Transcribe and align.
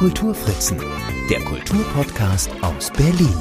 Kulturfritzen, 0.00 0.78
der 1.28 1.40
Kulturpodcast 1.40 2.50
aus 2.62 2.90
Berlin. 2.90 3.34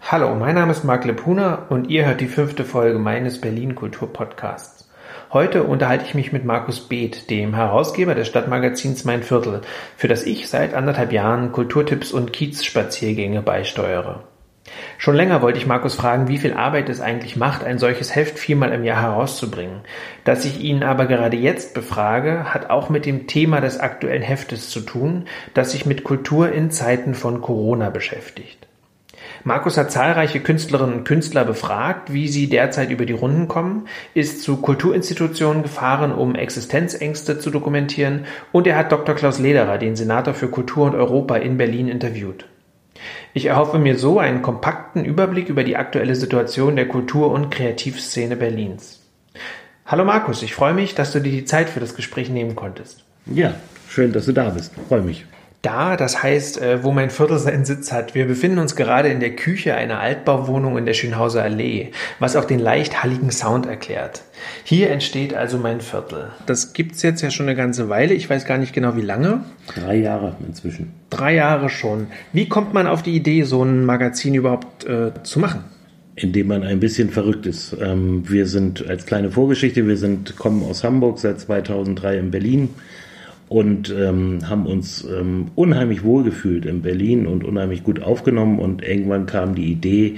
Hallo, 0.00 0.34
mein 0.34 0.56
Name 0.56 0.72
ist 0.72 0.82
Marc 0.82 1.04
Lepuna 1.04 1.66
und 1.68 1.88
ihr 1.88 2.04
hört 2.04 2.20
die 2.20 2.26
fünfte 2.26 2.64
Folge 2.64 2.98
meines 2.98 3.40
Berlin 3.40 3.76
Kulturpodcasts. 3.76 4.90
Heute 5.32 5.62
unterhalte 5.62 6.04
ich 6.06 6.16
mich 6.16 6.32
mit 6.32 6.44
Markus 6.44 6.88
Beeth, 6.88 7.30
dem 7.30 7.54
Herausgeber 7.54 8.16
des 8.16 8.26
Stadtmagazins 8.26 9.04
Mein 9.04 9.22
Viertel, 9.22 9.60
für 9.96 10.08
das 10.08 10.26
ich 10.26 10.48
seit 10.48 10.74
anderthalb 10.74 11.12
Jahren 11.12 11.52
Kulturtipps 11.52 12.10
und 12.10 12.32
Kiezspaziergänge 12.32 13.40
beisteuere. 13.40 14.24
Schon 14.96 15.16
länger 15.16 15.42
wollte 15.42 15.58
ich 15.58 15.66
Markus 15.66 15.96
fragen, 15.96 16.28
wie 16.28 16.38
viel 16.38 16.54
Arbeit 16.54 16.88
es 16.88 17.00
eigentlich 17.00 17.36
macht, 17.36 17.64
ein 17.64 17.78
solches 17.78 18.14
Heft 18.14 18.38
viermal 18.38 18.72
im 18.72 18.84
Jahr 18.84 19.02
herauszubringen. 19.02 19.80
Dass 20.24 20.44
ich 20.44 20.60
ihn 20.60 20.84
aber 20.84 21.06
gerade 21.06 21.36
jetzt 21.36 21.74
befrage, 21.74 22.54
hat 22.54 22.70
auch 22.70 22.88
mit 22.88 23.04
dem 23.04 23.26
Thema 23.26 23.60
des 23.60 23.80
aktuellen 23.80 24.22
Heftes 24.22 24.70
zu 24.70 24.80
tun, 24.80 25.24
das 25.54 25.72
sich 25.72 25.86
mit 25.86 26.04
Kultur 26.04 26.52
in 26.52 26.70
Zeiten 26.70 27.14
von 27.14 27.40
Corona 27.40 27.90
beschäftigt. 27.90 28.68
Markus 29.44 29.76
hat 29.76 29.90
zahlreiche 29.90 30.38
Künstlerinnen 30.38 30.98
und 30.98 31.04
Künstler 31.04 31.44
befragt, 31.44 32.12
wie 32.12 32.28
sie 32.28 32.48
derzeit 32.48 32.90
über 32.90 33.06
die 33.06 33.12
Runden 33.12 33.48
kommen, 33.48 33.88
ist 34.14 34.42
zu 34.42 34.58
Kulturinstitutionen 34.58 35.64
gefahren, 35.64 36.12
um 36.12 36.36
Existenzängste 36.36 37.40
zu 37.40 37.50
dokumentieren 37.50 38.26
und 38.52 38.68
er 38.68 38.76
hat 38.76 38.92
Dr. 38.92 39.16
Klaus 39.16 39.40
Lederer, 39.40 39.78
den 39.78 39.96
Senator 39.96 40.34
für 40.34 40.48
Kultur 40.48 40.86
und 40.86 40.94
Europa 40.94 41.36
in 41.36 41.56
Berlin, 41.56 41.88
interviewt. 41.88 42.46
Ich 43.34 43.46
erhoffe 43.46 43.78
mir 43.78 43.96
so 43.96 44.18
einen 44.18 44.42
kompakten 44.42 45.06
Überblick 45.06 45.48
über 45.48 45.64
die 45.64 45.78
aktuelle 45.78 46.16
Situation 46.16 46.76
der 46.76 46.86
Kultur- 46.86 47.30
und 47.30 47.50
Kreativszene 47.50 48.36
Berlins. 48.36 49.00
Hallo 49.86 50.04
Markus, 50.04 50.42
ich 50.42 50.54
freue 50.54 50.74
mich, 50.74 50.94
dass 50.94 51.12
du 51.12 51.20
dir 51.20 51.32
die 51.32 51.46
Zeit 51.46 51.70
für 51.70 51.80
das 51.80 51.94
Gespräch 51.94 52.28
nehmen 52.28 52.54
konntest. 52.54 53.04
Ja, 53.24 53.54
schön, 53.88 54.12
dass 54.12 54.26
du 54.26 54.32
da 54.32 54.50
bist. 54.50 54.74
Freue 54.88 55.00
mich. 55.00 55.24
Da, 55.62 55.96
das 55.96 56.24
heißt, 56.24 56.60
äh, 56.60 56.82
wo 56.82 56.90
mein 56.90 57.10
Viertel 57.10 57.38
seinen 57.38 57.64
Sitz 57.64 57.92
hat. 57.92 58.16
Wir 58.16 58.26
befinden 58.26 58.58
uns 58.58 58.74
gerade 58.74 59.10
in 59.10 59.20
der 59.20 59.36
Küche 59.36 59.76
einer 59.76 60.00
Altbauwohnung 60.00 60.76
in 60.76 60.86
der 60.86 60.94
Schönhauser 60.94 61.44
Allee, 61.44 61.92
was 62.18 62.34
auch 62.34 62.44
den 62.44 62.58
leicht 62.58 63.04
halligen 63.04 63.30
Sound 63.30 63.66
erklärt. 63.66 64.22
Hier 64.64 64.90
entsteht 64.90 65.34
also 65.34 65.58
mein 65.58 65.80
Viertel. 65.80 66.30
Das 66.46 66.72
gibt's 66.72 67.02
jetzt 67.02 67.22
ja 67.22 67.30
schon 67.30 67.46
eine 67.46 67.54
ganze 67.54 67.88
Weile. 67.88 68.12
Ich 68.12 68.28
weiß 68.28 68.44
gar 68.44 68.58
nicht 68.58 68.72
genau, 68.72 68.96
wie 68.96 69.02
lange. 69.02 69.44
Drei 69.72 69.98
Jahre 69.98 70.34
inzwischen. 70.44 70.94
Drei 71.10 71.36
Jahre 71.36 71.68
schon. 71.68 72.08
Wie 72.32 72.48
kommt 72.48 72.74
man 72.74 72.88
auf 72.88 73.04
die 73.04 73.14
Idee, 73.14 73.44
so 73.44 73.62
ein 73.62 73.84
Magazin 73.84 74.34
überhaupt 74.34 74.84
äh, 74.84 75.12
zu 75.22 75.38
machen? 75.38 75.62
Indem 76.16 76.48
man 76.48 76.64
ein 76.64 76.80
bisschen 76.80 77.08
verrückt 77.10 77.46
ist. 77.46 77.76
Ähm, 77.80 78.28
wir 78.28 78.48
sind 78.48 78.88
als 78.88 79.06
kleine 79.06 79.30
Vorgeschichte, 79.30 79.86
wir 79.86 79.96
sind, 79.96 80.36
kommen 80.36 80.64
aus 80.64 80.82
Hamburg 80.82 81.20
seit 81.20 81.38
2003 81.38 82.18
in 82.18 82.30
Berlin 82.32 82.70
und 83.52 83.90
ähm, 83.90 84.38
haben 84.48 84.64
uns 84.64 85.04
ähm, 85.04 85.48
unheimlich 85.56 86.04
wohlgefühlt 86.04 86.64
in 86.64 86.80
Berlin 86.80 87.26
und 87.26 87.44
unheimlich 87.44 87.84
gut 87.84 88.02
aufgenommen 88.02 88.58
und 88.58 88.82
irgendwann 88.82 89.26
kam 89.26 89.54
die 89.54 89.70
Idee, 89.70 90.16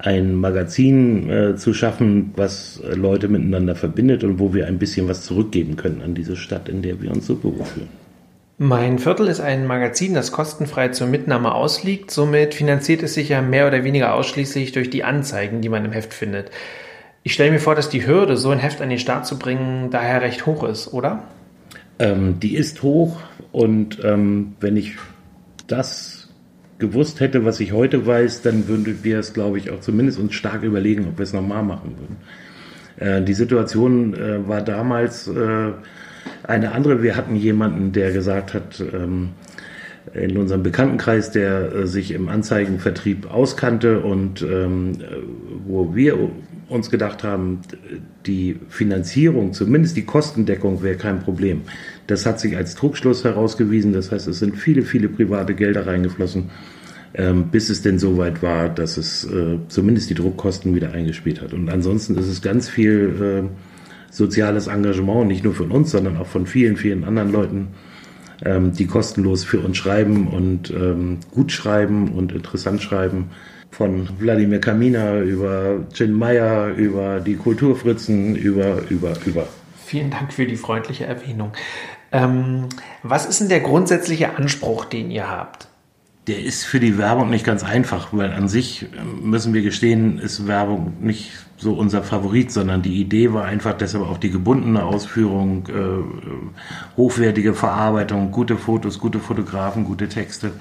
ein 0.00 0.34
Magazin 0.34 1.30
äh, 1.30 1.54
zu 1.54 1.74
schaffen, 1.74 2.32
was 2.34 2.82
Leute 2.92 3.28
miteinander 3.28 3.76
verbindet 3.76 4.24
und 4.24 4.40
wo 4.40 4.52
wir 4.52 4.66
ein 4.66 4.78
bisschen 4.78 5.08
was 5.08 5.22
zurückgeben 5.22 5.76
können 5.76 6.02
an 6.02 6.14
diese 6.14 6.34
Stadt, 6.34 6.68
in 6.68 6.82
der 6.82 7.00
wir 7.00 7.12
uns 7.12 7.28
so 7.28 7.40
wohlfühlen. 7.44 7.88
Mein 8.58 8.98
Viertel 8.98 9.28
ist 9.28 9.40
ein 9.40 9.64
Magazin, 9.64 10.14
das 10.14 10.32
kostenfrei 10.32 10.88
zur 10.88 11.06
Mitnahme 11.06 11.54
ausliegt. 11.54 12.10
Somit 12.10 12.54
finanziert 12.54 13.04
es 13.04 13.14
sich 13.14 13.28
ja 13.28 13.42
mehr 13.42 13.68
oder 13.68 13.84
weniger 13.84 14.14
ausschließlich 14.14 14.72
durch 14.72 14.90
die 14.90 15.04
Anzeigen, 15.04 15.60
die 15.60 15.68
man 15.68 15.84
im 15.84 15.92
Heft 15.92 16.12
findet. 16.12 16.50
Ich 17.22 17.32
stelle 17.32 17.52
mir 17.52 17.60
vor, 17.60 17.76
dass 17.76 17.88
die 17.88 18.04
Hürde, 18.04 18.36
so 18.36 18.50
ein 18.50 18.58
Heft 18.58 18.80
an 18.80 18.90
den 18.90 18.98
Start 18.98 19.24
zu 19.24 19.38
bringen, 19.38 19.90
daher 19.90 20.22
recht 20.22 20.46
hoch 20.46 20.64
ist, 20.64 20.92
oder? 20.92 21.22
Ähm, 22.02 22.40
die 22.40 22.56
ist 22.56 22.82
hoch 22.82 23.20
und 23.52 24.00
ähm, 24.02 24.54
wenn 24.58 24.76
ich 24.76 24.96
das 25.68 26.28
gewusst 26.80 27.20
hätte, 27.20 27.44
was 27.44 27.60
ich 27.60 27.70
heute 27.70 28.04
weiß, 28.04 28.42
dann 28.42 28.66
würden 28.66 29.04
wir 29.04 29.20
es, 29.20 29.32
glaube 29.32 29.58
ich, 29.58 29.70
auch 29.70 29.78
zumindest 29.78 30.18
uns 30.18 30.34
stark 30.34 30.64
überlegen, 30.64 31.06
ob 31.06 31.18
wir 31.18 31.22
es 31.22 31.32
nochmal 31.32 31.62
machen 31.62 31.94
würden. 31.96 32.16
Äh, 32.96 33.24
die 33.24 33.34
Situation 33.34 34.14
äh, 34.14 34.48
war 34.48 34.62
damals 34.62 35.28
äh, 35.28 35.72
eine 36.42 36.72
andere. 36.72 37.04
Wir 37.04 37.14
hatten 37.14 37.36
jemanden, 37.36 37.92
der 37.92 38.10
gesagt 38.10 38.52
hat, 38.52 38.80
ähm, 38.80 39.30
in 40.14 40.36
unserem 40.36 40.62
Bekanntenkreis, 40.62 41.30
der 41.30 41.72
äh, 41.72 41.86
sich 41.86 42.12
im 42.12 42.28
Anzeigenvertrieb 42.28 43.30
auskannte 43.32 44.00
und 44.00 44.42
ähm, 44.42 44.92
wo 45.66 45.94
wir 45.94 46.18
uns 46.68 46.90
gedacht 46.90 47.22
haben, 47.22 47.60
die 48.26 48.58
Finanzierung, 48.68 49.52
zumindest 49.52 49.96
die 49.96 50.04
Kostendeckung 50.04 50.82
wäre 50.82 50.96
kein 50.96 51.20
Problem. 51.20 51.62
Das 52.06 52.26
hat 52.26 52.40
sich 52.40 52.56
als 52.56 52.74
Trugschluss 52.74 53.24
herausgewiesen. 53.24 53.92
Das 53.92 54.10
heißt, 54.10 54.26
es 54.26 54.38
sind 54.38 54.56
viele, 54.56 54.82
viele 54.82 55.08
private 55.08 55.54
Gelder 55.54 55.86
reingeflossen, 55.86 56.50
ähm, 57.14 57.48
bis 57.50 57.68
es 57.68 57.82
denn 57.82 57.98
so 57.98 58.16
weit 58.16 58.42
war, 58.42 58.68
dass 58.68 58.96
es 58.96 59.24
äh, 59.24 59.58
zumindest 59.68 60.10
die 60.10 60.14
Druckkosten 60.14 60.74
wieder 60.74 60.92
eingespielt 60.92 61.40
hat. 61.40 61.52
Und 61.52 61.68
ansonsten 61.68 62.16
ist 62.16 62.28
es 62.28 62.42
ganz 62.42 62.68
viel 62.68 63.44
äh, 63.44 63.48
soziales 64.10 64.66
Engagement, 64.66 65.28
nicht 65.28 65.44
nur 65.44 65.54
von 65.54 65.70
uns, 65.70 65.90
sondern 65.90 66.16
auch 66.16 66.26
von 66.26 66.46
vielen, 66.46 66.76
vielen 66.76 67.04
anderen 67.04 67.30
Leuten, 67.30 67.68
ähm, 68.44 68.72
die 68.72 68.86
kostenlos 68.86 69.44
für 69.44 69.60
uns 69.60 69.76
schreiben 69.76 70.28
und 70.28 70.70
ähm, 70.70 71.18
gut 71.30 71.52
schreiben 71.52 72.12
und 72.12 72.32
interessant 72.32 72.82
schreiben. 72.82 73.30
Von 73.70 74.08
Wladimir 74.18 74.60
Kamina 74.60 75.20
über 75.20 75.80
Jin 75.94 76.12
Meyer, 76.12 76.68
über 76.74 77.20
die 77.20 77.36
Kulturfritzen, 77.36 78.36
über, 78.36 78.82
über, 78.90 79.14
über. 79.24 79.46
Vielen 79.86 80.10
Dank 80.10 80.32
für 80.32 80.46
die 80.46 80.56
freundliche 80.56 81.06
Erwähnung. 81.06 81.52
Ähm, 82.12 82.68
was 83.02 83.26
ist 83.26 83.40
denn 83.40 83.48
der 83.48 83.60
grundsätzliche 83.60 84.36
Anspruch, 84.36 84.84
den 84.84 85.10
ihr 85.10 85.30
habt? 85.30 85.68
Der 86.28 86.38
ist 86.38 86.64
für 86.64 86.78
die 86.78 86.98
Werbung 86.98 87.30
nicht 87.30 87.44
ganz 87.44 87.64
einfach, 87.64 88.08
weil 88.12 88.32
an 88.32 88.48
sich 88.48 88.86
ähm, 88.96 89.28
müssen 89.28 89.54
wir 89.54 89.62
gestehen, 89.62 90.18
ist 90.18 90.46
Werbung 90.46 90.94
nicht 91.00 91.32
so 91.56 91.72
unser 91.74 92.02
Favorit, 92.02 92.52
sondern 92.52 92.82
die 92.82 93.00
Idee 93.00 93.32
war 93.32 93.44
einfach 93.44 93.72
deshalb 93.74 94.04
auch 94.04 94.18
die 94.18 94.30
gebundene 94.30 94.84
Ausführung, 94.84 95.66
äh, 95.68 96.96
hochwertige 96.96 97.54
Verarbeitung, 97.54 98.30
gute 98.30 98.56
Fotos, 98.56 98.98
gute 98.98 99.18
Fotografen, 99.18 99.84
gute 99.84 100.08
Texte. 100.08 100.52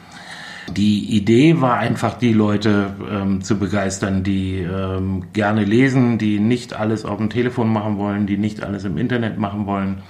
Die 0.75 1.15
Idee 1.15 1.59
war 1.59 1.77
einfach, 1.77 2.17
die 2.17 2.33
Leute 2.33 2.95
ähm, 3.11 3.41
zu 3.41 3.57
begeistern, 3.57 4.23
die 4.23 4.59
ähm, 4.59 5.25
gerne 5.33 5.65
lesen, 5.65 6.17
die 6.17 6.39
nicht 6.39 6.73
alles 6.73 7.03
auf 7.03 7.17
dem 7.17 7.29
Telefon 7.29 7.73
machen 7.73 7.97
wollen, 7.97 8.25
die 8.25 8.37
nicht 8.37 8.63
alles 8.63 8.85
im 8.85 8.97
Internet 8.97 9.37
machen 9.37 9.65
wollen. 9.65 10.03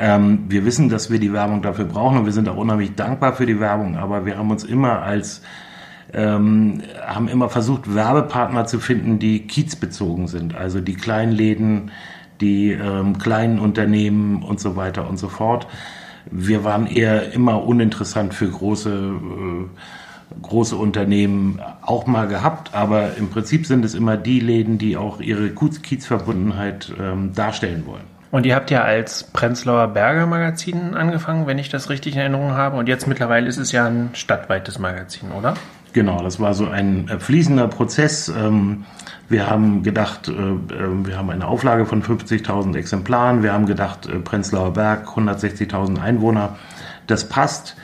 Ähm, 0.00 0.46
wir 0.48 0.64
wissen, 0.64 0.88
dass 0.88 1.10
wir 1.10 1.18
die 1.20 1.34
Werbung 1.34 1.60
dafür 1.60 1.84
brauchen 1.84 2.16
und 2.16 2.24
wir 2.24 2.32
sind 2.32 2.48
auch 2.48 2.56
unheimlich 2.56 2.94
dankbar 2.94 3.34
für 3.34 3.44
die 3.44 3.60
Werbung, 3.60 3.98
aber 3.98 4.24
wir 4.24 4.38
haben 4.38 4.50
uns 4.50 4.64
immer 4.64 5.02
als 5.02 5.42
ähm, 6.14 6.82
haben 7.06 7.28
immer 7.28 7.50
versucht, 7.50 7.94
Werbepartner 7.94 8.64
zu 8.64 8.80
finden, 8.80 9.18
die 9.18 9.46
kiezbezogen 9.46 10.26
sind, 10.26 10.54
also 10.54 10.80
die 10.80 10.94
kleinen 10.94 11.32
Läden, 11.32 11.90
die 12.40 12.72
ähm, 12.72 13.18
kleinen 13.18 13.58
Unternehmen 13.58 14.42
und 14.42 14.58
so 14.58 14.74
weiter 14.74 15.06
und 15.06 15.18
so 15.18 15.28
fort. 15.28 15.66
Wir 16.30 16.64
waren 16.64 16.86
eher 16.86 17.32
immer 17.32 17.62
uninteressant 17.62 18.32
für 18.32 18.48
große, 18.48 18.90
äh, 18.90 20.40
große 20.40 20.76
Unternehmen 20.76 21.60
auch 21.82 22.06
mal 22.06 22.26
gehabt, 22.26 22.74
aber 22.74 23.18
im 23.18 23.28
Prinzip 23.28 23.66
sind 23.66 23.84
es 23.84 23.94
immer 23.94 24.16
die 24.16 24.40
Läden, 24.40 24.78
die 24.78 24.96
auch 24.96 25.20
ihre 25.20 25.50
Kiezverbundenheit 25.50 26.90
ähm, 26.98 27.34
darstellen 27.34 27.84
wollen. 27.84 28.09
Und 28.30 28.46
ihr 28.46 28.54
habt 28.54 28.70
ja 28.70 28.82
als 28.82 29.24
Prenzlauer 29.24 29.88
Berger 29.88 30.26
Magazin 30.26 30.94
angefangen, 30.94 31.46
wenn 31.46 31.58
ich 31.58 31.68
das 31.68 31.90
richtig 31.90 32.14
in 32.14 32.20
Erinnerung 32.20 32.52
habe. 32.52 32.76
Und 32.76 32.88
jetzt 32.88 33.08
mittlerweile 33.08 33.48
ist 33.48 33.56
es 33.56 33.72
ja 33.72 33.86
ein 33.86 34.10
stadtweites 34.12 34.78
Magazin, 34.78 35.32
oder? 35.32 35.54
Genau, 35.92 36.22
das 36.22 36.38
war 36.38 36.54
so 36.54 36.68
ein 36.68 37.08
äh, 37.08 37.18
fließender 37.18 37.66
Prozess. 37.66 38.28
Ähm, 38.28 38.84
wir 39.28 39.50
haben 39.50 39.82
gedacht, 39.82 40.28
äh, 40.28 40.32
äh, 40.32 41.06
wir 41.06 41.18
haben 41.18 41.30
eine 41.30 41.46
Auflage 41.46 41.86
von 41.86 42.02
50.000 42.02 42.76
Exemplaren. 42.76 43.42
Wir 43.42 43.52
haben 43.52 43.66
gedacht, 43.66 44.08
Prenzlauer 44.24 44.72
Berg, 44.72 45.08
160.000 45.08 46.00
Einwohner, 46.00 46.56
das 47.06 47.28
passt. 47.28 47.76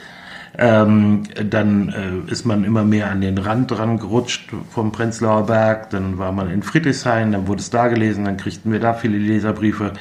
Ähm, 0.59 1.23
dann 1.51 2.25
ist 2.27 2.45
man 2.45 2.63
immer 2.63 2.83
mehr 2.83 3.11
an 3.11 3.21
den 3.21 3.37
Rand 3.37 3.69
dran 3.69 3.99
gerutscht 3.99 4.49
vom 4.71 4.91
Prenzlauer 4.91 5.45
Berg. 5.45 5.91
Dann 5.91 6.17
war 6.17 6.31
man 6.31 6.49
in 6.49 6.63
Friedrichshain, 6.63 7.31
dann 7.31 7.47
wurde 7.47 7.59
es 7.59 7.69
da 7.69 7.89
gelesen, 7.89 8.25
dann 8.25 8.37
kriegten 8.37 8.71
wir 8.71 8.79
da 8.79 8.93
viele 8.93 9.19
Leserbriefe. 9.19 9.91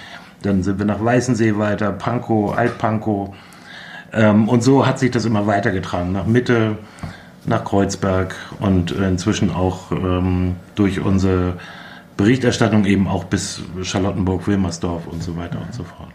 Dann 0.46 0.62
sind 0.62 0.78
wir 0.78 0.86
nach 0.86 1.04
Weißensee 1.04 1.58
weiter, 1.58 1.92
Pankow, 1.92 2.56
Altpankow. 2.56 3.34
Ähm, 4.12 4.48
und 4.48 4.62
so 4.62 4.86
hat 4.86 4.98
sich 4.98 5.10
das 5.10 5.24
immer 5.24 5.46
weitergetragen. 5.46 6.12
Nach 6.12 6.26
Mitte, 6.26 6.78
nach 7.44 7.64
Kreuzberg 7.64 8.34
und 8.60 8.92
inzwischen 8.92 9.50
auch 9.50 9.92
ähm, 9.92 10.56
durch 10.74 11.00
unsere 11.00 11.54
Berichterstattung 12.16 12.84
eben 12.86 13.08
auch 13.08 13.24
bis 13.24 13.62
Charlottenburg, 13.82 14.46
Wilmersdorf 14.46 15.06
und 15.06 15.22
so 15.22 15.36
weiter 15.36 15.60
und 15.60 15.74
so 15.74 15.84
fort. 15.84 16.08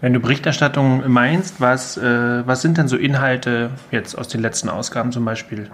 Wenn 0.00 0.12
du 0.12 0.20
Berichterstattung 0.20 1.10
meinst, 1.10 1.60
was, 1.60 1.96
äh, 1.96 2.46
was 2.46 2.60
sind 2.60 2.76
denn 2.76 2.88
so 2.88 2.96
Inhalte 2.96 3.70
jetzt 3.90 4.16
aus 4.16 4.28
den 4.28 4.42
letzten 4.42 4.68
Ausgaben 4.68 5.10
zum 5.10 5.24
Beispiel? 5.24 5.70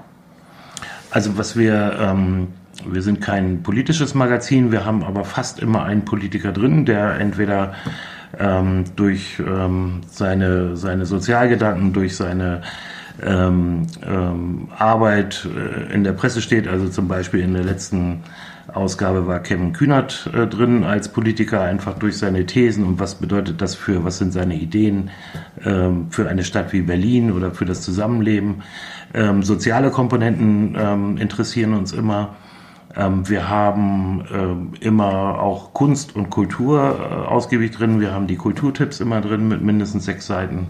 Also 1.11 1.37
was 1.37 1.57
wir, 1.57 1.97
ähm, 2.01 2.49
wir 2.87 3.03
sind 3.03 3.21
kein 3.21 3.63
politisches 3.63 4.15
Magazin, 4.15 4.73
wir 4.73 4.85
haben 4.85 5.03
aber 5.03 5.25
fast 5.25 5.61
immer 5.61 5.85
einen 5.85 6.05
Politiker 6.05 6.53
drin, 6.53 6.85
der 6.85 7.21
entweder 7.21 7.75
ähm, 8.39 8.85
durch 8.97 9.41
ähm, 9.41 10.01
seine, 10.09 10.77
seine 10.77 11.07
Sozialgedanken, 11.07 11.93
durch 11.93 12.17
seine 12.17 12.63
ähm, 13.23 13.87
ähm, 14.07 14.69
Arbeit 14.77 15.47
äh, 15.47 15.93
in 15.93 16.05
der 16.05 16.13
Presse 16.13 16.41
steht. 16.41 16.67
Also 16.67 16.89
zum 16.89 17.09
Beispiel 17.09 17.41
in 17.41 17.53
der 17.53 17.65
letzten 17.65 18.23
Ausgabe 18.73 19.27
war 19.27 19.41
Kevin 19.41 19.73
Kühnert 19.73 20.31
äh, 20.33 20.47
drin 20.47 20.85
als 20.85 21.11
Politiker, 21.11 21.61
einfach 21.61 21.99
durch 21.99 22.17
seine 22.17 22.47
Thesen 22.47 22.85
und 22.85 23.01
was 23.01 23.17
bedeutet 23.17 23.61
das 23.61 23.75
für, 23.75 24.05
was 24.05 24.19
sind 24.19 24.33
seine 24.33 24.55
Ideen 24.55 25.11
ähm, 25.65 26.07
für 26.11 26.29
eine 26.29 26.45
Stadt 26.45 26.73
wie 26.73 26.83
Berlin 26.83 27.33
oder 27.33 27.51
für 27.51 27.67
das 27.67 27.83
Zusammenleben. 27.83 28.63
Ähm, 29.15 29.43
soziale 29.43 29.91
Komponenten 29.91 31.19
interessieren 31.19 31.75
uns 31.75 31.93
immer. 31.93 32.37
Ähm, 32.97 33.29
wir 33.29 33.49
haben 33.49 34.25
ähm, 34.33 34.73
immer 34.81 35.41
auch 35.41 35.73
Kunst 35.73 36.15
und 36.15 36.31
Kultur 36.31 36.99
äh, 36.99 37.29
ausgiebig 37.29 37.73
drin. 37.73 38.01
Wir 38.01 38.13
haben 38.13 38.27
die 38.27 38.37
Kulturtipps 38.37 39.01
immer 39.01 39.21
drin 39.21 39.49
mit 39.49 39.63
mindestens 39.63 40.05
sechs 40.05 40.27
Seiten. 40.27 40.69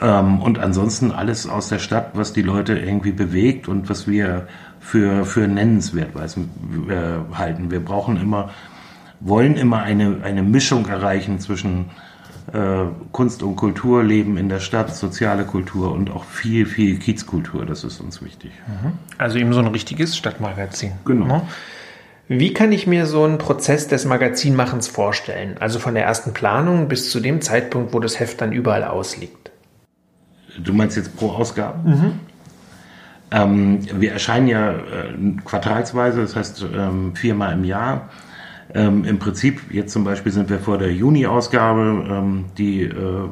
Ähm, 0.00 0.40
und 0.40 0.58
ansonsten 0.58 1.10
alles 1.12 1.48
aus 1.48 1.68
der 1.68 1.78
Stadt, 1.78 2.10
was 2.14 2.32
die 2.32 2.42
Leute 2.42 2.78
irgendwie 2.78 3.12
bewegt 3.12 3.68
und 3.68 3.88
was 3.88 4.06
wir 4.06 4.46
für, 4.80 5.24
für 5.24 5.48
nennenswert 5.48 6.10
äh, 6.14 7.34
halten. 7.34 7.70
Wir 7.70 7.84
brauchen 7.84 8.20
immer, 8.20 8.50
wollen 9.20 9.56
immer 9.56 9.82
eine, 9.82 10.18
eine 10.22 10.42
Mischung 10.42 10.86
erreichen 10.86 11.40
zwischen 11.40 11.86
äh, 12.52 12.86
Kunst 13.12 13.42
und 13.42 13.56
Kultur, 13.56 14.02
Leben 14.02 14.36
in 14.36 14.48
der 14.48 14.60
Stadt, 14.60 14.94
soziale 14.94 15.44
Kultur 15.44 15.92
und 15.92 16.10
auch 16.10 16.24
viel, 16.24 16.66
viel 16.66 16.98
Kiezkultur. 16.98 17.66
Das 17.66 17.84
ist 17.84 18.00
uns 18.00 18.22
wichtig. 18.22 18.52
Mhm. 18.66 18.92
Also 19.18 19.38
eben 19.38 19.52
so 19.52 19.60
ein 19.60 19.66
richtiges 19.66 20.16
Stadtmagazin. 20.16 20.92
Genau. 21.04 21.26
Ne? 21.26 21.42
Wie 22.28 22.52
kann 22.52 22.72
ich 22.72 22.86
mir 22.86 23.06
so 23.06 23.24
einen 23.24 23.38
Prozess 23.38 23.88
des 23.88 24.04
Magazinmachens 24.04 24.86
vorstellen? 24.86 25.56
Also 25.60 25.78
von 25.78 25.94
der 25.94 26.04
ersten 26.04 26.34
Planung 26.34 26.88
bis 26.88 27.10
zu 27.10 27.20
dem 27.20 27.40
Zeitpunkt, 27.40 27.94
wo 27.94 28.00
das 28.00 28.20
Heft 28.20 28.40
dann 28.42 28.52
überall 28.52 28.84
ausliegt. 28.84 29.50
Du 30.58 30.74
meinst 30.74 30.96
jetzt 30.96 31.16
pro 31.16 31.30
Ausgabe? 31.30 31.88
Mhm. 31.88 32.20
Ähm, 33.30 34.00
wir 34.00 34.12
erscheinen 34.12 34.48
ja 34.48 34.72
äh, 34.72 35.14
quartalsweise, 35.44 36.22
das 36.22 36.36
heißt 36.36 36.64
ähm, 36.74 37.14
viermal 37.14 37.54
im 37.54 37.64
Jahr. 37.64 38.08
Ähm, 38.74 39.04
Im 39.04 39.18
Prinzip, 39.18 39.72
jetzt 39.72 39.92
zum 39.92 40.04
Beispiel 40.04 40.32
sind 40.32 40.50
wir 40.50 40.58
vor 40.58 40.78
der 40.78 40.92
Juni-Ausgabe, 40.92 42.06
ähm, 42.10 42.44
die 42.58 42.82
äh, 42.82 43.28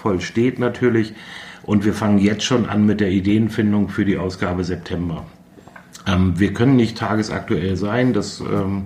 voll 0.00 0.20
steht 0.20 0.58
natürlich. 0.58 1.14
Und 1.64 1.84
wir 1.84 1.94
fangen 1.94 2.18
jetzt 2.18 2.44
schon 2.44 2.68
an 2.68 2.86
mit 2.86 3.00
der 3.00 3.10
Ideenfindung 3.10 3.88
für 3.88 4.04
die 4.04 4.18
Ausgabe 4.18 4.62
September. 4.62 5.24
Ähm, 6.06 6.38
wir 6.38 6.52
können 6.52 6.76
nicht 6.76 6.96
tagesaktuell 6.96 7.76
sein. 7.76 8.12
Das 8.12 8.40
ähm, 8.40 8.84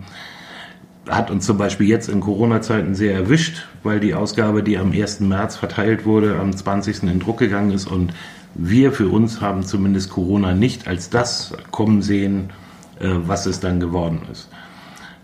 hat 1.08 1.30
uns 1.30 1.44
zum 1.44 1.58
Beispiel 1.58 1.88
jetzt 1.88 2.08
in 2.08 2.20
Corona-Zeiten 2.20 2.94
sehr 2.94 3.14
erwischt, 3.14 3.66
weil 3.82 4.00
die 4.00 4.14
Ausgabe, 4.14 4.62
die 4.62 4.78
am 4.78 4.92
1. 4.92 5.20
März 5.20 5.56
verteilt 5.56 6.06
wurde, 6.06 6.38
am 6.38 6.56
20. 6.56 7.02
in 7.02 7.20
Druck 7.20 7.38
gegangen 7.38 7.72
ist 7.72 7.86
und 7.86 8.14
wir 8.54 8.92
für 8.92 9.08
uns 9.08 9.40
haben 9.40 9.62
zumindest 9.62 10.10
Corona 10.10 10.54
nicht 10.54 10.88
als 10.88 11.10
das 11.10 11.52
kommen 11.70 12.02
sehen, 12.02 12.50
äh, 12.98 13.08
was 13.08 13.46
es 13.46 13.60
dann 13.60 13.80
geworden 13.80 14.22
ist. 14.32 14.48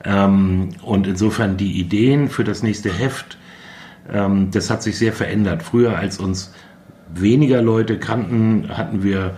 Ähm, 0.07 0.69
und 0.83 1.07
insofern 1.07 1.57
die 1.57 1.81
Ideen 1.81 2.29
für 2.29 2.45
das 2.45 2.63
nächste 2.63 2.93
Heft, 2.93 3.37
ähm, 4.13 4.51
das 4.53 4.71
hat 4.71 4.83
sich 4.83 4.97
sehr 4.97 5.13
verändert. 5.13 5.63
Früher, 5.63 5.99
als 5.99 6.19
uns 6.19 6.53
weniger 7.13 7.61
Leute 7.61 7.99
kannten, 7.99 8.69
hatten 8.77 9.03
wir 9.03 9.37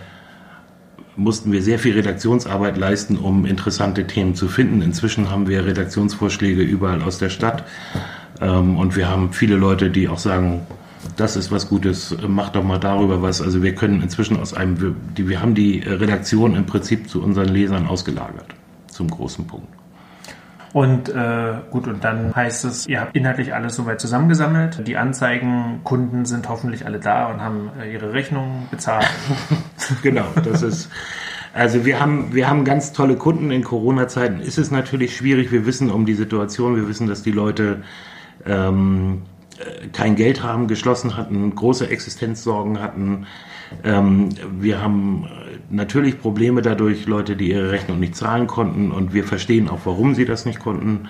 mussten 1.15 1.51
wir 1.51 1.61
sehr 1.61 1.79
viel 1.79 1.95
Redaktionsarbeit 1.95 2.77
leisten, 2.77 3.17
um 3.17 3.45
interessante 3.45 4.07
Themen 4.07 4.35
zu 4.35 4.47
finden. 4.47 4.81
Inzwischen 4.81 5.29
haben 5.29 5.49
wir 5.49 5.65
Redaktionsvorschläge 5.65 6.61
überall 6.61 7.01
aus 7.01 7.17
der 7.17 7.29
Stadt 7.29 7.65
ähm, 8.39 8.77
und 8.77 8.95
wir 8.95 9.09
haben 9.09 9.33
viele 9.33 9.57
Leute, 9.57 9.89
die 9.89 10.07
auch 10.07 10.17
sagen, 10.17 10.61
das 11.17 11.35
ist 11.35 11.51
was 11.51 11.67
Gutes, 11.67 12.15
mach 12.25 12.49
doch 12.49 12.63
mal 12.63 12.77
darüber 12.77 13.21
was. 13.21 13.41
Also 13.41 13.61
wir 13.61 13.75
können 13.75 14.01
inzwischen 14.01 14.37
aus 14.37 14.53
einem, 14.53 14.79
wir, 14.79 14.95
die, 15.17 15.27
wir 15.27 15.41
haben 15.41 15.55
die 15.55 15.79
Redaktion 15.79 16.55
im 16.55 16.65
Prinzip 16.65 17.09
zu 17.09 17.21
unseren 17.21 17.49
Lesern 17.49 17.87
ausgelagert, 17.87 18.47
zum 18.87 19.09
großen 19.09 19.45
Punkt. 19.45 19.78
Und 20.71 21.09
äh, 21.09 21.53
gut, 21.71 21.87
und 21.87 22.03
dann 22.03 22.35
heißt 22.35 22.65
es, 22.65 22.87
ihr 22.87 23.01
habt 23.01 23.15
inhaltlich 23.15 23.53
alles 23.53 23.75
soweit 23.75 23.99
zusammengesammelt. 23.99 24.87
Die 24.87 24.97
Anzeigenkunden 24.97 26.25
sind 26.25 26.47
hoffentlich 26.47 26.85
alle 26.85 26.99
da 26.99 27.27
und 27.27 27.41
haben 27.41 27.71
äh, 27.81 27.91
ihre 27.91 28.13
Rechnungen 28.13 28.67
bezahlt. 28.69 29.09
genau, 30.03 30.25
das 30.43 30.61
ist. 30.61 30.91
Also 31.53 31.85
wir 31.85 31.99
haben, 31.99 32.33
wir 32.33 32.47
haben 32.47 32.63
ganz 32.63 32.93
tolle 32.93 33.15
Kunden 33.15 33.49
in 33.49 33.63
Corona-Zeiten. 33.63 34.39
Ist 34.39 34.59
es 34.59 34.69
natürlich 34.69 35.17
schwierig. 35.17 35.51
Wir 35.51 35.65
wissen 35.65 35.89
um 35.89 36.05
die 36.05 36.13
Situation. 36.13 36.75
Wir 36.75 36.87
wissen, 36.87 37.07
dass 37.07 37.23
die 37.23 37.31
Leute 37.31 37.81
ähm, 38.45 39.23
äh, 39.57 39.87
kein 39.87 40.15
Geld 40.15 40.43
haben, 40.43 40.67
geschlossen 40.67 41.17
hatten, 41.17 41.55
große 41.55 41.89
Existenzsorgen 41.89 42.79
hatten. 42.79 43.25
Ähm, 43.83 44.29
wir 44.59 44.81
haben 44.81 45.27
natürlich 45.69 46.19
Probleme 46.19 46.61
dadurch, 46.61 47.05
Leute, 47.05 47.35
die 47.35 47.51
ihre 47.51 47.71
Rechnung 47.71 47.99
nicht 47.99 48.15
zahlen 48.15 48.47
konnten 48.47 48.91
und 48.91 49.13
wir 49.13 49.23
verstehen 49.23 49.69
auch, 49.69 49.81
warum 49.85 50.15
sie 50.15 50.25
das 50.25 50.45
nicht 50.45 50.59
konnten. 50.59 51.09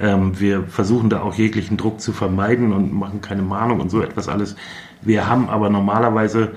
Ähm, 0.00 0.38
wir 0.40 0.64
versuchen 0.64 1.08
da 1.08 1.22
auch 1.22 1.34
jeglichen 1.34 1.76
Druck 1.76 2.00
zu 2.00 2.12
vermeiden 2.12 2.72
und 2.72 2.92
machen 2.92 3.20
keine 3.20 3.42
Mahnung 3.42 3.80
und 3.80 3.90
so 3.90 4.02
etwas 4.02 4.28
alles. 4.28 4.56
Wir 5.02 5.28
haben 5.28 5.48
aber 5.48 5.70
normalerweise 5.70 6.52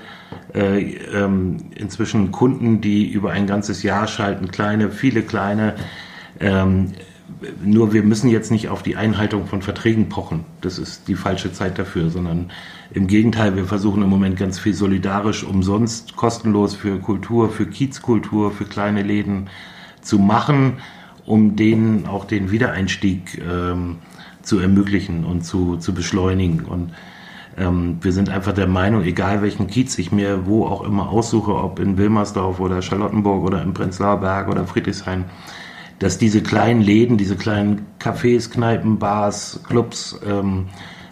äh, 0.54 0.94
ähm, 1.14 1.70
inzwischen 1.76 2.32
Kunden, 2.32 2.80
die 2.80 3.08
über 3.08 3.30
ein 3.30 3.46
ganzes 3.46 3.82
Jahr 3.82 4.06
schalten, 4.08 4.50
kleine, 4.50 4.90
viele 4.90 5.22
kleine. 5.22 5.74
Ähm, 6.40 6.92
nur 7.64 7.92
wir 7.92 8.02
müssen 8.02 8.28
jetzt 8.28 8.50
nicht 8.50 8.68
auf 8.68 8.82
die 8.82 8.96
Einhaltung 8.96 9.46
von 9.46 9.62
Verträgen 9.62 10.08
pochen. 10.08 10.44
Das 10.60 10.78
ist 10.78 11.08
die 11.08 11.14
falsche 11.14 11.52
Zeit 11.52 11.78
dafür, 11.78 12.10
sondern 12.10 12.50
im 12.92 13.06
Gegenteil, 13.06 13.54
wir 13.56 13.66
versuchen 13.66 14.02
im 14.02 14.08
Moment 14.08 14.36
ganz 14.36 14.58
viel 14.58 14.74
solidarisch, 14.74 15.44
umsonst, 15.44 16.16
kostenlos 16.16 16.74
für 16.74 16.98
Kultur, 16.98 17.50
für 17.50 17.66
Kiezkultur, 17.66 18.50
für 18.50 18.64
kleine 18.64 19.02
Läden 19.02 19.48
zu 20.00 20.18
machen, 20.18 20.78
um 21.26 21.56
denen 21.56 22.06
auch 22.06 22.24
den 22.24 22.50
Wiedereinstieg 22.50 23.42
ähm, 23.46 23.96
zu 24.42 24.58
ermöglichen 24.58 25.24
und 25.24 25.44
zu, 25.44 25.76
zu 25.76 25.92
beschleunigen. 25.92 26.64
Und 26.64 26.92
ähm, 27.58 27.98
wir 28.00 28.12
sind 28.12 28.30
einfach 28.30 28.52
der 28.52 28.66
Meinung, 28.66 29.02
egal 29.02 29.42
welchen 29.42 29.66
Kiez 29.66 29.98
ich 29.98 30.10
mir 30.10 30.46
wo 30.46 30.66
auch 30.66 30.82
immer 30.82 31.10
aussuche, 31.10 31.54
ob 31.54 31.78
in 31.78 31.98
Wilmersdorf 31.98 32.60
oder 32.60 32.80
Charlottenburg 32.80 33.44
oder 33.44 33.62
im 33.62 33.74
Prenzlauer 33.74 34.20
Berg 34.20 34.48
oder 34.48 34.66
Friedrichshain, 34.66 35.26
dass 35.98 36.18
diese 36.18 36.42
kleinen 36.42 36.80
Läden, 36.80 37.16
diese 37.16 37.36
kleinen 37.36 37.86
Cafés, 38.00 38.50
Kneipen, 38.50 38.98
Bars, 38.98 39.60
Clubs 39.68 40.18
ähm, 40.26 40.66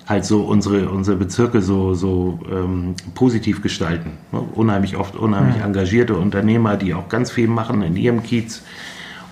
halt 0.07 0.25
so 0.25 0.43
unsere, 0.43 0.89
unsere 0.89 1.17
Bezirke 1.17 1.61
so, 1.61 1.95
so 1.95 2.39
ähm, 2.51 2.95
positiv 3.15 3.63
gestalten. 3.63 4.13
Ne? 4.31 4.41
Unheimlich 4.41 4.97
oft 4.97 5.17
unheimlich 5.17 5.57
mhm. 5.57 5.65
engagierte 5.65 6.15
Unternehmer, 6.15 6.77
die 6.77 6.95
auch 6.95 7.09
ganz 7.09 7.31
viel 7.31 7.49
machen 7.49 7.83
in 7.83 7.97
ihrem 7.97 8.23
Kiez 8.23 8.63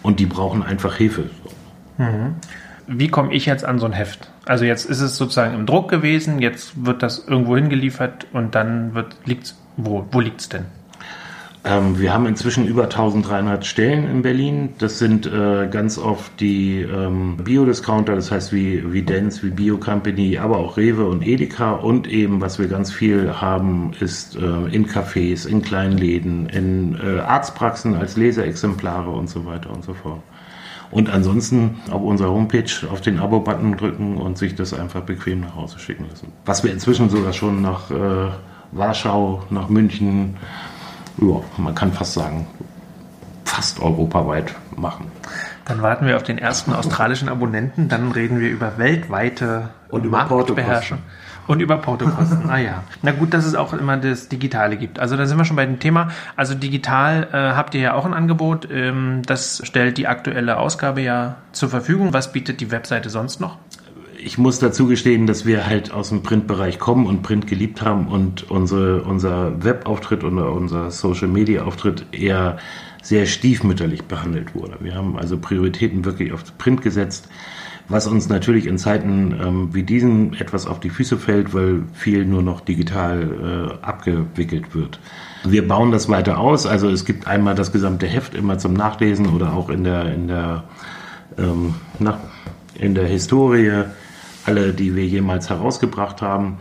und 0.03 0.19
die 0.19 0.27
brauchen 0.27 0.63
einfach 0.63 0.97
Hilfe. 0.97 1.31
Mhm. 1.99 2.35
Wie 2.87 3.09
komme 3.09 3.33
ich 3.33 3.47
jetzt 3.47 3.65
an 3.65 3.79
so 3.79 3.87
ein 3.87 3.93
Heft? 3.93 4.31
Also 4.45 4.65
jetzt 4.65 4.85
ist 4.85 5.01
es 5.01 5.17
sozusagen 5.17 5.55
im 5.55 5.65
Druck 5.65 5.89
gewesen, 5.89 6.41
jetzt 6.41 6.85
wird 6.85 7.03
das 7.03 7.27
irgendwo 7.27 7.57
hingeliefert 7.57 8.27
und 8.33 8.55
dann 8.55 8.95
wird 8.95 9.17
liegt's 9.25 9.57
wo? 9.77 10.07
Wo 10.11 10.21
liegt's 10.21 10.49
denn? 10.49 10.67
Ähm, 11.67 11.99
wir 11.99 12.13
haben 12.13 12.27
inzwischen 12.27 12.67
über 12.67 12.85
1300 12.85 13.65
Stellen 13.65 14.07
in 14.07 14.21
Berlin. 14.21 14.75
Das 14.79 14.99
sind 14.99 15.27
äh, 15.27 15.67
ganz 15.71 15.97
oft 15.97 16.39
die 16.39 16.83
ähm, 16.83 17.39
Biodiscounter, 17.39 18.15
das 18.15 18.31
heißt 18.31 18.53
wie, 18.53 18.93
wie 18.93 19.03
Dance, 19.03 19.43
wie 19.43 19.51
Bio 19.51 19.79
Company, 19.79 20.37
aber 20.37 20.59
auch 20.59 20.77
Rewe 20.77 21.07
und 21.07 21.27
Edeka. 21.27 21.73
Und 21.73 22.07
eben, 22.07 22.43
was 22.43 22.59
wir 22.59 22.69
ganz 22.69 22.93
viel 22.93 23.41
haben, 23.41 23.93
ist 24.01 24.37
äh, 24.37 24.41
in 24.73 24.87
Cafés, 24.87 25.47
in 25.49 25.63
kleinen 25.63 25.97
Läden, 25.97 26.51
in 26.51 26.99
äh, 27.03 27.21
Arztpraxen 27.21 27.95
als 27.95 28.19
Leseexemplare 28.19 29.11
und 29.11 29.31
so 29.31 29.47
weiter 29.47 29.71
und 29.71 29.85
so 29.85 29.95
fort. 29.95 30.21
Und 30.91 31.09
ansonsten 31.09 31.77
auf 31.91 32.03
unserer 32.03 32.31
Homepage 32.31 32.71
auf 32.93 33.01
den 33.01 33.19
Abo-Button 33.19 33.79
drücken 33.79 34.19
und 34.19 34.37
sich 34.37 34.55
das 34.55 34.75
einfach 34.75 35.01
bequem 35.01 35.41
nach 35.41 35.57
Hause 35.57 35.79
schicken 35.79 36.05
lassen. 36.11 36.31
Was 36.45 36.63
wir 36.63 36.71
inzwischen 36.71 37.09
sogar 37.09 37.33
schon 37.33 37.63
nach 37.63 37.91
äh, 37.91 38.29
Warschau, 38.71 39.43
nach 39.49 39.71
München, 39.71 40.37
ja, 41.19 41.41
man 41.57 41.75
kann 41.75 41.93
fast 41.93 42.15
sagen, 42.15 42.47
fast 43.45 43.81
europaweit 43.81 44.55
machen. 44.77 45.11
Dann 45.65 45.81
warten 45.83 46.07
wir 46.07 46.17
auf 46.17 46.23
den 46.23 46.39
ersten 46.39 46.73
australischen 46.75 47.29
Abonnenten, 47.29 47.89
dann 47.89 48.13
reden 48.13 48.41
wir 48.41 48.51
über 48.51 48.79
weltweite 48.79 49.71
und 49.89 50.05
über 50.05 50.27
Marktbeherrschung. 50.29 50.99
Und 51.47 51.61
über 51.61 51.77
Portokosten. 51.77 52.49
ah 52.49 52.57
ja. 52.57 52.85
Na 53.03 53.13
gut, 53.13 53.35
dass 53.35 53.45
es 53.45 53.55
auch 53.55 53.75
immer 53.75 53.99
das 53.99 54.29
Digitale 54.29 54.79
gibt. 54.79 54.99
Also 54.99 55.17
da 55.17 55.27
sind 55.27 55.37
wir 55.37 55.45
schon 55.45 55.57
bei 55.57 55.67
dem 55.67 55.79
Thema. 55.79 56.09
Also 56.37 56.55
digital 56.55 57.29
äh, 57.33 57.37
habt 57.55 57.75
ihr 57.75 57.83
ja 57.83 57.93
auch 57.93 58.07
ein 58.07 58.15
Angebot. 58.15 58.67
Ähm, 58.71 59.21
das 59.27 59.61
stellt 59.63 59.99
die 59.99 60.07
aktuelle 60.07 60.57
Ausgabe 60.57 61.03
ja 61.03 61.37
zur 61.53 61.69
Verfügung. 61.69 62.15
Was 62.15 62.33
bietet 62.33 62.61
die 62.61 62.71
Webseite 62.71 63.11
sonst 63.11 63.41
noch? 63.43 63.59
Ich 64.25 64.39
muss 64.39 64.59
dazu 64.59 64.87
gestehen, 64.87 65.27
dass 65.27 65.45
wir 65.45 65.67
halt 65.67 65.93
aus 65.93 66.09
dem 66.09 66.23
Printbereich 66.23 66.79
kommen 66.79 67.07
und 67.07 67.23
Print 67.23 67.47
geliebt 67.47 67.83
haben 67.83 68.09
und 68.09 68.51
unsere, 68.51 69.03
unser 69.03 69.63
Webauftritt 69.63 70.25
oder 70.25 70.51
unser 70.53 70.91
Social 70.91 71.29
Media 71.29 71.65
Auftritt 71.65 72.07
eher 72.11 72.57
sehr 73.03 73.27
stiefmütterlich 73.27 74.05
behandelt 74.05 74.55
wurde. 74.55 74.79
Wir 74.81 74.95
haben 74.95 75.19
also 75.19 75.37
Prioritäten 75.37 76.07
wirklich 76.07 76.33
auf 76.33 76.43
Print 76.57 76.81
gesetzt. 76.81 77.29
was 77.87 78.07
uns 78.07 78.31
natürlich 78.31 78.65
in 78.65 78.79
Zeiten 78.79 79.39
ähm, 79.39 79.75
wie 79.75 79.83
diesen 79.83 80.33
etwas 80.33 80.67
auf 80.67 80.81
die 80.81 80.89
Füße 80.89 81.19
fällt, 81.19 81.53
weil 81.53 81.83
viel 81.93 82.25
nur 82.25 82.43
noch 82.43 82.63
digital 82.63 83.77
äh, 83.83 83.85
abgewickelt 83.85 84.75
wird. 84.75 84.99
Wir 85.45 85.69
bauen 85.69 85.93
das 85.93 86.09
weiter 86.09 86.39
aus, 86.39 86.65
also 86.65 86.89
es 86.89 87.05
gibt 87.05 87.27
einmal 87.27 87.55
das 87.55 87.73
gesamte 87.73 88.07
Heft 88.07 88.35
immer 88.35 88.57
zum 88.57 88.73
Nachlesen 88.73 89.27
oder 89.27 89.53
auch 89.53 89.69
in 89.69 89.85
der 89.85 90.15
in 90.15 90.29
der 90.29 90.65
ähm, 91.37 91.75
na, 91.99 92.19
in 92.79 92.95
der 92.95 93.07
Historie 93.07 93.85
alle, 94.47 94.73
die 94.73 94.95
wir 94.95 95.07
jemals 95.07 95.51
herausgebracht 95.51 96.23
haben. 96.23 96.59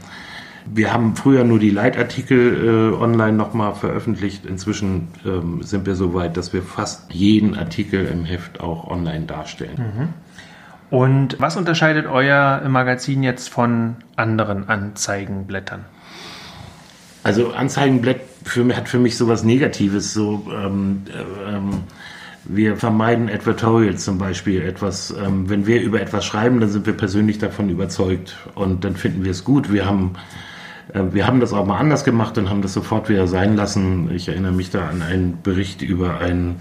Wir 0.66 0.94
haben 0.94 1.16
früher 1.16 1.44
nur 1.44 1.60
die 1.60 1.70
Leitartikel 1.70 2.94
äh, 2.94 2.96
online 2.96 3.34
nochmal 3.34 3.75
veröffentlicht. 3.75 4.46
Inzwischen 4.46 5.10
ähm, 5.25 5.62
sind 5.62 5.86
wir 5.86 5.96
so 5.96 6.13
weit, 6.13 6.38
dass 6.38 6.54
wir 6.54 6.63
fast 6.63 7.13
jeden 7.13 7.56
Artikel 7.58 8.06
im 8.06 8.24
Heft 8.24 8.62
auch 8.62 8.88
online 8.90 9.25
darstellen. 9.25 9.78
Mhm. 9.78 10.10
Und 10.90 11.38
was 11.40 11.58
unterscheidet 11.58 12.06
euer 12.06 12.62
Magazin 12.70 13.24
jetzt 13.24 13.50
von 13.50 13.96
anderen 14.16 14.70
Anzeigenblättern? 14.70 15.86
Also 17.24 17.52
Anzeigenblatt 17.52 18.20
für, 18.44 18.75
hat 18.75 18.88
für 18.88 19.00
mich 19.00 19.18
sowas 19.18 19.44
Negatives. 19.44 20.13
So, 20.13 20.46
ähm, 20.54 21.04
ähm, 21.48 21.84
wir 22.45 22.77
vermeiden 22.77 23.29
Advertorials 23.29 24.03
zum 24.03 24.17
Beispiel 24.17 24.62
etwas. 24.62 25.12
Ähm, 25.12 25.50
wenn 25.50 25.65
wir 25.65 25.81
über 25.81 26.01
etwas 26.01 26.25
schreiben, 26.25 26.59
dann 26.59 26.69
sind 26.69 26.85
wir 26.85 26.93
persönlich 26.93 27.38
davon 27.38 27.69
überzeugt 27.69 28.35
und 28.55 28.83
dann 28.83 28.95
finden 28.95 29.23
wir 29.23 29.31
es 29.31 29.43
gut. 29.43 29.71
Wir 29.71 29.85
haben 29.85 30.15
äh, 30.93 31.03
wir 31.12 31.27
haben 31.27 31.39
das 31.39 31.53
auch 31.53 31.65
mal 31.65 31.77
anders 31.77 32.03
gemacht 32.03 32.38
und 32.38 32.50
haben 32.50 32.62
das 32.62 32.73
sofort 32.73 33.09
wieder 33.09 33.27
sein 33.27 33.55
lassen. 33.55 34.12
Ich 34.13 34.27
erinnere 34.27 34.51
mich 34.51 34.69
da 34.69 34.88
an 34.88 35.01
einen 35.01 35.41
Bericht 35.41 35.81
über 35.81 36.19
ein, 36.19 36.57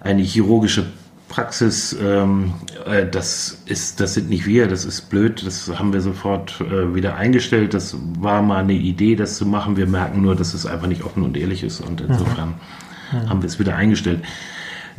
eine 0.00 0.22
chirurgische 0.22 0.86
Praxis, 1.28 1.96
ähm, 2.00 2.54
äh, 2.86 3.04
das 3.06 3.62
ist, 3.66 4.00
das 4.00 4.14
sind 4.14 4.30
nicht 4.30 4.46
wir, 4.46 4.68
das 4.68 4.84
ist 4.84 5.10
blöd, 5.10 5.44
das 5.44 5.68
haben 5.76 5.92
wir 5.92 6.00
sofort 6.00 6.60
äh, 6.60 6.94
wieder 6.94 7.16
eingestellt. 7.16 7.74
Das 7.74 7.96
war 8.18 8.42
mal 8.42 8.58
eine 8.58 8.74
Idee, 8.74 9.16
das 9.16 9.36
zu 9.36 9.44
machen. 9.44 9.76
Wir 9.76 9.86
merken 9.86 10.22
nur, 10.22 10.36
dass 10.36 10.54
es 10.54 10.66
einfach 10.66 10.86
nicht 10.86 11.04
offen 11.04 11.24
und 11.24 11.36
ehrlich 11.36 11.62
ist 11.64 11.80
und 11.80 12.00
insofern 12.00 12.54
mhm. 13.12 13.28
haben 13.28 13.42
wir 13.42 13.48
es 13.48 13.58
wieder 13.58 13.76
eingestellt. 13.76 14.22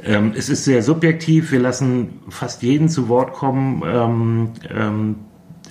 Ähm, 0.03 0.33
es 0.35 0.49
ist 0.49 0.63
sehr 0.63 0.83
subjektiv. 0.83 1.51
Wir 1.51 1.59
lassen 1.59 2.19
fast 2.29 2.61
jeden 2.63 2.89
zu 2.89 3.09
Wort 3.09 3.33
kommen 3.33 3.83
ähm, 3.85 4.51
ähm, 4.69 5.15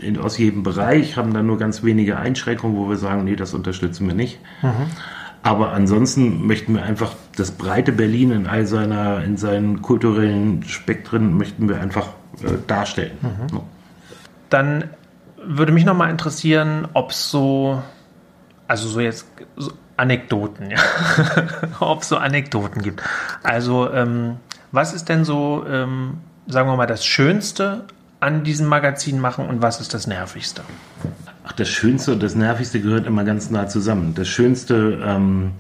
in, 0.00 0.18
aus 0.18 0.38
jedem 0.38 0.62
Bereich, 0.62 1.16
haben 1.16 1.32
dann 1.32 1.46
nur 1.46 1.58
ganz 1.58 1.82
wenige 1.82 2.18
Einschränkungen, 2.18 2.76
wo 2.76 2.88
wir 2.88 2.96
sagen, 2.96 3.24
nee, 3.24 3.36
das 3.36 3.54
unterstützen 3.54 4.06
wir 4.06 4.14
nicht. 4.14 4.40
Mhm. 4.62 4.90
Aber 5.42 5.72
ansonsten 5.72 6.46
möchten 6.46 6.74
wir 6.74 6.82
einfach 6.82 7.14
das 7.36 7.52
breite 7.52 7.92
Berlin 7.92 8.32
in 8.32 8.46
all 8.46 8.66
seiner, 8.66 9.22
in 9.22 9.36
seinen 9.36 9.80
kulturellen 9.80 10.64
Spektren 10.64 11.36
möchten 11.36 11.68
wir 11.68 11.80
einfach 11.80 12.08
äh, 12.42 12.56
darstellen. 12.66 13.16
Mhm. 13.22 13.60
Dann 14.50 14.84
würde 15.42 15.72
mich 15.72 15.84
nochmal 15.84 16.10
interessieren, 16.10 16.88
ob 16.94 17.10
es 17.10 17.30
so, 17.30 17.80
also 18.66 18.88
so 18.88 19.00
jetzt 19.00 19.26
so 19.56 19.72
Anekdoten, 19.96 20.70
ja. 20.70 20.78
ob 21.80 22.02
es 22.02 22.08
so 22.08 22.16
Anekdoten 22.16 22.82
gibt. 22.82 23.02
Also, 23.42 23.92
ähm, 23.92 24.36
was 24.72 24.92
ist 24.92 25.08
denn 25.08 25.24
so, 25.24 25.64
ähm, 25.68 26.18
sagen 26.46 26.68
wir 26.68 26.76
mal, 26.76 26.86
das 26.86 27.04
Schönste 27.04 27.84
an 28.20 28.44
diesem 28.44 28.66
Magazin 28.66 29.20
machen 29.20 29.46
und 29.46 29.62
was 29.62 29.80
ist 29.80 29.94
das 29.94 30.06
Nervigste? 30.06 30.62
Ach, 31.44 31.52
das 31.52 31.68
Schönste 31.68 32.12
und 32.12 32.22
das 32.22 32.34
Nervigste 32.34 32.80
gehört 32.80 33.06
immer 33.06 33.24
ganz 33.24 33.50
nah 33.50 33.68
zusammen. 33.68 34.14
Das 34.14 34.28
Schönste, 34.28 35.00
ähm, 35.04 35.52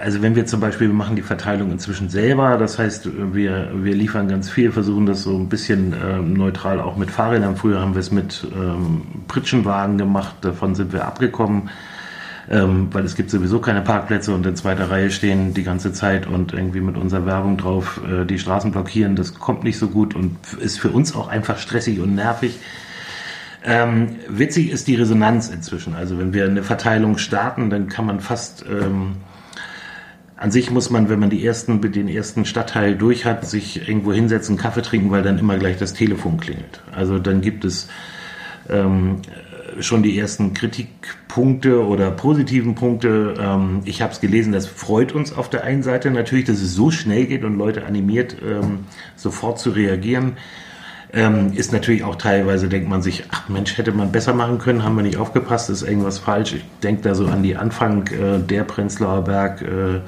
also 0.00 0.22
wenn 0.22 0.36
wir 0.36 0.46
zum 0.46 0.60
Beispiel, 0.60 0.88
wir 0.88 0.94
machen 0.94 1.16
die 1.16 1.22
Verteilung 1.22 1.70
inzwischen 1.70 2.08
selber, 2.08 2.56
das 2.56 2.78
heißt, 2.78 3.08
wir, 3.34 3.70
wir 3.74 3.94
liefern 3.94 4.28
ganz 4.28 4.50
viel, 4.50 4.72
versuchen 4.72 5.06
das 5.06 5.22
so 5.22 5.36
ein 5.36 5.48
bisschen 5.48 5.94
ähm, 6.04 6.34
neutral 6.34 6.80
auch 6.80 6.96
mit 6.96 7.10
Fahrrädern. 7.10 7.56
Früher 7.56 7.80
haben 7.80 7.94
wir 7.94 8.00
es 8.00 8.10
mit 8.10 8.46
ähm, 8.54 9.02
Pritschenwagen 9.28 9.98
gemacht, 9.98 10.36
davon 10.42 10.74
sind 10.74 10.92
wir 10.92 11.04
abgekommen, 11.04 11.70
ähm, 12.50 12.88
weil 12.92 13.04
es 13.04 13.14
gibt 13.14 13.30
sowieso 13.30 13.60
keine 13.60 13.82
Parkplätze 13.82 14.32
und 14.32 14.46
in 14.46 14.56
zweiter 14.56 14.90
Reihe 14.90 15.10
stehen 15.10 15.54
die 15.54 15.64
ganze 15.64 15.92
Zeit 15.92 16.26
und 16.26 16.52
irgendwie 16.52 16.80
mit 16.80 16.96
unserer 16.96 17.26
Werbung 17.26 17.56
drauf 17.56 18.00
äh, 18.08 18.24
die 18.24 18.38
Straßen 18.38 18.72
blockieren. 18.72 19.16
Das 19.16 19.34
kommt 19.34 19.64
nicht 19.64 19.78
so 19.78 19.88
gut 19.88 20.14
und 20.14 20.36
ist 20.60 20.80
für 20.80 20.90
uns 20.90 21.14
auch 21.14 21.28
einfach 21.28 21.58
stressig 21.58 22.00
und 22.00 22.14
nervig. 22.14 22.58
Ähm, 23.64 24.16
witzig 24.28 24.70
ist 24.70 24.88
die 24.88 24.94
Resonanz 24.94 25.48
inzwischen. 25.48 25.94
Also 25.94 26.18
wenn 26.18 26.32
wir 26.32 26.44
eine 26.44 26.62
Verteilung 26.62 27.18
starten, 27.18 27.70
dann 27.70 27.88
kann 27.88 28.06
man 28.06 28.20
fast 28.20 28.64
ähm, 28.66 29.16
an 30.38 30.52
sich 30.52 30.70
muss 30.70 30.88
man, 30.88 31.08
wenn 31.08 31.18
man 31.18 31.30
die 31.30 31.44
ersten, 31.44 31.80
den 31.80 32.08
ersten 32.08 32.44
Stadtteil 32.44 32.94
durch 32.94 33.24
hat, 33.24 33.44
sich 33.44 33.88
irgendwo 33.88 34.12
hinsetzen, 34.12 34.56
Kaffee 34.56 34.82
trinken, 34.82 35.10
weil 35.10 35.22
dann 35.22 35.36
immer 35.36 35.58
gleich 35.58 35.78
das 35.78 35.94
Telefon 35.94 36.38
klingelt. 36.38 36.80
Also 36.94 37.18
dann 37.18 37.40
gibt 37.40 37.64
es 37.64 37.88
ähm, 38.68 39.22
schon 39.80 40.02
die 40.02 40.18
ersten 40.18 40.54
Kritikpunkte 40.54 41.84
oder 41.84 42.10
positiven 42.10 42.74
Punkte. 42.74 43.34
Ähm, 43.38 43.80
ich 43.84 44.02
habe 44.02 44.12
es 44.12 44.20
gelesen, 44.20 44.52
das 44.52 44.66
freut 44.66 45.12
uns 45.12 45.32
auf 45.32 45.48
der 45.50 45.64
einen 45.64 45.82
Seite 45.82 46.10
natürlich, 46.10 46.44
dass 46.44 46.60
es 46.60 46.74
so 46.74 46.90
schnell 46.90 47.26
geht 47.26 47.44
und 47.44 47.56
Leute 47.56 47.86
animiert, 47.86 48.36
ähm, 48.42 48.86
sofort 49.16 49.58
zu 49.58 49.70
reagieren. 49.70 50.36
Ähm, 51.10 51.52
ist 51.54 51.72
natürlich 51.72 52.04
auch 52.04 52.16
teilweise, 52.16 52.68
denkt 52.68 52.88
man 52.88 53.00
sich, 53.00 53.24
ach 53.30 53.48
Mensch, 53.48 53.78
hätte 53.78 53.92
man 53.92 54.12
besser 54.12 54.34
machen 54.34 54.58
können, 54.58 54.84
haben 54.84 54.94
wir 54.94 55.02
nicht 55.02 55.16
aufgepasst, 55.16 55.70
ist 55.70 55.82
irgendwas 55.82 56.18
falsch. 56.18 56.52
Ich 56.52 56.64
denke 56.82 57.02
da 57.02 57.14
so 57.14 57.26
an 57.26 57.42
die 57.42 57.56
Anfang 57.56 58.06
äh, 58.08 58.38
der 58.38 58.64
Prenzlauer 58.64 59.24
Berg, 59.24 59.62
äh, 59.62 60.00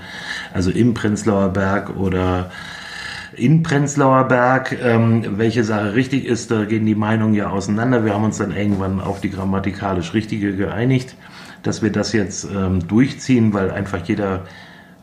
also 0.52 0.70
im 0.70 0.92
Prenzlauer 0.92 1.48
Berg 1.48 1.96
oder 1.96 2.50
in 3.40 3.62
Prenzlauer 3.62 4.24
Berg. 4.24 4.76
Ähm, 4.82 5.38
welche 5.38 5.64
Sache 5.64 5.94
richtig 5.94 6.24
ist, 6.24 6.50
da 6.50 6.64
gehen 6.64 6.86
die 6.86 6.94
Meinungen 6.94 7.34
ja 7.34 7.50
auseinander. 7.50 8.04
Wir 8.04 8.14
haben 8.14 8.24
uns 8.24 8.38
dann 8.38 8.54
irgendwann 8.54 9.00
auf 9.00 9.20
die 9.20 9.30
grammatikalisch 9.30 10.14
richtige 10.14 10.54
geeinigt, 10.54 11.16
dass 11.62 11.82
wir 11.82 11.90
das 11.90 12.12
jetzt 12.12 12.44
ähm, 12.44 12.86
durchziehen, 12.86 13.52
weil 13.52 13.70
einfach 13.70 14.04
jeder 14.04 14.44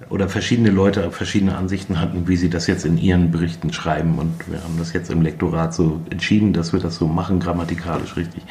oder 0.10 0.30
verschiedene 0.30 0.70
Leute 0.70 1.12
verschiedene 1.12 1.58
Ansichten 1.58 2.00
hatten, 2.00 2.28
wie 2.28 2.38
sie 2.38 2.50
das 2.50 2.68
jetzt 2.68 2.86
in 2.86 2.98
ihren 2.98 3.32
Berichten 3.32 3.74
schreiben. 3.74 4.20
Und 4.20 4.50
wir 4.50 4.64
haben 4.64 4.78
das 4.78 4.94
jetzt 4.94 5.10
im 5.10 5.22
Lektorat 5.22 5.74
so 5.74 6.02
entschieden, 6.10 6.54
dass 6.54 6.72
wir 6.72 6.80
das 6.80 6.96
so 6.96 7.08
machen, 7.08 7.40
grammatikalisch 7.40 8.16
richtig. 8.16 8.44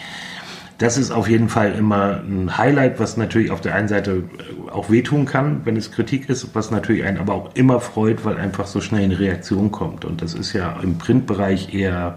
Das 0.78 0.98
ist 0.98 1.10
auf 1.10 1.28
jeden 1.28 1.48
Fall 1.48 1.72
immer 1.72 2.20
ein 2.20 2.58
Highlight, 2.58 3.00
was 3.00 3.16
natürlich 3.16 3.50
auf 3.50 3.62
der 3.62 3.74
einen 3.74 3.88
Seite 3.88 4.24
auch 4.70 4.90
wehtun 4.90 5.24
kann, 5.24 5.62
wenn 5.64 5.74
es 5.74 5.90
Kritik 5.90 6.28
ist, 6.28 6.54
was 6.54 6.70
natürlich 6.70 7.04
einen 7.04 7.16
aber 7.16 7.34
auch 7.34 7.54
immer 7.54 7.80
freut, 7.80 8.26
weil 8.26 8.36
einfach 8.36 8.66
so 8.66 8.82
schnell 8.82 9.04
eine 9.04 9.18
Reaktion 9.18 9.70
kommt. 9.70 10.04
Und 10.04 10.20
das 10.20 10.34
ist 10.34 10.52
ja 10.52 10.78
im 10.82 10.98
Printbereich 10.98 11.72
eher, 11.72 12.16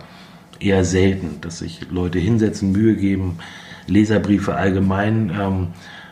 eher 0.59 0.83
selten, 0.83 1.39
dass 1.39 1.59
sich 1.59 1.87
Leute 1.89 2.19
hinsetzen, 2.19 2.73
Mühe 2.73 2.95
geben, 2.95 3.39
Leserbriefe 3.87 4.55
allgemein. 4.55 5.31
Ähm, 5.39 5.67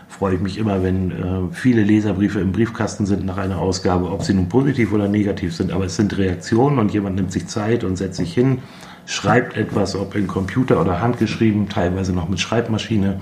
freue 0.08 0.36
ich 0.36 0.42
mich 0.42 0.58
immer, 0.58 0.82
wenn 0.84 1.12
äh, 1.12 1.54
viele 1.54 1.84
Leserbriefe 1.84 2.40
im 2.40 2.54
Briefkasten 2.54 3.06
sind 3.06 3.26
nach 3.26 3.38
einer 3.38 3.60
Ausgabe, 3.60 4.10
ob 4.10 4.24
sie 4.24 4.34
nun 4.34 4.48
positiv 4.48 4.94
oder 4.94 5.10
negativ 5.10 5.54
sind. 5.54 5.74
Aber 5.74 5.84
es 5.86 5.98
sind 5.98 6.18
Reaktionen 6.18 6.80
und 6.80 6.94
jemand 6.94 7.18
nimmt 7.18 7.34
sich 7.34 7.48
Zeit 7.48 7.84
und 7.84 7.98
setzt 7.98 8.18
sich 8.18 8.34
hin, 8.34 8.60
schreibt 9.08 9.58
etwas, 9.58 9.96
ob 9.96 10.14
in 10.14 10.28
Computer 10.28 10.80
oder 10.80 11.02
handgeschrieben, 11.02 11.70
teilweise 11.70 12.14
noch 12.14 12.30
mit 12.30 12.40
Schreibmaschine 12.40 13.20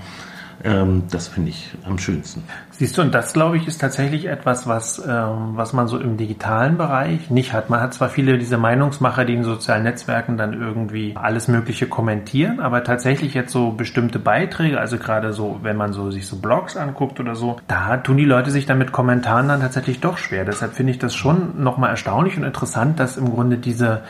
ähm, 0.64 1.04
das 1.10 1.28
finde 1.28 1.50
ich 1.50 1.70
am 1.84 1.98
schönsten. 1.98 2.42
Siehst 2.70 2.96
du, 2.96 3.02
und 3.02 3.14
das 3.14 3.32
glaube 3.32 3.56
ich 3.56 3.68
ist 3.68 3.80
tatsächlich 3.80 4.26
etwas, 4.26 4.66
was, 4.66 4.98
ähm, 4.98 5.52
was 5.54 5.72
man 5.72 5.86
so 5.86 5.98
im 5.98 6.16
digitalen 6.16 6.76
Bereich 6.76 7.30
nicht 7.30 7.52
hat. 7.52 7.68
Man 7.70 7.80
hat 7.80 7.94
zwar 7.94 8.08
viele 8.08 8.38
diese 8.38 8.56
Meinungsmacher, 8.56 9.24
die 9.24 9.34
in 9.34 9.44
sozialen 9.44 9.82
Netzwerken 9.82 10.36
dann 10.36 10.60
irgendwie 10.60 11.14
alles 11.14 11.48
Mögliche 11.48 11.86
kommentieren, 11.86 12.60
aber 12.60 12.84
tatsächlich 12.84 13.34
jetzt 13.34 13.52
so 13.52 13.72
bestimmte 13.72 14.18
Beiträge, 14.18 14.80
also 14.80 14.96
gerade 14.98 15.32
so, 15.32 15.60
wenn 15.62 15.76
man 15.76 15.92
so 15.92 16.10
sich 16.10 16.26
so 16.26 16.36
Blogs 16.36 16.76
anguckt 16.76 17.20
oder 17.20 17.34
so, 17.34 17.56
da 17.68 17.98
tun 17.98 18.16
die 18.16 18.24
Leute 18.24 18.50
sich 18.50 18.66
dann 18.66 18.78
mit 18.78 18.92
Kommentaren 18.92 19.48
dann 19.48 19.60
tatsächlich 19.60 20.00
doch 20.00 20.16
schwer. 20.18 20.44
Deshalb 20.44 20.74
finde 20.74 20.92
ich 20.92 20.98
das 20.98 21.14
schon 21.14 21.62
nochmal 21.62 21.90
erstaunlich 21.90 22.36
und 22.36 22.44
interessant, 22.44 22.98
dass 22.98 23.16
im 23.16 23.30
Grunde 23.30 23.58
diese 23.58 24.02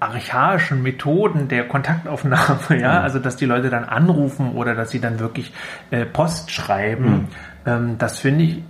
archaischen 0.00 0.82
Methoden 0.82 1.48
der 1.48 1.66
Kontaktaufnahme, 1.66 2.80
ja, 2.80 2.98
mhm. 2.98 3.04
also 3.04 3.18
dass 3.18 3.36
die 3.36 3.46
Leute 3.46 3.70
dann 3.70 3.84
anrufen 3.84 4.52
oder 4.52 4.74
dass 4.74 4.90
sie 4.90 5.00
dann 5.00 5.18
wirklich 5.18 5.52
äh, 5.90 6.04
Post 6.04 6.50
schreiben, 6.50 7.10
mhm. 7.10 7.28
ähm, 7.66 7.98
das 7.98 8.18
finde 8.18 8.44
ich 8.44 8.62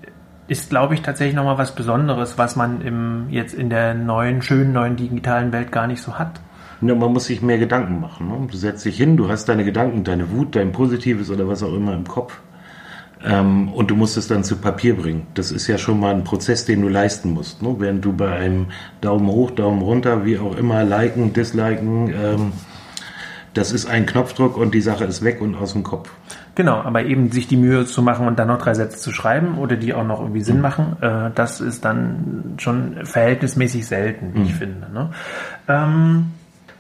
ist, 0.47 0.69
glaube 0.69 0.95
ich, 0.95 1.03
tatsächlich 1.03 1.35
nochmal 1.35 1.59
was 1.59 1.75
Besonderes, 1.75 2.37
was 2.37 2.57
man 2.57 2.83
im, 2.83 3.27
jetzt 3.31 3.55
in 3.55 3.71
der 3.71 3.95
neuen, 3.95 4.43
schönen 4.43 4.73
neuen 4.73 4.97
digitalen 4.97 5.53
Welt 5.53 5.73
gar 5.73 5.87
nicht 5.87 6.03
so 6.03 6.19
hat. 6.19 6.41
Ja, 6.83 6.95
man 6.95 7.13
muss 7.13 7.27
sich 7.27 7.41
mehr 7.41 7.59
Gedanken 7.59 8.01
machen. 8.01 8.29
Ne? 8.29 8.47
Du 8.51 8.57
setzt 8.57 8.85
dich 8.85 8.97
hin, 8.97 9.17
du 9.17 9.29
hast 9.29 9.49
deine 9.49 9.65
Gedanken, 9.65 10.05
deine 10.05 10.31
Wut, 10.31 10.55
dein 10.55 10.73
Positives 10.73 11.31
oder 11.31 11.49
was 11.49 11.63
auch 11.63 11.73
immer 11.73 11.95
im 11.95 12.07
Kopf. 12.07 12.41
Ähm, 13.25 13.73
und 13.73 13.91
du 13.91 13.97
musst 13.97 14.17
es 14.17 14.29
dann 14.29 14.45
zu 14.45 14.57
Papier 14.57 14.97
bringen. 14.97 15.27
Das 15.35 15.51
ist 15.51 15.67
ja 15.67 15.79
schon 15.79 15.99
mal 15.99 16.15
ein 16.15 16.25
Prozess, 16.25 16.65
den 16.65 16.83
du 16.83 16.89
leisten 16.89 17.33
musst. 17.33 17.63
Ne? 17.63 17.75
Während 17.79 18.05
du 18.05 18.13
bei 18.13 18.33
einem 18.33 18.67
Daumen 19.01 19.29
hoch, 19.29 19.51
Daumen 19.51 19.83
runter, 19.83 20.25
wie 20.25 20.39
auch 20.39 20.57
immer, 20.57 20.85
liken, 20.85 21.33
disliken, 21.33 22.09
ähm, 22.09 22.53
das 23.55 23.71
ist 23.71 23.87
ein 23.87 24.05
Knopfdruck 24.05 24.57
und 24.57 24.75
die 24.75 24.81
Sache 24.81 25.05
ist 25.05 25.23
weg 25.23 25.41
und 25.41 25.55
aus 25.55 25.73
dem 25.73 25.85
Kopf. 25.85 26.11
Genau, 26.57 26.75
aber 26.75 27.05
eben 27.05 27.31
sich 27.31 27.47
die 27.47 27.57
Mühe 27.57 27.85
zu 27.85 28.03
machen 28.03 28.27
und 28.27 28.39
dann 28.39 28.49
noch 28.49 28.59
drei 28.59 28.75
Sätze 28.75 28.99
zu 28.99 29.13
schreiben 29.13 29.59
oder 29.59 29.77
die 29.77 29.95
auch 29.95 30.05
noch 30.05 30.21
irgendwie 30.21 30.43
Sinn 30.43 30.57
mhm. 30.57 30.63
machen, 30.63 30.97
äh, 31.01 31.31
das 31.35 31.61
ist 31.61 31.85
dann 31.85 32.55
schon 32.59 33.05
verhältnismäßig 33.05 33.87
selten, 33.87 34.35
wie 34.35 34.41
mhm. 34.41 34.45
ich 34.45 34.55
finde. 34.55 34.93
Ne? 34.93 35.11
Ähm, 35.69 36.33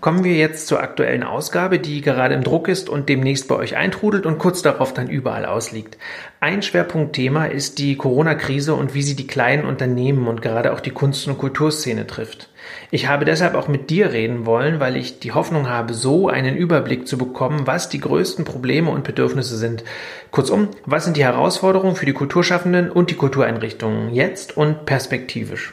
Kommen 0.04 0.22
wir 0.22 0.34
jetzt 0.34 0.66
zur 0.66 0.82
aktuellen 0.82 1.22
Ausgabe, 1.22 1.78
die 1.78 2.02
gerade 2.02 2.34
im 2.34 2.44
Druck 2.44 2.68
ist 2.68 2.90
und 2.90 3.08
demnächst 3.08 3.48
bei 3.48 3.54
euch 3.54 3.74
eintrudelt 3.74 4.26
und 4.26 4.36
kurz 4.36 4.60
darauf 4.60 4.92
dann 4.92 5.08
überall 5.08 5.46
ausliegt. 5.46 5.96
Ein 6.40 6.60
Schwerpunktthema 6.60 7.46
ist 7.46 7.78
die 7.78 7.96
Corona-Krise 7.96 8.74
und 8.74 8.92
wie 8.92 9.00
sie 9.00 9.16
die 9.16 9.26
kleinen 9.26 9.64
Unternehmen 9.64 10.28
und 10.28 10.42
gerade 10.42 10.74
auch 10.74 10.80
die 10.80 10.90
Kunst- 10.90 11.26
und 11.26 11.38
Kulturszene 11.38 12.06
trifft. 12.06 12.50
Ich 12.90 13.08
habe 13.08 13.24
deshalb 13.24 13.54
auch 13.54 13.66
mit 13.66 13.88
dir 13.88 14.12
reden 14.12 14.44
wollen, 14.44 14.78
weil 14.78 14.98
ich 14.98 15.20
die 15.20 15.32
Hoffnung 15.32 15.70
habe, 15.70 15.94
so 15.94 16.28
einen 16.28 16.54
Überblick 16.54 17.08
zu 17.08 17.16
bekommen, 17.16 17.66
was 17.66 17.88
die 17.88 18.00
größten 18.00 18.44
Probleme 18.44 18.90
und 18.90 19.04
Bedürfnisse 19.04 19.56
sind. 19.56 19.84
Kurzum, 20.30 20.68
was 20.84 21.06
sind 21.06 21.16
die 21.16 21.24
Herausforderungen 21.24 21.96
für 21.96 22.04
die 22.04 22.12
Kulturschaffenden 22.12 22.90
und 22.90 23.10
die 23.10 23.16
Kultureinrichtungen 23.16 24.12
jetzt 24.12 24.54
und 24.54 24.84
perspektivisch? 24.84 25.72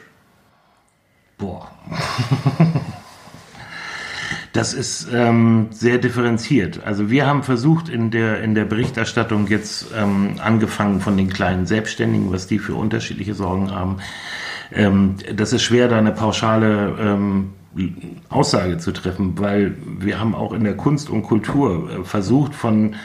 Boah. 1.36 1.70
Das 4.52 4.74
ist 4.74 5.08
ähm, 5.12 5.68
sehr 5.70 5.96
differenziert. 5.96 6.84
Also 6.84 7.08
wir 7.08 7.26
haben 7.26 7.42
versucht 7.42 7.88
in 7.88 8.10
der 8.10 8.42
in 8.42 8.54
der 8.54 8.66
Berichterstattung 8.66 9.46
jetzt 9.46 9.86
ähm, 9.96 10.34
angefangen 10.42 11.00
von 11.00 11.16
den 11.16 11.30
kleinen 11.30 11.64
Selbstständigen, 11.64 12.30
was 12.30 12.46
die 12.46 12.58
für 12.58 12.74
unterschiedliche 12.74 13.34
Sorgen 13.34 13.70
haben. 13.70 13.96
Ähm, 14.70 15.16
das 15.34 15.54
ist 15.54 15.62
schwer, 15.62 15.88
da 15.88 15.96
eine 15.96 16.12
pauschale 16.12 16.94
ähm, 17.00 17.54
Aussage 18.28 18.76
zu 18.76 18.92
treffen, 18.92 19.38
weil 19.38 19.74
wir 19.98 20.20
haben 20.20 20.34
auch 20.34 20.52
in 20.52 20.64
der 20.64 20.76
Kunst 20.76 21.08
und 21.08 21.22
Kultur 21.22 21.90
äh, 21.90 22.04
versucht 22.04 22.54
von 22.54 22.96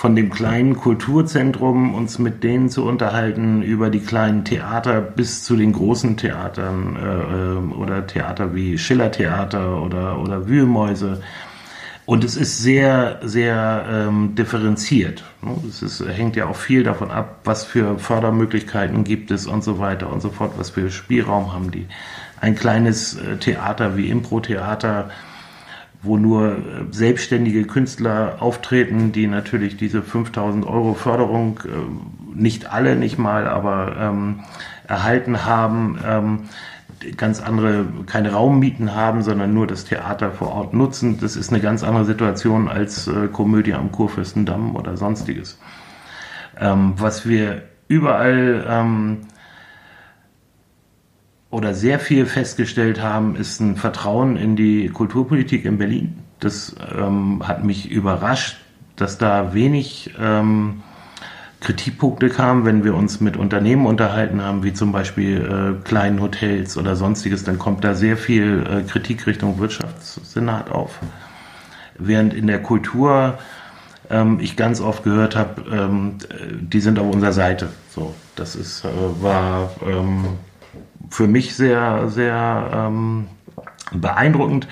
von 0.00 0.16
dem 0.16 0.30
kleinen 0.30 0.78
Kulturzentrum 0.78 1.94
uns 1.94 2.18
mit 2.18 2.42
denen 2.42 2.70
zu 2.70 2.86
unterhalten 2.86 3.60
über 3.60 3.90
die 3.90 4.00
kleinen 4.00 4.46
Theater 4.46 5.02
bis 5.02 5.44
zu 5.44 5.56
den 5.56 5.74
großen 5.74 6.16
Theatern 6.16 6.96
äh, 6.96 7.34
ähm, 7.58 7.72
oder 7.72 8.06
Theater 8.06 8.54
wie 8.54 8.78
Schillertheater 8.78 9.82
oder, 9.82 10.18
oder 10.18 10.48
Wühlmäuse. 10.48 11.20
Und 12.06 12.24
es 12.24 12.34
ist 12.34 12.62
sehr, 12.62 13.20
sehr 13.22 13.84
ähm, 13.92 14.34
differenziert. 14.34 15.22
Ne? 15.42 15.54
Es 15.68 15.82
ist, 15.82 16.02
hängt 16.08 16.34
ja 16.34 16.46
auch 16.46 16.56
viel 16.56 16.82
davon 16.82 17.10
ab, 17.10 17.40
was 17.44 17.66
für 17.66 17.98
Fördermöglichkeiten 17.98 19.04
gibt 19.04 19.30
es 19.30 19.46
und 19.46 19.62
so 19.62 19.80
weiter 19.80 20.10
und 20.10 20.22
so 20.22 20.30
fort, 20.30 20.52
was 20.56 20.70
für 20.70 20.90
Spielraum 20.90 21.52
haben 21.52 21.70
die. 21.70 21.86
Ein 22.40 22.54
kleines 22.54 23.18
äh, 23.18 23.36
Theater 23.36 23.98
wie 23.98 24.08
Impro-Theater 24.08 25.10
wo 26.02 26.16
nur 26.16 26.52
äh, 26.52 26.58
selbstständige 26.90 27.64
Künstler 27.64 28.36
auftreten, 28.40 29.12
die 29.12 29.26
natürlich 29.26 29.76
diese 29.76 30.02
5000 30.02 30.66
Euro 30.66 30.94
Förderung, 30.94 31.60
äh, 31.64 32.38
nicht 32.38 32.72
alle, 32.72 32.96
nicht 32.96 33.18
mal, 33.18 33.46
aber 33.46 33.96
ähm, 33.98 34.40
erhalten 34.86 35.44
haben, 35.44 35.98
ähm, 36.06 36.38
ganz 37.16 37.40
andere, 37.40 37.86
keine 38.06 38.32
Raummieten 38.32 38.94
haben, 38.94 39.22
sondern 39.22 39.54
nur 39.54 39.66
das 39.66 39.84
Theater 39.84 40.32
vor 40.32 40.52
Ort 40.52 40.74
nutzen. 40.74 41.18
Das 41.20 41.36
ist 41.36 41.50
eine 41.50 41.60
ganz 41.60 41.82
andere 41.82 42.04
Situation 42.04 42.68
als 42.68 43.06
äh, 43.06 43.28
Komödie 43.28 43.74
am 43.74 43.92
Kurfürstendamm 43.92 44.76
oder 44.76 44.96
sonstiges. 44.96 45.58
Ähm, 46.58 46.94
was 46.96 47.26
wir 47.28 47.62
überall 47.88 48.64
ähm, 48.68 49.18
oder 51.50 51.74
sehr 51.74 51.98
viel 51.98 52.26
festgestellt 52.26 53.02
haben, 53.02 53.34
ist 53.36 53.60
ein 53.60 53.76
Vertrauen 53.76 54.36
in 54.36 54.56
die 54.56 54.88
Kulturpolitik 54.88 55.64
in 55.64 55.78
Berlin. 55.78 56.18
Das 56.38 56.74
ähm, 56.96 57.42
hat 57.46 57.64
mich 57.64 57.90
überrascht, 57.90 58.58
dass 58.96 59.18
da 59.18 59.52
wenig 59.52 60.14
ähm, 60.20 60.82
Kritikpunkte 61.60 62.30
kamen, 62.30 62.64
wenn 62.64 62.84
wir 62.84 62.94
uns 62.94 63.20
mit 63.20 63.36
Unternehmen 63.36 63.84
unterhalten 63.84 64.42
haben, 64.42 64.62
wie 64.62 64.72
zum 64.72 64.92
Beispiel 64.92 65.76
äh, 65.82 65.84
kleinen 65.84 66.20
Hotels 66.22 66.78
oder 66.78 66.96
sonstiges, 66.96 67.44
dann 67.44 67.58
kommt 67.58 67.84
da 67.84 67.94
sehr 67.94 68.16
viel 68.16 68.64
äh, 68.66 68.82
Kritik 68.88 69.26
Richtung 69.26 69.58
Wirtschaftssenat 69.58 70.70
auf. 70.70 70.98
Während 71.98 72.32
in 72.32 72.46
der 72.46 72.62
Kultur 72.62 73.38
ähm, 74.08 74.38
ich 74.40 74.56
ganz 74.56 74.80
oft 74.80 75.04
gehört 75.04 75.36
habe, 75.36 75.62
ähm, 75.70 76.16
die 76.60 76.80
sind 76.80 76.98
auf 76.98 77.12
unserer 77.12 77.32
Seite. 77.32 77.68
So, 77.90 78.14
das 78.36 78.56
ist, 78.56 78.84
äh, 78.84 78.88
war 79.22 79.70
ähm, 79.86 80.24
für 81.10 81.26
mich 81.26 81.54
sehr, 81.54 82.08
sehr 82.08 82.70
ähm, 82.72 83.28
beeindruckend. 83.92 84.68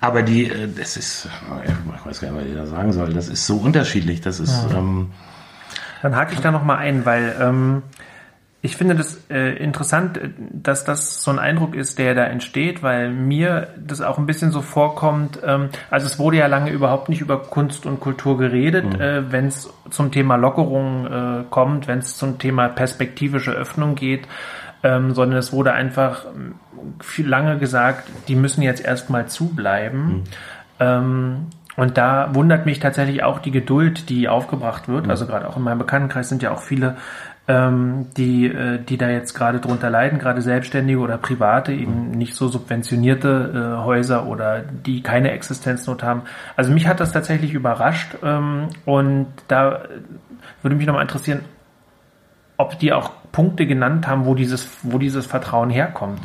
Aber 0.00 0.22
die, 0.22 0.50
äh, 0.50 0.68
das 0.68 0.96
ist, 0.96 1.28
ich 1.64 2.06
weiß 2.06 2.20
gar 2.20 2.30
nicht, 2.30 2.40
was 2.40 2.46
ich 2.46 2.54
da 2.54 2.66
sagen 2.66 2.92
soll, 2.92 3.12
das 3.12 3.28
ist 3.28 3.46
so 3.46 3.56
unterschiedlich. 3.56 4.20
Das 4.20 4.40
ist. 4.40 4.70
Ja. 4.70 4.78
Ähm, 4.78 5.10
Dann 6.02 6.16
hake 6.16 6.34
ich 6.34 6.40
da 6.40 6.50
nochmal 6.50 6.78
ein, 6.78 7.04
weil 7.04 7.34
ähm, 7.40 7.82
ich 8.64 8.76
finde 8.76 8.94
das 8.94 9.20
äh, 9.28 9.56
interessant, 9.56 10.18
dass 10.38 10.84
das 10.84 11.22
so 11.22 11.30
ein 11.30 11.38
Eindruck 11.38 11.74
ist, 11.74 11.98
der 11.98 12.14
da 12.14 12.24
entsteht, 12.24 12.82
weil 12.82 13.10
mir 13.10 13.68
das 13.76 14.00
auch 14.00 14.16
ein 14.16 14.24
bisschen 14.24 14.52
so 14.52 14.62
vorkommt. 14.62 15.38
Ähm, 15.44 15.68
also 15.90 16.06
es 16.06 16.18
wurde 16.18 16.38
ja 16.38 16.46
lange 16.46 16.70
überhaupt 16.70 17.10
nicht 17.10 17.20
über 17.20 17.42
Kunst 17.42 17.84
und 17.84 18.00
Kultur 18.00 18.38
geredet, 18.38 18.94
mhm. 18.94 19.00
äh, 19.00 19.32
wenn 19.32 19.48
es 19.48 19.70
zum 19.90 20.12
Thema 20.12 20.36
Lockerung 20.36 21.06
äh, 21.06 21.44
kommt, 21.50 21.88
wenn 21.88 21.98
es 21.98 22.16
zum 22.16 22.38
Thema 22.38 22.68
perspektivische 22.68 23.52
Öffnung 23.52 23.96
geht 23.96 24.26
ähm, 24.84 25.14
sondern 25.14 25.38
es 25.38 25.52
wurde 25.52 25.72
einfach 25.72 26.26
ähm, 26.26 26.54
viel 27.00 27.26
lange 27.26 27.58
gesagt, 27.58 28.08
die 28.28 28.36
müssen 28.36 28.62
jetzt 28.62 28.84
erstmal 28.84 29.26
zubleiben. 29.26 30.06
Mhm. 30.06 30.22
Ähm, 30.78 31.36
und 31.76 31.98
da 31.98 32.34
wundert 32.34 32.66
mich 32.66 32.78
tatsächlich 32.78 33.24
auch 33.24 33.40
die 33.40 33.50
Geduld, 33.50 34.08
die 34.08 34.28
aufgebracht 34.28 34.86
wird. 34.86 35.04
Mhm. 35.04 35.10
Also 35.10 35.26
gerade 35.26 35.48
auch 35.48 35.56
in 35.56 35.62
meinem 35.62 35.78
Bekanntenkreis 35.78 36.28
sind 36.28 36.42
ja 36.42 36.52
auch 36.52 36.60
viele, 36.60 36.96
ähm, 37.48 38.08
die, 38.16 38.46
äh, 38.46 38.78
die 38.78 38.98
da 38.98 39.08
jetzt 39.08 39.32
gerade 39.32 39.58
drunter 39.58 39.88
leiden, 39.88 40.18
gerade 40.18 40.42
Selbstständige 40.42 41.00
oder 41.00 41.16
Private, 41.16 41.72
eben 41.72 42.10
mhm. 42.10 42.18
nicht 42.18 42.34
so 42.34 42.48
subventionierte 42.48 43.78
äh, 43.80 43.84
Häuser 43.84 44.26
oder 44.26 44.60
die 44.60 45.02
keine 45.02 45.30
Existenznot 45.30 46.02
haben. 46.02 46.22
Also 46.56 46.70
mich 46.70 46.86
hat 46.86 47.00
das 47.00 47.10
tatsächlich 47.10 47.54
überrascht 47.54 48.16
ähm, 48.22 48.68
und 48.84 49.28
da 49.48 49.80
würde 50.62 50.76
mich 50.76 50.86
nochmal 50.86 51.02
interessieren, 51.02 51.40
ob 52.58 52.78
die 52.78 52.92
auch 52.92 53.10
Punkte 53.34 53.66
genannt 53.66 54.06
haben, 54.06 54.26
wo 54.26 54.34
dieses, 54.34 54.68
wo 54.82 54.96
dieses 54.98 55.26
Vertrauen 55.26 55.68
herkommt. 55.68 56.20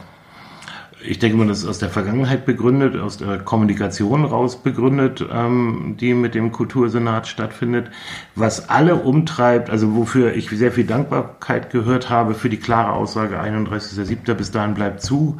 Ich 1.01 1.17
denke 1.17 1.37
mal, 1.37 1.47
das 1.47 1.59
ist 1.59 1.67
aus 1.67 1.79
der 1.79 1.89
Vergangenheit 1.89 2.45
begründet, 2.45 2.97
aus 2.97 3.17
der 3.17 3.39
Kommunikation 3.39 4.25
raus 4.25 4.61
begründet, 4.61 5.25
ähm, 5.31 5.95
die 5.99 6.13
mit 6.13 6.35
dem 6.35 6.51
Kultursenat 6.51 7.27
stattfindet. 7.27 7.89
Was 8.35 8.69
alle 8.69 8.95
umtreibt, 8.95 9.69
also 9.69 9.95
wofür 9.95 10.35
ich 10.35 10.49
sehr 10.49 10.71
viel 10.71 10.85
Dankbarkeit 10.85 11.71
gehört 11.71 12.09
habe 12.09 12.35
für 12.35 12.49
die 12.49 12.57
klare 12.57 12.91
Aussage 12.91 13.41
31.07. 13.41 14.33
bis 14.35 14.51
dahin 14.51 14.75
bleibt 14.75 15.01
zu, 15.01 15.39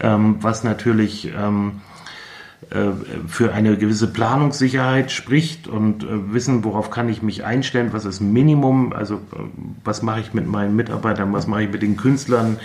ähm, 0.00 0.38
was 0.40 0.64
natürlich 0.64 1.30
ähm, 1.38 1.82
äh, 1.82 1.85
für 3.28 3.52
eine 3.52 3.76
gewisse 3.76 4.08
Planungssicherheit 4.08 5.12
spricht 5.12 5.68
und 5.68 6.02
äh, 6.02 6.32
wissen, 6.32 6.64
worauf 6.64 6.90
kann 6.90 7.08
ich 7.08 7.22
mich 7.22 7.44
einstellen, 7.44 7.92
was 7.92 8.04
ist 8.04 8.20
Minimum, 8.20 8.92
also 8.92 9.14
äh, 9.14 9.38
was 9.84 10.02
mache 10.02 10.20
ich 10.20 10.34
mit 10.34 10.48
meinen 10.48 10.74
Mitarbeitern, 10.74 11.32
was 11.32 11.46
mache 11.46 11.64
ich 11.64 11.70
mit 11.70 11.82
den 11.82 11.96
Künstlern. 11.96 12.58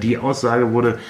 Die 0.00 0.16
Aussage 0.16 0.70
wurde 0.70 1.00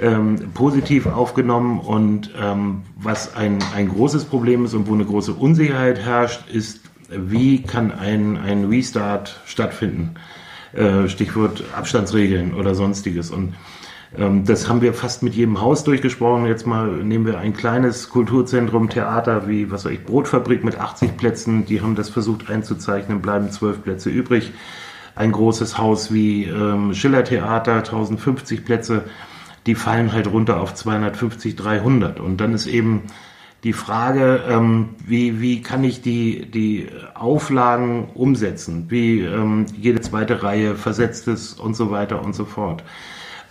ähm, 0.00 0.52
positiv 0.54 1.06
aufgenommen 1.06 1.80
und 1.80 2.30
ähm, 2.40 2.82
was 2.94 3.34
ein, 3.34 3.58
ein 3.74 3.88
großes 3.88 4.26
Problem 4.26 4.64
ist 4.64 4.74
und 4.74 4.86
wo 4.86 4.94
eine 4.94 5.04
große 5.04 5.32
Unsicherheit 5.32 5.98
herrscht, 5.98 6.48
ist, 6.48 6.82
wie 7.08 7.62
kann 7.62 7.90
ein, 7.90 8.36
ein 8.36 8.66
Restart 8.66 9.40
stattfinden? 9.44 10.14
Stichwort 11.08 11.64
Abstandsregeln 11.76 12.54
oder 12.54 12.74
sonstiges. 12.74 13.30
Und 13.30 13.54
das 14.14 14.68
haben 14.68 14.82
wir 14.82 14.92
fast 14.92 15.22
mit 15.22 15.34
jedem 15.34 15.60
Haus 15.62 15.84
durchgesprochen. 15.84 16.44
Jetzt 16.44 16.66
mal 16.66 16.88
nehmen 17.02 17.24
wir 17.24 17.38
ein 17.38 17.54
kleines 17.54 18.10
Kulturzentrum, 18.10 18.90
Theater 18.90 19.48
wie, 19.48 19.70
was 19.70 19.86
weiß 19.86 19.92
ich, 19.92 20.04
Brotfabrik 20.04 20.64
mit 20.64 20.78
80 20.78 21.16
Plätzen. 21.16 21.64
Die 21.64 21.80
haben 21.80 21.94
das 21.94 22.10
versucht 22.10 22.50
einzuzeichnen, 22.50 23.22
bleiben 23.22 23.50
zwölf 23.50 23.82
Plätze 23.82 24.10
übrig. 24.10 24.52
Ein 25.14 25.32
großes 25.32 25.78
Haus 25.78 26.12
wie 26.12 26.44
ähm, 26.44 26.92
Schillertheater, 26.92 27.76
1050 27.76 28.66
Plätze, 28.66 29.04
die 29.66 29.74
fallen 29.74 30.12
halt 30.12 30.26
runter 30.26 30.60
auf 30.60 30.74
250, 30.74 31.56
300. 31.56 32.20
Und 32.20 32.38
dann 32.38 32.52
ist 32.52 32.66
eben 32.66 33.04
die 33.64 33.72
Frage, 33.72 34.42
ähm, 34.48 34.90
wie, 35.06 35.40
wie 35.40 35.62
kann 35.62 35.84
ich 35.84 36.02
die, 36.02 36.50
die 36.50 36.88
Auflagen 37.14 38.08
umsetzen? 38.14 38.86
Wie 38.88 39.20
ähm, 39.20 39.66
jede 39.78 40.00
zweite 40.00 40.42
Reihe 40.42 40.74
versetzt 40.74 41.28
ist 41.28 41.58
und 41.58 41.74
so 41.74 41.90
weiter 41.90 42.22
und 42.22 42.34
so 42.34 42.44
fort. 42.44 42.82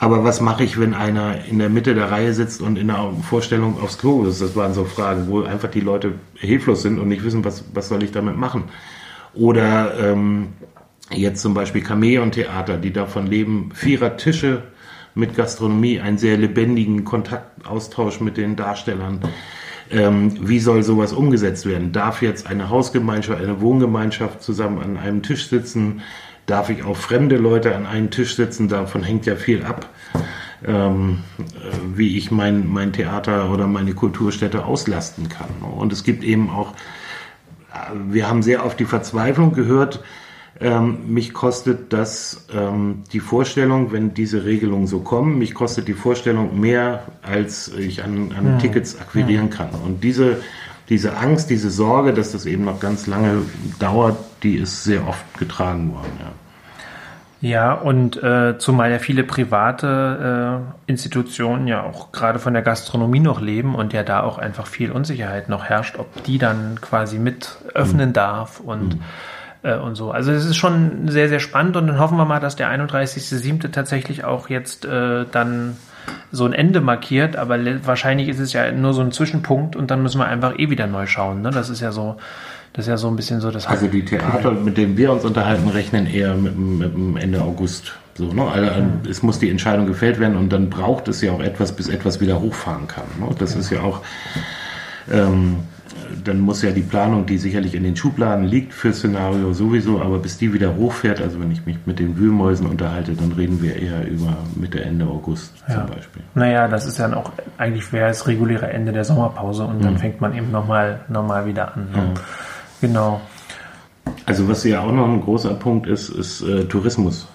Aber 0.02 0.24
was 0.24 0.42
mache 0.42 0.64
ich, 0.64 0.80
wenn 0.80 0.96
einer 0.96 1.46
in 1.46 1.60
der 1.60 1.70
Mitte 1.70 1.94
der 1.94 2.10
Reihe 2.10 2.34
sitzt 2.34 2.60
und 2.60 2.76
in 2.76 2.88
der 2.88 3.14
Vorstellung 3.22 3.80
aufs 3.80 4.00
Klo 4.00 4.26
ist? 4.26 4.42
Das 4.42 4.56
waren 4.56 4.74
so 4.74 4.84
Fragen, 4.84 5.28
wo 5.28 5.44
einfach 5.44 5.70
die 5.70 5.80
Leute 5.80 6.14
hilflos 6.34 6.82
sind 6.82 6.98
und 6.98 7.08
nicht 7.08 7.24
wissen, 7.24 7.46
was, 7.46 7.66
was 7.76 7.90
soll 7.90 8.02
ich 8.02 8.12
damit 8.12 8.36
machen. 8.36 8.64
Oder 9.36 9.94
ähm, 10.00 10.54
jetzt 11.12 11.44
zum 11.44 11.54
Beispiel 11.54 11.86
Chamäleon-Theater, 11.86 12.78
die 12.78 12.92
davon 12.92 13.28
leben, 13.28 13.70
vierer 13.76 14.18
Tische 14.18 14.64
mit 15.14 15.36
Gastronomie, 15.36 16.00
einen 16.00 16.18
sehr 16.18 16.36
lebendigen 16.36 17.04
Kontaktaustausch 17.04 18.22
mit 18.22 18.38
den 18.38 18.56
Darstellern. 18.56 19.20
Ähm, 19.92 20.36
wie 20.42 20.60
soll 20.60 20.82
sowas 20.82 21.14
umgesetzt 21.14 21.68
werden? 21.68 21.92
Darf 21.92 22.24
jetzt 22.24 22.48
eine 22.48 22.70
Hausgemeinschaft, 22.70 23.40
eine 23.40 23.62
Wohngemeinschaft 23.62 24.42
zusammen 24.42 24.82
an 24.82 24.98
einem 24.98 25.22
Tisch 25.22 25.48
sitzen? 25.48 26.02
Darf 26.48 26.72
ich 26.72 26.84
auch 26.84 26.98
fremde 26.98 27.38
Leute 27.38 27.76
an 27.76 27.86
einen 27.86 28.10
Tisch 28.10 28.36
sitzen? 28.36 28.68
Davon 28.68 29.04
hängt 29.04 29.28
ja 29.28 29.36
viel 29.36 29.64
ab. 29.64 29.91
Ähm, 30.66 31.20
wie 31.96 32.18
ich 32.18 32.32
mein, 32.32 32.68
mein 32.68 32.94
Theater 32.94 33.52
oder 33.52 33.68
meine 33.68 33.94
Kulturstätte 33.94 34.66
auslasten 34.66 35.30
kann. 35.30 35.50
Und 35.78 35.92
es 35.92 36.04
gibt 36.04 36.24
eben 36.24 36.50
auch, 36.50 36.74
wir 38.10 38.28
haben 38.28 38.44
sehr 38.44 38.64
auf 38.64 38.76
die 38.76 38.86
Verzweiflung 38.86 39.54
gehört, 39.54 40.04
ähm, 40.60 41.12
mich 41.12 41.34
kostet 41.34 41.92
das 41.92 42.46
ähm, 42.54 43.04
die 43.12 43.20
Vorstellung, 43.20 43.92
wenn 43.92 44.14
diese 44.14 44.46
Regelungen 44.46 44.86
so 44.86 45.00
kommen, 45.00 45.40
mich 45.40 45.56
kostet 45.56 45.88
die 45.88 45.94
Vorstellung 45.94 46.60
mehr, 46.60 47.04
als 47.24 47.70
ich 47.70 48.04
an, 48.04 48.32
an 48.38 48.46
ja. 48.46 48.58
Tickets 48.58 49.00
akquirieren 49.00 49.50
ja. 49.50 49.56
kann. 49.56 49.70
Und 49.84 50.04
diese, 50.04 50.38
diese 50.88 51.18
Angst, 51.18 51.50
diese 51.50 51.72
Sorge, 51.72 52.14
dass 52.14 52.34
das 52.34 52.46
eben 52.46 52.66
noch 52.66 52.80
ganz 52.80 53.08
lange 53.08 53.42
dauert, 53.80 54.18
die 54.44 54.56
ist 54.56 54.84
sehr 54.84 55.08
oft 55.08 55.26
getragen 55.40 55.94
worden. 55.94 56.12
Ja. 56.20 56.32
Ja, 57.42 57.74
und 57.74 58.22
äh, 58.22 58.60
zumal 58.60 58.92
ja 58.92 59.00
viele 59.00 59.24
private 59.24 60.62
äh, 60.88 60.92
Institutionen 60.92 61.68
ja 61.68 61.82
auch 61.82 62.12
gerade 62.12 62.38
von 62.38 62.54
der 62.54 62.62
Gastronomie 62.62 63.20
noch 63.20 63.42
leben 63.42 63.74
und 63.74 63.94
ja 63.94 64.04
da 64.04 64.22
auch 64.22 64.38
einfach 64.38 64.68
viel 64.68 64.92
Unsicherheit 64.92 65.50
noch 65.50 65.66
herrscht, 65.66 65.98
ob 65.98 66.24
die 66.24 66.38
dann 66.38 66.80
quasi 66.82 67.18
mit 67.18 67.58
öffnen 67.74 68.10
mhm. 68.10 68.14
darf 68.14 68.60
und, 68.60 68.96
mhm. 68.96 69.02
äh, 69.64 69.76
und 69.76 69.96
so. 69.96 70.12
Also 70.12 70.32
es 70.32 70.46
ist 70.46 70.56
schon 70.56 71.08
sehr, 71.08 71.30
sehr 71.30 71.40
spannend 71.40 71.76
und 71.78 71.88
dann 71.88 71.98
hoffen 71.98 72.18
wir 72.18 72.26
mal, 72.26 72.40
dass 72.40 72.56
der 72.56 72.70
31.07. 72.70 73.72
tatsächlich 73.72 74.24
auch 74.24 74.48
jetzt 74.50 74.86
äh, 74.86 75.26
dann 75.32 75.78
so 76.32 76.46
ein 76.46 76.54
Ende 76.54 76.80
markiert, 76.80 77.36
aber 77.38 77.58
wahrscheinlich 77.86 78.30
ist 78.30 78.40
es 78.40 78.54
ja 78.54 78.72
nur 78.72 78.94
so 78.94 79.02
ein 79.02 79.12
Zwischenpunkt 79.12 79.76
und 79.76 79.90
dann 79.90 80.04
müssen 80.04 80.20
wir 80.20 80.28
einfach 80.28 80.60
eh 80.60 80.70
wieder 80.70 80.86
neu 80.86 81.08
schauen. 81.08 81.42
Ne? 81.42 81.50
Das 81.50 81.70
ist 81.70 81.82
ja 81.82 81.92
so 81.92 82.18
das 82.74 82.86
ist 82.86 82.90
ja 82.90 82.98
so 82.98 83.10
ein 83.10 83.16
bisschen 83.18 83.42
so 83.42 83.52
das 83.52 83.68
Also 83.68 83.88
die 83.88 84.06
Theater, 84.06 84.52
mit 84.52 84.78
denen 84.78 84.96
wir 84.96 85.12
uns 85.12 85.26
unterhalten, 85.26 85.68
rechnen 85.68 86.06
eher 86.08 86.36
mit, 86.36 86.58
mit 86.58 87.22
Ende 87.22 87.42
August. 87.42 87.94
So, 88.16 88.32
ne? 88.32 88.44
also, 88.44 88.82
mhm. 88.82 89.10
Es 89.10 89.24
muss 89.24 89.40
die 89.40 89.50
Entscheidung 89.50 89.88
gefällt 89.88 90.20
werden 90.20 90.38
und 90.38 90.54
dann 90.54 90.70
braucht 90.70 91.08
es 91.08 91.22
ja 91.22 91.32
auch 91.32 91.42
etwas, 91.42 91.74
bis 91.74 91.90
etwas 91.90 92.22
wieder 92.22 92.40
hochfahren 92.40 92.88
kann. 92.88 93.06
Ne? 93.20 93.28
Das 93.38 93.56
ist 93.56 93.72
ja 93.72 93.82
auch, 93.82 94.02
ähm, 95.12 95.58
dann 96.24 96.40
muss 96.40 96.62
ja 96.62 96.72
die 96.72 96.82
Planung, 96.82 97.26
die 97.26 97.38
sicherlich 97.38 97.74
in 97.76 97.84
den 97.84 97.96
Schubladen 97.96 98.46
liegt 98.46 98.74
für 98.74 98.94
Szenario 98.94 99.54
sowieso, 99.54 100.02
aber 100.02 100.20
bis 100.20 100.38
die 100.38 100.54
wieder 100.54 100.76
hochfährt, 100.76 101.22
also 101.22 101.40
wenn 101.42 101.52
ich 101.52 101.66
mich 101.66 101.78
mit 101.86 102.00
den 102.00 102.18
Wühlmäusen 102.18 102.68
unterhalte, 102.68 103.14
dann 103.14 103.32
reden 103.34 103.62
wir 103.62 103.76
eher 103.76 104.08
über 104.08 104.38
Mitte, 104.56 104.82
Ende 104.82 105.06
August 105.06 105.54
ja. 105.68 105.76
zum 105.76 105.88
Beispiel. 105.88 106.22
Naja, 106.36 106.68
das 106.68 106.86
ist 106.86 107.00
dann 107.00 107.14
auch, 107.14 107.32
eigentlich 107.58 107.92
wäre 107.92 108.10
es 108.10 108.28
reguläre 108.28 108.72
Ende 108.72 108.92
der 108.92 109.04
Sommerpause 109.04 109.66
und 109.66 109.84
dann 109.84 109.94
mhm. 109.94 110.00
fängt 110.00 110.22
man 110.22 110.36
eben 110.36 110.52
nochmal 110.52 111.02
noch 111.10 111.26
mal 111.26 111.46
wieder 111.46 111.74
an. 111.74 111.88
Ne? 111.92 111.98
Ja. 111.98 112.22
Genau. 112.82 113.22
Also 114.26 114.48
was 114.48 114.64
ja 114.64 114.82
auch 114.82 114.92
noch 114.92 115.08
ein 115.08 115.22
großer 115.22 115.54
Punkt 115.54 115.88
ist, 115.88 116.10
ist 116.10 116.42
äh, 116.42 116.66
Tourismus. 116.66 117.28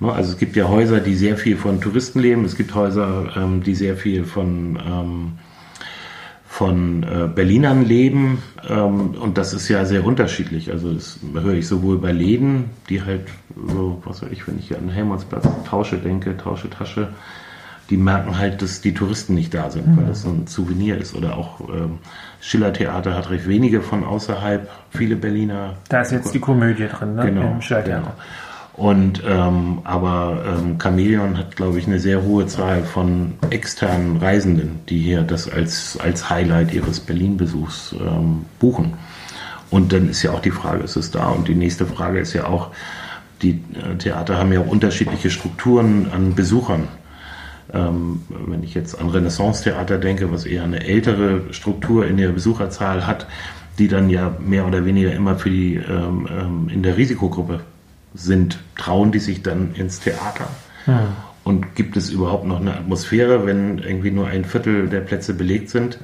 Ne? 0.00 0.12
Also 0.12 0.32
es 0.32 0.38
gibt 0.38 0.56
ja 0.56 0.68
Häuser, 0.68 1.00
die 1.00 1.14
sehr 1.14 1.36
viel 1.36 1.56
von 1.56 1.80
Touristen 1.80 2.20
leben. 2.20 2.44
Es 2.44 2.56
gibt 2.56 2.74
Häuser, 2.74 3.32
ähm, 3.36 3.62
die 3.62 3.74
sehr 3.74 3.96
viel 3.96 4.24
von, 4.24 4.78
ähm, 4.84 5.32
von 6.46 7.04
äh, 7.04 7.28
Berlinern 7.32 7.84
leben. 7.84 8.42
Ähm, 8.68 9.14
und 9.20 9.38
das 9.38 9.54
ist 9.54 9.68
ja 9.68 9.84
sehr 9.84 10.04
unterschiedlich. 10.04 10.70
Also 10.72 10.92
das 10.92 11.20
höre 11.32 11.54
ich 11.54 11.68
sowohl 11.68 11.98
bei 11.98 12.12
Läden, 12.12 12.70
die 12.88 13.02
halt 13.02 13.28
so, 13.68 14.02
was 14.04 14.22
weiß 14.22 14.30
ich, 14.32 14.46
wenn 14.48 14.58
ich 14.58 14.76
an 14.76 14.88
Helmholtzplatz 14.88 15.48
Tausche 15.68 15.98
denke, 15.98 16.36
Tausche 16.36 16.68
Tasche, 16.68 17.08
die 17.92 17.98
merken 17.98 18.38
halt, 18.38 18.62
dass 18.62 18.80
die 18.80 18.94
Touristen 18.94 19.34
nicht 19.34 19.52
da 19.52 19.70
sind, 19.70 19.86
mhm. 19.86 19.98
weil 19.98 20.06
das 20.06 20.22
so 20.22 20.30
ein 20.30 20.46
Souvenir 20.46 20.96
ist. 20.96 21.14
Oder 21.14 21.36
auch 21.36 21.60
ähm, 21.60 21.98
Schillertheater 22.40 23.14
hat 23.14 23.28
recht 23.28 23.46
wenige 23.46 23.82
von 23.82 24.02
außerhalb, 24.02 24.70
viele 24.88 25.14
Berliner. 25.14 25.74
Da 25.90 26.00
ist 26.00 26.10
jetzt 26.10 26.32
die 26.32 26.40
Komödie 26.40 26.88
drin, 26.88 27.16
ne? 27.16 27.26
Genau. 27.26 27.52
Im 27.52 27.60
Schillertheater. 27.60 28.00
Genau. 28.00 28.88
Und 28.88 29.22
ähm, 29.28 29.80
aber 29.84 30.42
ähm, 30.46 30.78
Chameleon 30.78 31.36
hat, 31.36 31.54
glaube 31.54 31.78
ich, 31.78 31.86
eine 31.86 31.98
sehr 31.98 32.22
hohe 32.22 32.46
Zahl 32.46 32.82
von 32.82 33.34
externen 33.50 34.16
Reisenden, 34.16 34.80
die 34.88 34.98
hier 34.98 35.20
das 35.20 35.50
als, 35.50 35.98
als 36.02 36.30
Highlight 36.30 36.72
ihres 36.72 36.98
Berlin-Besuchs 36.98 37.94
ähm, 38.00 38.46
buchen. 38.58 38.94
Und 39.68 39.92
dann 39.92 40.08
ist 40.08 40.22
ja 40.22 40.30
auch 40.30 40.40
die 40.40 40.50
Frage, 40.50 40.82
ist 40.82 40.96
es 40.96 41.10
da? 41.10 41.26
Und 41.26 41.46
die 41.46 41.54
nächste 41.54 41.84
Frage 41.84 42.20
ist 42.20 42.32
ja 42.32 42.46
auch, 42.46 42.70
die 43.42 43.60
äh, 43.74 43.98
Theater 43.98 44.38
haben 44.38 44.50
ja 44.50 44.60
auch 44.60 44.68
unterschiedliche 44.68 45.28
Strukturen 45.28 46.06
an 46.10 46.34
Besuchern. 46.34 46.88
Ähm, 47.72 48.22
wenn 48.28 48.62
ich 48.62 48.74
jetzt 48.74 48.98
an 48.98 49.08
Renaissance-Theater 49.08 49.98
denke, 49.98 50.32
was 50.32 50.44
eher 50.44 50.64
eine 50.64 50.84
ältere 50.84 51.42
Struktur 51.52 52.06
in 52.06 52.16
der 52.16 52.28
Besucherzahl 52.28 53.06
hat, 53.06 53.26
die 53.78 53.88
dann 53.88 54.10
ja 54.10 54.36
mehr 54.40 54.66
oder 54.66 54.84
weniger 54.84 55.12
immer 55.12 55.36
für 55.36 55.50
die 55.50 55.76
ähm, 55.76 56.28
ähm, 56.30 56.68
in 56.72 56.82
der 56.82 56.96
Risikogruppe 56.96 57.60
sind, 58.14 58.58
trauen 58.76 59.12
die 59.12 59.18
sich 59.18 59.42
dann 59.42 59.74
ins 59.74 60.00
Theater? 60.00 60.48
Ja. 60.86 61.08
Und 61.44 61.74
gibt 61.74 61.96
es 61.96 62.10
überhaupt 62.10 62.46
noch 62.46 62.60
eine 62.60 62.74
Atmosphäre, 62.74 63.46
wenn 63.46 63.78
irgendwie 63.78 64.10
nur 64.10 64.28
ein 64.28 64.44
Viertel 64.44 64.88
der 64.88 65.00
Plätze 65.00 65.34
belegt 65.34 65.70
sind? 65.70 65.98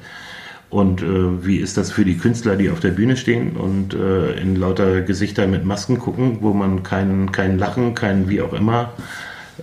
Und 0.69 1.01
äh, 1.01 1.45
wie 1.45 1.57
ist 1.57 1.77
das 1.77 1.91
für 1.91 2.05
die 2.05 2.17
Künstler, 2.17 2.55
die 2.55 2.69
auf 2.69 2.79
der 2.79 2.91
Bühne 2.91 3.17
stehen 3.17 3.55
und 3.57 3.93
äh, 3.93 4.33
in 4.39 4.55
lauter 4.55 5.01
Gesichter 5.01 5.47
mit 5.47 5.65
Masken 5.65 5.97
gucken, 5.97 6.39
wo 6.41 6.53
man 6.53 6.83
kein, 6.83 7.31
kein 7.31 7.57
Lachen, 7.57 7.95
kein 7.95 8.29
wie 8.29 8.41
auch 8.41 8.53
immer, 8.53 8.93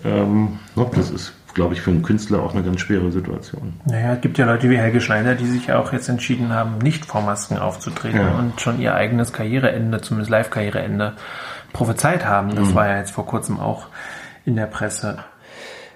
ähm, 0.04 0.58
das 0.94 1.10
ist 1.10 1.32
glaube 1.56 1.72
ich, 1.72 1.80
für 1.80 1.90
einen 1.90 2.02
Künstler 2.02 2.42
auch 2.42 2.52
eine 2.52 2.62
ganz 2.62 2.80
schwere 2.80 3.10
Situation. 3.10 3.80
Naja, 3.86 4.12
es 4.12 4.20
gibt 4.20 4.36
ja 4.36 4.44
Leute 4.44 4.68
wie 4.68 4.76
Helge 4.76 5.00
Schneider, 5.00 5.34
die 5.34 5.46
sich 5.46 5.68
ja 5.68 5.78
auch 5.78 5.90
jetzt 5.90 6.06
entschieden 6.08 6.52
haben, 6.52 6.76
nicht 6.78 7.06
vor 7.06 7.22
Masken 7.22 7.56
aufzutreten 7.56 8.20
ja. 8.20 8.38
und 8.38 8.60
schon 8.60 8.78
ihr 8.78 8.94
eigenes 8.94 9.32
Karriereende, 9.32 10.02
zumindest 10.02 10.30
Live-Karriereende, 10.30 11.14
prophezeit 11.72 12.26
haben. 12.26 12.54
Das 12.54 12.68
mhm. 12.68 12.74
war 12.74 12.88
ja 12.88 12.98
jetzt 12.98 13.10
vor 13.10 13.24
kurzem 13.24 13.58
auch 13.58 13.86
in 14.44 14.54
der 14.54 14.66
Presse. 14.66 15.18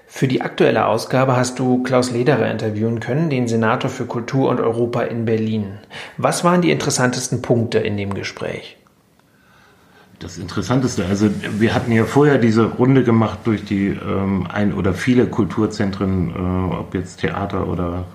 Für 0.07 0.27
die 0.27 0.41
aktuelle 0.41 0.87
Ausgabe 0.87 1.37
hast 1.37 1.59
du 1.59 1.83
Klaus 1.83 2.09
Lederer 2.09 2.49
interviewen 2.49 2.99
können, 2.99 3.29
den 3.29 3.47
Senator 3.47 3.91
für 3.91 4.07
Kultur 4.07 4.49
und 4.49 4.59
Europa 4.59 5.03
in 5.03 5.25
Berlin. 5.25 5.77
Was 6.17 6.43
waren 6.43 6.61
die 6.61 6.71
interessantesten 6.71 7.43
Punkte 7.43 7.77
in 7.77 7.97
dem 7.97 8.15
Gespräch? 8.15 8.77
Das 10.21 10.37
Interessanteste. 10.37 11.05
Also 11.05 11.29
wir 11.57 11.73
hatten 11.73 11.91
ja 11.91 12.05
vorher 12.05 12.37
diese 12.37 12.65
Runde 12.65 13.03
gemacht 13.03 13.39
durch 13.45 13.65
die 13.65 13.87
ähm, 13.87 14.47
ein 14.47 14.73
oder 14.73 14.93
viele 14.93 15.25
Kulturzentren, 15.25 16.29
äh, 16.29 16.75
ob 16.75 16.93
jetzt 16.93 17.21
Theater 17.21 17.67
oder 17.67 18.05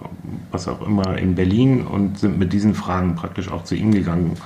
was 0.50 0.68
auch 0.68 0.86
immer 0.86 1.18
in 1.18 1.34
Berlin 1.34 1.82
und 1.82 2.18
sind 2.18 2.38
mit 2.38 2.52
diesen 2.52 2.74
Fragen 2.74 3.16
praktisch 3.16 3.50
auch 3.50 3.64
zu 3.64 3.74
ihm 3.74 3.92
gegangen, 3.92 4.36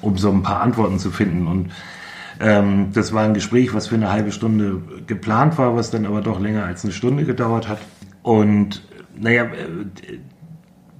um 0.00 0.16
so 0.16 0.30
ein 0.30 0.42
paar 0.42 0.60
Antworten 0.62 0.98
zu 0.98 1.10
finden. 1.10 1.46
Und 1.46 1.70
ähm, 2.40 2.88
das 2.92 3.12
war 3.12 3.24
ein 3.24 3.34
Gespräch, 3.34 3.74
was 3.74 3.88
für 3.88 3.94
eine 3.96 4.10
halbe 4.10 4.32
Stunde 4.32 4.80
geplant 5.06 5.58
war, 5.58 5.76
was 5.76 5.90
dann 5.90 6.06
aber 6.06 6.22
doch 6.22 6.40
länger 6.40 6.64
als 6.64 6.84
eine 6.84 6.92
Stunde 6.92 7.24
gedauert 7.24 7.68
hat. 7.68 7.78
Und 8.22 8.82
naja, 9.14 9.46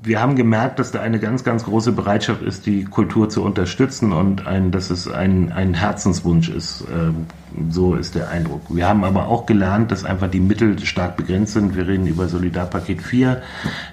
wir 0.04 0.20
haben 0.20 0.34
gemerkt, 0.34 0.78
dass 0.78 0.90
da 0.90 1.00
eine 1.00 1.20
ganz, 1.20 1.44
ganz 1.44 1.64
große 1.64 1.92
Bereitschaft 1.92 2.42
ist, 2.42 2.66
die 2.66 2.84
Kultur 2.84 3.28
zu 3.28 3.42
unterstützen 3.42 4.12
und 4.12 4.46
ein, 4.46 4.72
dass 4.72 4.90
es 4.90 5.08
ein, 5.08 5.52
ein 5.52 5.74
Herzenswunsch 5.74 6.48
ist. 6.48 6.84
Ähm, 6.92 7.26
so 7.70 7.94
ist 7.94 8.14
der 8.14 8.28
Eindruck. 8.28 8.62
Wir 8.68 8.88
haben 8.88 9.04
aber 9.04 9.28
auch 9.28 9.46
gelernt, 9.46 9.92
dass 9.92 10.04
einfach 10.04 10.28
die 10.28 10.40
Mittel 10.40 10.78
stark 10.80 11.16
begrenzt 11.16 11.52
sind. 11.52 11.76
Wir 11.76 11.86
reden 11.86 12.06
über 12.06 12.28
Solidarpaket 12.28 13.00
4, 13.00 13.42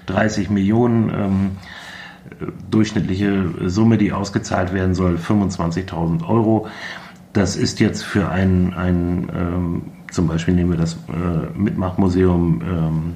30 0.06 0.50
Millionen. 0.50 1.10
Ähm, 1.10 1.50
durchschnittliche 2.70 3.44
Summe, 3.66 3.98
die 3.98 4.12
ausgezahlt 4.12 4.72
werden 4.72 4.94
soll, 4.94 5.16
25.000 5.16 6.26
Euro. 6.26 6.68
Das 7.32 7.56
ist 7.56 7.80
jetzt 7.80 8.02
für 8.02 8.28
ein, 8.30 8.74
ein 8.74 9.30
ähm, 9.34 9.82
zum 10.10 10.26
Beispiel 10.26 10.54
nehmen 10.54 10.70
wir 10.70 10.78
das 10.78 10.94
äh, 10.94 11.58
Mitmachmuseum 11.58 12.62
ähm, 12.62 13.14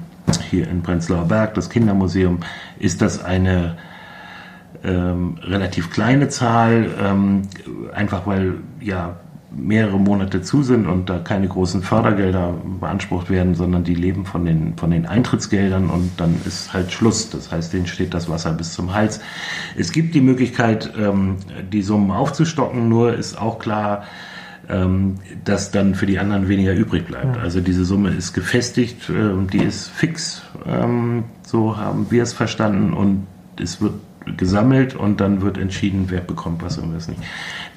hier 0.49 0.67
in 0.67 0.81
Prenzlauer 0.83 1.25
Berg, 1.25 1.53
das 1.53 1.69
Kindermuseum, 1.69 2.39
ist 2.79 3.01
das 3.01 3.23
eine 3.23 3.77
ähm, 4.83 5.37
relativ 5.41 5.91
kleine 5.91 6.29
Zahl, 6.29 6.89
ähm, 7.01 7.43
einfach 7.93 8.27
weil 8.27 8.55
ja 8.79 9.17
mehrere 9.57 9.99
Monate 9.99 10.41
zu 10.41 10.63
sind 10.63 10.85
und 10.85 11.09
da 11.09 11.19
keine 11.19 11.47
großen 11.47 11.81
Fördergelder 11.81 12.55
beansprucht 12.79 13.29
werden, 13.29 13.55
sondern 13.55 13.83
die 13.83 13.95
leben 13.95 14.25
von 14.25 14.45
den, 14.45 14.75
von 14.77 14.91
den 14.91 15.05
Eintrittsgeldern 15.05 15.89
und 15.89 16.11
dann 16.17 16.35
ist 16.45 16.73
halt 16.73 16.91
Schluss. 16.91 17.29
Das 17.29 17.51
heißt, 17.51 17.71
denen 17.73 17.87
steht 17.87 18.13
das 18.13 18.29
Wasser 18.29 18.51
bis 18.51 18.73
zum 18.73 18.93
Hals. 18.93 19.21
Es 19.77 19.91
gibt 19.91 20.13
die 20.13 20.21
Möglichkeit, 20.21 20.91
ähm, 20.99 21.37
die 21.71 21.81
Summen 21.81 22.11
aufzustocken, 22.11 22.89
nur 22.89 23.13
ist 23.13 23.39
auch 23.39 23.59
klar, 23.59 24.03
ähm, 24.69 25.15
dass 25.43 25.71
dann 25.71 25.95
für 25.95 26.05
die 26.05 26.19
anderen 26.19 26.47
weniger 26.47 26.73
übrig 26.73 27.05
bleibt. 27.05 27.37
Also 27.37 27.61
diese 27.61 27.85
Summe 27.85 28.09
ist 28.09 28.33
gefestigt, 28.33 29.09
äh, 29.09 29.33
die 29.51 29.63
ist 29.63 29.89
fix, 29.89 30.41
ähm, 30.65 31.25
so 31.43 31.77
haben 31.77 32.07
wir 32.09 32.23
es 32.23 32.33
verstanden 32.33 32.93
und 32.93 33.27
es 33.59 33.81
wird 33.81 33.93
gesammelt 34.37 34.95
und 34.95 35.21
dann 35.21 35.41
wird 35.41 35.57
entschieden, 35.57 36.05
wer 36.07 36.21
bekommt 36.21 36.63
was 36.63 36.77
und 36.77 36.95
was 36.95 37.07
nicht. 37.07 37.21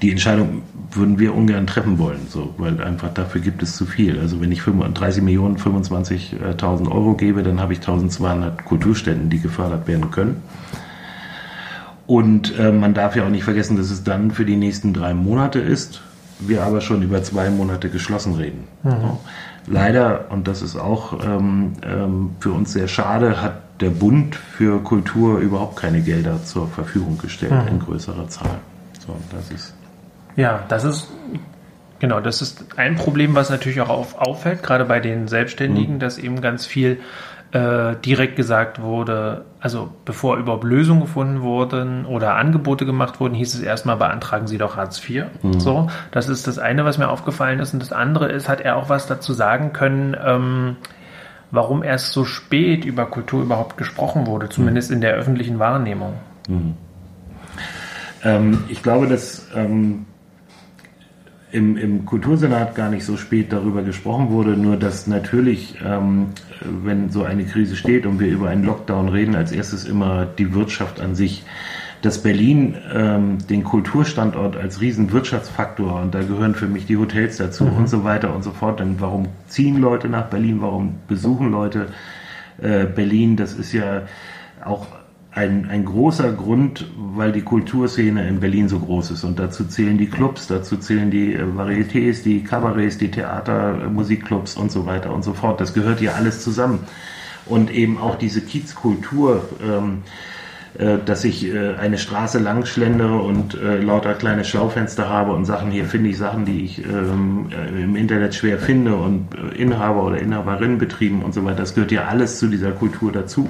Die 0.00 0.10
Entscheidung 0.10 0.62
würden 0.92 1.18
wir 1.18 1.34
ungern 1.34 1.66
treffen 1.66 1.98
wollen, 1.98 2.20
so, 2.28 2.54
weil 2.56 2.82
einfach 2.82 3.12
dafür 3.12 3.40
gibt 3.40 3.62
es 3.62 3.76
zu 3.76 3.84
viel. 3.84 4.18
Also 4.18 4.40
wenn 4.40 4.50
ich 4.50 4.62
30 4.62 5.22
Millionen, 5.22 5.58
25.000 5.58 6.90
Euro 6.90 7.14
gebe, 7.14 7.42
dann 7.42 7.60
habe 7.60 7.74
ich 7.74 7.80
1200 7.80 8.64
Kulturstätten, 8.64 9.28
die 9.28 9.40
gefördert 9.40 9.86
werden 9.86 10.10
können. 10.10 10.42
Und 12.06 12.58
äh, 12.58 12.72
man 12.72 12.94
darf 12.94 13.16
ja 13.16 13.26
auch 13.26 13.30
nicht 13.30 13.44
vergessen, 13.44 13.76
dass 13.76 13.90
es 13.90 14.02
dann 14.02 14.30
für 14.30 14.46
die 14.46 14.56
nächsten 14.56 14.94
drei 14.94 15.12
Monate 15.12 15.58
ist 15.58 16.00
wir 16.40 16.64
aber 16.64 16.80
schon 16.80 17.02
über 17.02 17.22
zwei 17.22 17.50
Monate 17.50 17.90
geschlossen 17.90 18.34
reden. 18.34 18.68
Mhm. 18.82 19.18
Leider, 19.66 20.26
und 20.30 20.48
das 20.48 20.62
ist 20.62 20.76
auch 20.76 21.22
ähm, 21.24 21.72
ähm, 21.82 22.30
für 22.40 22.52
uns 22.52 22.72
sehr 22.72 22.88
schade, 22.88 23.42
hat 23.42 23.62
der 23.80 23.90
Bund 23.90 24.34
für 24.34 24.82
Kultur 24.82 25.38
überhaupt 25.38 25.76
keine 25.76 26.00
Gelder 26.00 26.42
zur 26.44 26.68
Verfügung 26.68 27.18
gestellt 27.18 27.52
mhm. 27.52 27.68
in 27.68 27.78
größerer 27.80 28.28
Zahl. 28.28 28.58
So, 29.06 29.14
das 29.30 29.50
ist 29.50 29.74
ja, 30.36 30.64
das 30.68 30.84
ist 30.84 31.08
genau, 31.98 32.20
das 32.20 32.42
ist 32.42 32.78
ein 32.78 32.94
Problem, 32.94 33.34
was 33.34 33.50
natürlich 33.50 33.80
auch 33.80 33.88
auf, 33.88 34.18
auffällt, 34.18 34.62
gerade 34.62 34.84
bei 34.84 35.00
den 35.00 35.26
Selbstständigen, 35.26 35.96
mhm. 35.96 35.98
dass 35.98 36.16
eben 36.16 36.40
ganz 36.40 36.64
viel 36.64 37.00
äh, 37.52 37.96
direkt 38.04 38.36
gesagt 38.36 38.82
wurde, 38.82 39.46
also 39.60 39.90
bevor 40.04 40.36
überhaupt 40.36 40.64
Lösungen 40.64 41.00
gefunden 41.00 41.40
wurden 41.40 42.04
oder 42.04 42.34
Angebote 42.34 42.84
gemacht 42.84 43.20
wurden, 43.20 43.34
hieß 43.34 43.54
es 43.54 43.60
erstmal, 43.60 43.96
beantragen 43.96 44.46
Sie 44.46 44.58
doch 44.58 44.76
Hartz 44.76 45.02
IV. 45.08 45.24
Mhm. 45.42 45.58
So, 45.58 45.88
das 46.10 46.28
ist 46.28 46.46
das 46.46 46.58
eine, 46.58 46.84
was 46.84 46.98
mir 46.98 47.08
aufgefallen 47.08 47.58
ist. 47.60 47.72
Und 47.72 47.80
das 47.80 47.92
andere 47.92 48.30
ist, 48.30 48.48
hat 48.48 48.60
er 48.60 48.76
auch 48.76 48.88
was 48.90 49.06
dazu 49.06 49.32
sagen 49.32 49.72
können, 49.72 50.14
ähm, 50.22 50.76
warum 51.50 51.82
erst 51.82 52.12
so 52.12 52.24
spät 52.24 52.84
über 52.84 53.06
Kultur 53.06 53.42
überhaupt 53.42 53.78
gesprochen 53.78 54.26
wurde, 54.26 54.50
zumindest 54.50 54.90
mhm. 54.90 54.96
in 54.96 55.00
der 55.00 55.14
öffentlichen 55.14 55.58
Wahrnehmung. 55.58 56.14
Mhm. 56.48 56.74
Ähm, 58.24 58.64
ich 58.68 58.82
glaube, 58.82 59.06
dass 59.06 59.46
ähm, 59.54 60.04
im, 61.50 61.76
im 61.76 62.04
Kultursenat 62.04 62.74
gar 62.74 62.90
nicht 62.90 63.04
so 63.04 63.16
spät 63.16 63.52
darüber 63.52 63.82
gesprochen 63.82 64.30
wurde, 64.30 64.50
nur 64.50 64.76
dass 64.76 65.06
natürlich, 65.06 65.76
ähm, 65.84 66.28
wenn 66.60 67.10
so 67.10 67.22
eine 67.22 67.44
Krise 67.44 67.76
steht 67.76 68.06
und 68.06 68.20
wir 68.20 68.28
über 68.28 68.48
einen 68.48 68.64
Lockdown 68.64 69.08
reden, 69.08 69.34
als 69.34 69.52
erstes 69.52 69.84
immer 69.84 70.26
die 70.26 70.54
Wirtschaft 70.54 71.00
an 71.00 71.14
sich. 71.14 71.44
Dass 72.00 72.22
Berlin 72.22 72.76
ähm, 72.94 73.38
den 73.50 73.64
Kulturstandort 73.64 74.56
als 74.56 74.80
Riesenwirtschaftsfaktor 74.80 76.00
und 76.00 76.14
da 76.14 76.20
gehören 76.20 76.54
für 76.54 76.68
mich 76.68 76.86
die 76.86 76.96
Hotels 76.96 77.38
dazu 77.38 77.64
mhm. 77.64 77.76
und 77.76 77.88
so 77.88 78.04
weiter 78.04 78.32
und 78.34 78.44
so 78.44 78.52
fort. 78.52 78.78
Denn 78.78 79.00
warum 79.00 79.26
ziehen 79.48 79.80
Leute 79.80 80.08
nach 80.08 80.26
Berlin? 80.26 80.60
Warum 80.60 80.94
besuchen 81.08 81.50
Leute 81.50 81.86
äh, 82.62 82.84
Berlin? 82.84 83.34
Das 83.34 83.54
ist 83.54 83.72
ja 83.72 84.02
auch 84.64 84.86
ein, 85.38 85.68
ein 85.70 85.84
großer 85.84 86.32
Grund, 86.32 86.86
weil 86.96 87.30
die 87.30 87.42
Kulturszene 87.42 88.26
in 88.28 88.40
Berlin 88.40 88.68
so 88.68 88.80
groß 88.80 89.12
ist. 89.12 89.22
Und 89.22 89.38
dazu 89.38 89.64
zählen 89.64 89.96
die 89.96 90.08
Clubs, 90.08 90.48
dazu 90.48 90.76
zählen 90.76 91.10
die 91.10 91.34
äh, 91.34 91.44
Varietés, 91.44 92.24
die 92.24 92.42
Kabarets, 92.42 92.98
die 92.98 93.10
Theater, 93.10 93.82
äh, 93.84 93.88
Musikclubs 93.88 94.56
und 94.56 94.72
so 94.72 94.84
weiter 94.84 95.12
und 95.12 95.22
so 95.22 95.34
fort. 95.34 95.60
Das 95.60 95.74
gehört 95.74 96.00
ja 96.00 96.14
alles 96.14 96.42
zusammen. 96.42 96.80
Und 97.46 97.70
eben 97.70 97.98
auch 97.98 98.16
diese 98.16 98.40
Kiezkultur, 98.40 99.48
ähm, 99.62 100.02
äh, 100.76 100.98
dass 101.06 101.22
ich 101.22 101.46
äh, 101.46 101.76
eine 101.76 101.98
Straße 101.98 102.40
lang 102.40 102.66
schlendere 102.66 103.20
und 103.20 103.54
äh, 103.54 103.78
lauter 103.78 104.14
kleine 104.14 104.44
Schaufenster 104.44 105.08
habe 105.08 105.32
und 105.34 105.44
Sachen, 105.44 105.70
hier 105.70 105.84
finde 105.84 106.10
ich 106.10 106.18
Sachen, 106.18 106.46
die 106.46 106.64
ich 106.64 106.84
ähm, 106.84 107.46
äh, 107.52 107.84
im 107.84 107.94
Internet 107.94 108.34
schwer 108.34 108.58
finde 108.58 108.96
und 108.96 109.28
Inhaber 109.56 110.02
oder 110.02 110.18
Inhaberinnen 110.18 110.78
betrieben 110.78 111.22
und 111.22 111.32
so 111.32 111.44
weiter. 111.44 111.58
Das 111.58 111.74
gehört 111.74 111.92
ja 111.92 112.06
alles 112.06 112.40
zu 112.40 112.48
dieser 112.48 112.72
Kultur 112.72 113.12
dazu 113.12 113.48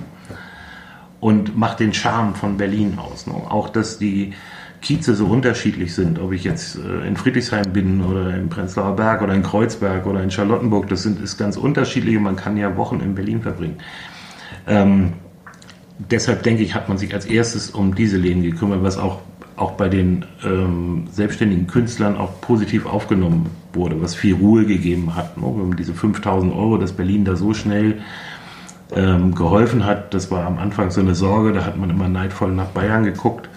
und 1.20 1.56
macht 1.56 1.80
den 1.80 1.92
Charme 1.92 2.34
von 2.34 2.56
Berlin 2.56 2.98
aus. 2.98 3.26
Ne? 3.26 3.34
Auch, 3.34 3.68
dass 3.68 3.98
die 3.98 4.34
Kieze 4.80 5.14
so 5.14 5.26
unterschiedlich 5.26 5.94
sind, 5.94 6.18
ob 6.20 6.32
ich 6.32 6.44
jetzt 6.44 6.76
äh, 6.76 7.06
in 7.06 7.16
Friedrichshain 7.16 7.72
bin 7.72 8.00
oder 8.02 8.34
in 8.36 8.48
Prenzlauer 8.48 8.94
Berg 8.94 9.22
oder 9.22 9.34
in 9.34 9.42
Kreuzberg 9.42 10.06
oder 10.06 10.22
in 10.22 10.30
Charlottenburg, 10.30 10.88
das 10.88 11.02
sind, 11.02 11.20
ist 11.20 11.36
ganz 11.36 11.56
unterschiedlich 11.56 12.18
man 12.20 12.36
kann 12.36 12.56
ja 12.56 12.76
Wochen 12.76 13.00
in 13.00 13.14
Berlin 13.14 13.42
verbringen. 13.42 13.78
Ähm, 14.66 15.14
deshalb 15.98 16.42
denke 16.42 16.62
ich, 16.62 16.74
hat 16.74 16.88
man 16.88 16.98
sich 16.98 17.12
als 17.12 17.26
erstes 17.26 17.70
um 17.70 17.94
diese 17.94 18.18
Läden 18.18 18.42
gekümmert, 18.42 18.82
was 18.82 18.98
auch, 18.98 19.20
auch 19.56 19.72
bei 19.72 19.88
den 19.88 20.24
ähm, 20.44 21.08
selbstständigen 21.10 21.66
Künstlern 21.66 22.16
auch 22.16 22.40
positiv 22.40 22.86
aufgenommen 22.86 23.46
wurde, 23.72 24.00
was 24.00 24.14
viel 24.14 24.34
Ruhe 24.34 24.64
gegeben 24.64 25.16
hat. 25.16 25.36
Ne? 25.36 25.74
Diese 25.76 25.94
5000 25.94 26.54
Euro, 26.54 26.78
dass 26.78 26.92
Berlin 26.92 27.24
da 27.24 27.34
so 27.34 27.52
schnell 27.52 28.00
ähm, 28.94 29.34
geholfen 29.34 29.84
hat. 29.84 30.14
Das 30.14 30.30
war 30.30 30.46
am 30.46 30.58
Anfang 30.58 30.90
so 30.90 31.00
eine 31.00 31.14
Sorge, 31.14 31.52
da 31.52 31.64
hat 31.64 31.76
man 31.76 31.90
immer 31.90 32.08
neidvoll 32.08 32.52
nach 32.52 32.68
Bayern 32.68 33.04
geguckt. 33.04 33.48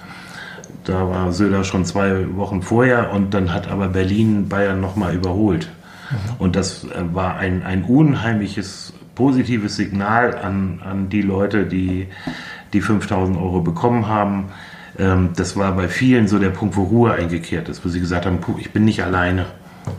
Da 0.83 1.07
war 1.09 1.31
Söder 1.31 1.63
schon 1.63 1.85
zwei 1.85 2.35
Wochen 2.35 2.61
vorher 2.61 3.11
und 3.11 3.33
dann 3.33 3.53
hat 3.53 3.69
aber 3.69 3.89
Berlin 3.89 4.49
Bayern 4.49 4.81
nochmal 4.81 5.13
überholt. 5.13 5.69
Mhm. 6.09 6.15
Und 6.39 6.55
das 6.55 6.85
äh, 6.85 7.03
war 7.13 7.37
ein, 7.37 7.63
ein 7.63 7.83
unheimliches 7.83 8.93
positives 9.15 9.75
Signal 9.75 10.37
an, 10.37 10.81
an 10.83 11.09
die 11.09 11.21
Leute, 11.21 11.65
die 11.65 12.07
die 12.73 12.81
5000 12.81 13.37
Euro 13.37 13.61
bekommen 13.61 14.07
haben. 14.07 14.45
Ähm, 14.97 15.29
das 15.35 15.55
war 15.55 15.73
bei 15.73 15.87
vielen 15.87 16.27
so 16.27 16.39
der 16.39 16.49
Punkt, 16.49 16.75
wo 16.75 16.83
Ruhe 16.83 17.13
eingekehrt 17.13 17.69
ist, 17.69 17.85
wo 17.85 17.89
sie 17.89 17.99
gesagt 17.99 18.25
haben, 18.25 18.39
ich 18.57 18.71
bin 18.71 18.85
nicht 18.85 19.03
alleine. 19.03 19.45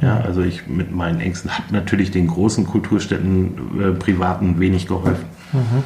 Ja, 0.00 0.18
also 0.18 0.42
ich 0.42 0.66
mit 0.66 0.92
meinen 0.92 1.20
Ängsten 1.20 1.50
hat 1.50 1.72
natürlich 1.72 2.10
den 2.10 2.26
großen 2.26 2.66
Kulturstätten 2.66 3.80
äh, 3.80 3.92
privaten 3.92 4.60
wenig 4.60 4.86
geholfen. 4.86 5.24
Mhm. 5.52 5.82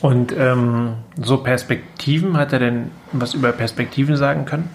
Und 0.00 0.34
ähm, 0.36 0.92
so 1.20 1.38
Perspektiven, 1.38 2.36
hat 2.36 2.52
er 2.52 2.58
denn 2.58 2.90
was 3.12 3.34
über 3.34 3.52
Perspektiven 3.52 4.16
sagen 4.16 4.44
können? 4.44 4.68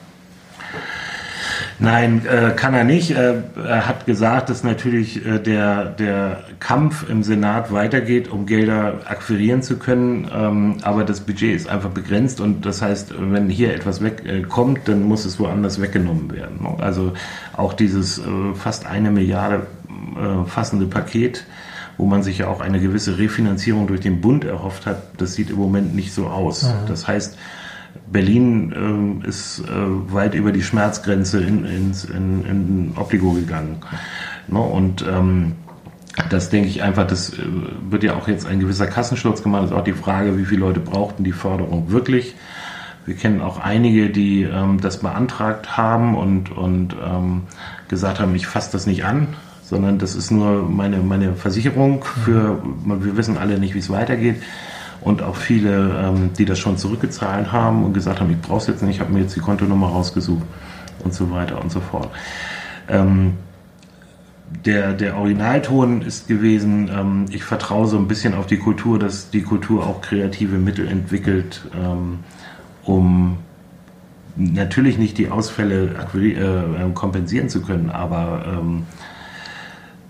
Nein, 1.77 2.25
äh, 2.25 2.51
kann 2.55 2.73
er 2.73 2.85
nicht. 2.85 3.11
Äh, 3.11 3.35
er 3.57 3.87
hat 3.87 4.05
gesagt, 4.05 4.49
dass 4.49 4.63
natürlich 4.63 5.25
äh, 5.25 5.39
der, 5.39 5.85
der 5.85 6.43
Kampf 6.59 7.09
im 7.09 7.21
Senat 7.21 7.73
weitergeht, 7.73 8.31
um 8.31 8.45
Gelder 8.45 9.01
akquirieren 9.05 9.61
zu 9.61 9.77
können. 9.77 10.29
Ähm, 10.33 10.77
aber 10.83 11.03
das 11.03 11.19
Budget 11.21 11.55
ist 11.55 11.67
einfach 11.67 11.89
begrenzt 11.89 12.39
und 12.39 12.65
das 12.65 12.81
heißt, 12.81 13.13
wenn 13.19 13.49
hier 13.49 13.73
etwas 13.73 14.01
wegkommt, 14.01 14.79
äh, 14.79 14.81
dann 14.85 15.03
muss 15.03 15.25
es 15.25 15.39
woanders 15.39 15.81
weggenommen 15.81 16.31
werden. 16.31 16.65
Also 16.79 17.13
auch 17.57 17.73
dieses 17.73 18.19
äh, 18.19 18.23
fast 18.55 18.85
eine 18.85 19.11
Milliarde 19.11 19.67
äh, 20.15 20.47
fassende 20.47 20.85
Paket, 20.85 21.45
wo 21.97 22.05
man 22.05 22.23
sich 22.23 22.37
ja 22.37 22.47
auch 22.47 22.61
eine 22.61 22.79
gewisse 22.79 23.17
Refinanzierung 23.17 23.87
durch 23.87 24.01
den 24.01 24.21
Bund 24.21 24.45
erhofft 24.45 24.85
hat, 24.85 25.01
das 25.17 25.33
sieht 25.33 25.49
im 25.49 25.57
Moment 25.57 25.93
nicht 25.93 26.13
so 26.13 26.27
aus. 26.27 26.63
Mhm. 26.63 26.87
Das 26.87 27.07
heißt, 27.07 27.37
Berlin 28.11 29.21
äh, 29.23 29.27
ist 29.27 29.59
äh, 29.59 30.13
weit 30.13 30.35
über 30.35 30.51
die 30.51 30.63
Schmerzgrenze 30.63 31.41
in, 31.41 31.65
ins, 31.65 32.05
in, 32.05 32.45
in 32.45 32.93
Obligo 32.97 33.31
gegangen. 33.31 33.77
Ne? 34.47 34.59
und 34.59 35.03
ähm, 35.07 35.53
das 36.29 36.49
denke 36.49 36.69
ich 36.69 36.81
einfach, 36.81 37.05
das 37.07 37.33
äh, 37.33 37.43
wird 37.89 38.03
ja 38.03 38.15
auch 38.15 38.27
jetzt 38.27 38.47
ein 38.47 38.59
gewisser 38.59 38.87
Kassensturz 38.87 39.43
gemacht. 39.43 39.63
Das 39.63 39.71
ist 39.71 39.77
auch 39.77 39.83
die 39.83 39.93
Frage, 39.93 40.37
wie 40.37 40.45
viele 40.45 40.61
Leute 40.61 40.79
brauchten 40.79 41.23
die 41.23 41.33
Förderung 41.33 41.91
wirklich. 41.91 42.35
Wir 43.05 43.15
kennen 43.15 43.41
auch 43.41 43.59
einige, 43.59 44.09
die 44.09 44.43
ähm, 44.43 44.79
das 44.81 44.99
beantragt 44.99 45.77
haben 45.77 46.15
und, 46.15 46.51
und 46.51 46.95
ähm, 47.05 47.43
gesagt 47.87 48.19
haben, 48.19 48.33
ich 48.33 48.47
fasse 48.47 48.71
das 48.71 48.87
nicht 48.87 49.05
an, 49.05 49.27
sondern 49.61 49.99
das 49.99 50.15
ist 50.15 50.31
nur 50.31 50.67
meine, 50.69 50.97
meine 50.97 51.33
Versicherung 51.35 52.03
für, 52.03 52.63
wir 52.85 53.17
wissen 53.17 53.37
alle 53.37 53.59
nicht, 53.59 53.75
wie 53.75 53.79
es 53.79 53.89
weitergeht 53.89 54.41
und 55.05 55.21
auch 55.21 55.35
viele, 55.35 56.03
ähm, 56.03 56.31
die 56.33 56.45
das 56.45 56.57
schon 56.59 56.77
zurückgezahlt 56.77 57.51
haben 57.51 57.85
und 57.85 57.93
gesagt 57.93 58.19
haben, 58.19 58.31
ich 58.31 58.41
brauche 58.41 58.57
es 58.57 58.67
jetzt 58.67 58.81
nicht, 58.81 58.95
ich 58.95 59.01
habe 59.01 59.13
mir 59.13 59.21
jetzt 59.21 59.35
die 59.35 59.39
Kontonummer 59.39 59.87
rausgesucht 59.87 60.45
und 61.03 61.13
so 61.13 61.31
weiter 61.31 61.61
und 61.61 61.71
so 61.71 61.79
fort. 61.79 62.09
Ähm, 62.89 63.33
der, 64.65 64.93
der 64.93 65.15
Originalton 65.17 66.01
ist 66.01 66.27
gewesen, 66.27 66.89
ähm, 66.91 67.25
ich 67.29 67.43
vertraue 67.43 67.87
so 67.87 67.97
ein 67.97 68.07
bisschen 68.07 68.33
auf 68.33 68.47
die 68.47 68.57
Kultur, 68.57 68.97
dass 68.97 69.29
die 69.29 69.43
Kultur 69.43 69.85
auch 69.85 70.01
kreative 70.01 70.57
Mittel 70.57 70.87
entwickelt, 70.87 71.61
um 72.83 73.37
natürlich 74.35 74.97
nicht 74.97 75.17
die 75.17 75.29
Ausfälle 75.29 75.95
äh, 76.13 76.91
kompensieren 76.93 77.49
zu 77.49 77.61
können, 77.61 77.89
aber 77.89 78.61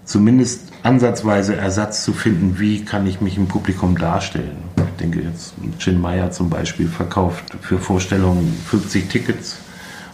zumindest 0.06 0.72
ansatzweise 0.84 1.56
Ersatz 1.56 2.04
zu 2.04 2.14
finden, 2.14 2.60
wie 2.60 2.86
kann 2.86 3.06
ich 3.08 3.20
mich 3.22 3.38
im 3.38 3.48
Publikum 3.48 3.98
darstellen. 3.98 4.58
Ich 4.78 5.02
denke 5.02 5.22
jetzt, 5.22 5.54
Jim 5.80 6.00
Meyer 6.00 6.32
zum 6.32 6.50
Beispiel 6.50 6.88
verkauft 6.88 7.44
für 7.62 7.80
Vorstellungen 7.80 8.56
50 8.68 9.10
Tickets 9.10 9.58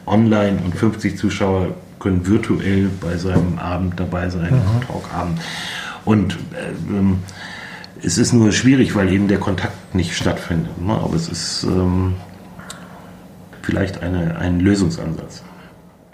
online 0.06 0.60
und 0.64 0.76
50 0.76 1.18
Zuschauer 1.18 1.76
können 2.00 2.26
virtuell 2.26 2.90
bei 3.00 3.18
seinem 3.18 3.60
Abend 3.60 4.00
dabei 4.00 4.30
sein, 4.30 4.54
mhm. 4.56 4.88
Talkabend. 4.88 5.40
Und 6.04 6.34
äh, 6.34 6.72
ähm, 6.90 7.20
es 8.02 8.18
ist 8.18 8.34
nur 8.34 8.52
schwierig, 8.52 8.96
weil 8.96 9.12
eben 9.12 9.28
der 9.28 9.38
Kontakt 9.38 9.94
nicht 9.94 10.16
stattfindet. 10.16 10.82
Ne? 10.82 10.94
Aber 10.94 11.16
es 11.16 11.30
ist 11.30 11.64
ähm, 11.64 12.16
vielleicht 13.62 14.02
eine, 14.02 14.38
ein 14.38 14.60
Lösungsansatz. 14.60 15.44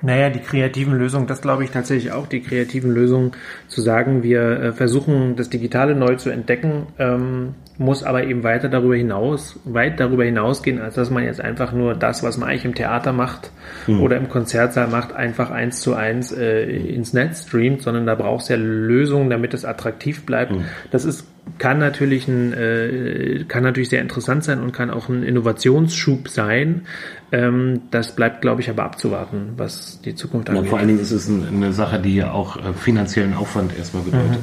Naja, 0.02 0.30
die 0.30 0.40
kreativen 0.40 0.94
Lösungen, 0.94 1.26
das 1.26 1.42
glaube 1.42 1.64
ich 1.64 1.72
tatsächlich 1.72 2.12
auch, 2.12 2.28
die 2.28 2.42
kreativen 2.42 2.92
Lösungen 2.92 3.32
zu 3.68 3.82
sagen, 3.82 4.22
wir 4.22 4.42
äh, 4.42 4.74
versuchen 4.74 5.36
das 5.36 5.50
Digitale 5.50 5.96
neu 5.96 6.16
zu 6.16 6.30
entdecken, 6.30 6.88
ähm, 7.00 7.56
muss 7.80 8.04
aber 8.04 8.24
eben 8.24 8.44
weiter 8.44 8.70
darüber 8.70 8.96
hinaus, 8.96 9.60
weit 9.66 10.00
darüber 10.00 10.24
hinausgehen, 10.24 10.80
als 10.80 10.96
dass 10.96 11.10
man 11.10 11.24
jetzt 11.24 11.42
einfach 11.42 11.74
nur 11.74 11.96
das, 11.96 12.24
was 12.24 12.38
man 12.38 12.50
eigentlich 12.50 12.66
im 12.66 12.76
Theater 12.76 13.12
macht 13.12 13.52
mhm. 13.88 14.02
oder 14.02 14.18
im 14.18 14.30
Konzertsaal 14.30 14.88
macht, 14.88 15.14
einfach 15.14 15.50
eins 15.50 15.82
zu 15.82 15.96
eins 15.96 16.32
äh, 16.32 16.64
ins 16.64 17.14
Netz 17.14 17.48
streamt, 17.48 17.82
sondern 17.82 18.06
da 18.06 18.16
braucht 18.16 18.44
es 18.44 18.50
ja 18.50 18.56
Lösungen, 18.56 19.30
damit 19.30 19.54
es 19.54 19.66
attraktiv 19.66 20.26
bleibt. 20.26 20.52
Mhm. 20.52 20.66
Das 20.92 21.06
ist 21.06 21.26
kann 21.58 21.80
natürlich 21.80 22.28
ein, 22.28 22.54
äh, 22.54 23.46
kann 23.48 23.64
natürlich 23.64 23.90
sehr 23.90 24.02
interessant 24.02 24.44
sein 24.44 24.62
und 24.62 24.72
kann 24.72 24.90
auch 24.90 25.10
ein 25.10 25.24
Innovationsschub 25.24 26.30
sein. 26.30 26.86
Ähm, 27.32 27.82
das 27.92 28.16
bleibt, 28.16 28.42
glaube 28.42 28.62
ich, 28.62 28.70
aber 28.70 28.84
abzuwarten, 28.84 29.54
was 29.58 30.02
die 30.02 30.16
Zukunft 30.16 30.50
angeht. 30.50 30.66
Ja, 30.66 30.70
vor 30.70 30.80
allen 30.80 30.88
Dingen 30.88 31.00
ist 31.00 31.12
es 31.12 31.30
eine 31.30 31.74
Sache, 31.74 32.00
die 32.00 32.16
ja 32.16 32.32
auch 32.32 32.58
äh, 32.58 32.74
finanziellen 32.74 33.34
Aufwand 33.34 33.78
erstmal 33.78 34.04
bedeutet. 34.04 34.40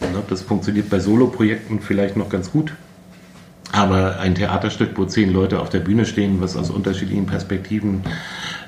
Mhm. 0.00 0.06
Das 0.28 0.42
funktioniert 0.42 0.90
bei 0.90 0.98
Solo-Projekten 0.98 1.80
vielleicht 1.80 2.16
noch 2.16 2.28
ganz 2.28 2.50
gut. 2.50 2.72
Aber 3.70 4.18
ein 4.20 4.34
Theaterstück, 4.34 4.90
wo 4.96 5.06
zehn 5.06 5.32
Leute 5.32 5.60
auf 5.60 5.70
der 5.70 5.80
Bühne 5.80 6.04
stehen, 6.04 6.42
was 6.42 6.56
aus 6.56 6.70
unterschiedlichen 6.70 7.24
Perspektiven 7.24 8.02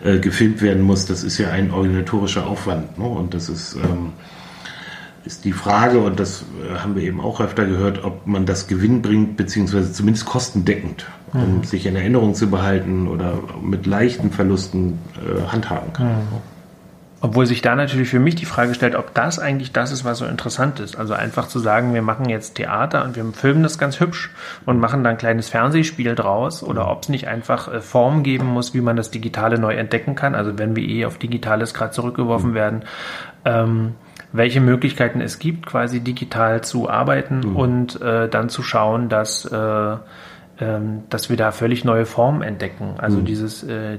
äh, 0.03 0.19
gefilmt 0.19 0.63
werden 0.63 0.83
muss, 0.83 1.05
das 1.05 1.23
ist 1.23 1.37
ja 1.37 1.51
ein 1.51 1.71
organisatorischer 1.71 2.47
Aufwand. 2.47 2.99
Ne? 2.99 3.05
Und 3.05 3.35
das 3.35 3.51
ist, 3.51 3.75
ähm, 3.75 4.13
ist 5.25 5.45
die 5.45 5.53
Frage, 5.53 5.99
und 5.99 6.21
das 6.21 6.45
äh, 6.63 6.79
haben 6.79 6.97
wir 6.97 7.03
eben 7.03 7.21
auch 7.21 7.41
öfter 7.41 7.65
gehört, 7.65 8.05
ob 8.05 8.27
man 8.27 8.47
das 8.47 8.67
Gewinn 8.67 9.03
bringt, 9.03 9.37
beziehungsweise 9.37 9.93
zumindest 9.93 10.27
kostendeckend, 10.27 11.07
um 11.33 11.59
mhm. 11.59 11.65
sich 11.65 11.87
in 11.87 11.97
Erinnerung 11.97 12.35
zu 12.35 12.51
behalten 12.51 13.09
oder 13.09 13.39
mit 13.63 13.87
leichten 13.87 14.31
Verlusten 14.31 14.99
äh, 15.17 15.51
handhaben 15.51 15.93
kann. 15.93 16.07
Mhm. 16.09 16.55
Obwohl 17.25 17.47
sich 17.47 17.63
da 17.63 17.75
natürlich 17.75 18.11
für 18.11 18.19
mich 18.19 18.35
die 18.35 18.45
Frage 18.45 18.75
stellt, 18.75 18.95
ob 18.95 19.15
das 19.15 19.39
eigentlich 19.39 19.73
das 19.73 19.93
ist, 19.93 20.05
was 20.05 20.19
so 20.19 20.27
interessant 20.27 20.79
ist. 20.79 20.95
Also 20.95 21.15
einfach 21.15 21.49
zu 21.49 21.59
sagen, 21.59 21.95
wir 21.95 22.03
machen 22.03 22.29
jetzt 22.29 22.57
Theater 22.57 23.03
und 23.03 23.17
wir 23.17 23.25
filmen 23.33 23.63
das 23.63 23.79
ganz 23.79 23.99
hübsch 23.99 24.31
und 24.67 24.79
machen 24.79 25.03
da 25.03 25.09
ein 25.09 25.17
kleines 25.17 25.49
Fernsehspiel 25.49 26.17
draus 26.17 26.63
oder 26.63 26.91
ob 26.91 27.05
es 27.05 27.09
nicht 27.09 27.27
einfach 27.27 27.73
äh, 27.73 27.81
Form 27.81 28.25
geben 28.25 28.49
muss, 28.49 28.75
wie 28.75 28.83
man 28.83 28.97
das 28.97 29.11
Digitale 29.11 29.59
neu 29.59 29.73
entdecken 29.75 30.17
kann. 30.17 30.35
Also 30.35 30.59
wenn 30.59 30.77
wir 30.77 30.87
eh 30.87 31.07
auf 31.07 31.17
Digitales 31.17 31.73
gerade 31.73 31.93
zurückgeworfen 31.93 32.51
mhm. 32.51 32.55
werden, 32.55 32.83
ähm, 33.47 33.95
welche 34.35 34.61
Möglichkeiten 34.61 35.21
es 35.21 35.39
gibt, 35.39 35.65
quasi 35.65 36.01
digital 36.01 36.63
zu 36.63 36.91
arbeiten 36.91 37.41
mhm. 37.41 37.57
und 37.57 38.03
äh, 38.03 38.29
dann 38.29 38.49
zu 38.49 38.65
schauen, 38.65 39.09
dass 39.09 39.45
äh, 39.45 39.97
ähm, 40.61 41.03
dass 41.11 41.31
wir 41.31 41.37
da 41.37 41.51
völlig 41.51 41.85
neue 41.85 42.07
Formen 42.07 42.43
entdecken. 42.43 42.95
Also 42.99 43.19
mhm. 43.19 43.25
dieses 43.25 43.65
äh, 43.65 43.99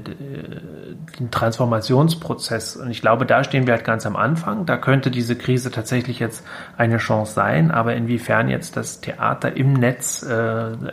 den 1.19 1.29
Transformationsprozess. 1.29 2.77
Und 2.77 2.91
ich 2.91 3.01
glaube, 3.01 3.25
da 3.25 3.43
stehen 3.43 3.67
wir 3.67 3.73
halt 3.73 3.83
ganz 3.83 4.05
am 4.05 4.15
Anfang. 4.15 4.65
Da 4.65 4.77
könnte 4.77 5.11
diese 5.11 5.35
Krise 5.35 5.69
tatsächlich 5.69 6.19
jetzt 6.19 6.45
eine 6.77 6.97
Chance 6.97 7.33
sein. 7.33 7.71
Aber 7.71 7.93
inwiefern 7.95 8.47
jetzt 8.47 8.77
das 8.77 9.01
Theater 9.01 9.57
im 9.57 9.73
Netz 9.73 10.23
äh, 10.23 10.33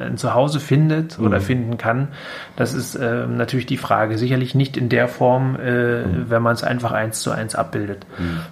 ein 0.00 0.16
Zuhause 0.16 0.58
findet 0.58 1.20
mhm. 1.20 1.26
oder 1.26 1.40
finden 1.40 1.78
kann, 1.78 2.08
das 2.56 2.74
ist 2.74 2.96
äh, 2.96 3.28
natürlich 3.28 3.66
die 3.66 3.76
Frage. 3.76 4.18
Sicherlich 4.18 4.56
nicht 4.56 4.76
in 4.76 4.88
der 4.88 5.06
Form, 5.06 5.54
äh, 5.54 6.02
mhm. 6.02 6.24
wenn 6.28 6.42
man 6.42 6.54
es 6.54 6.64
einfach 6.64 6.90
eins 6.90 7.22
zu 7.22 7.30
eins 7.30 7.54
abbildet. 7.54 8.04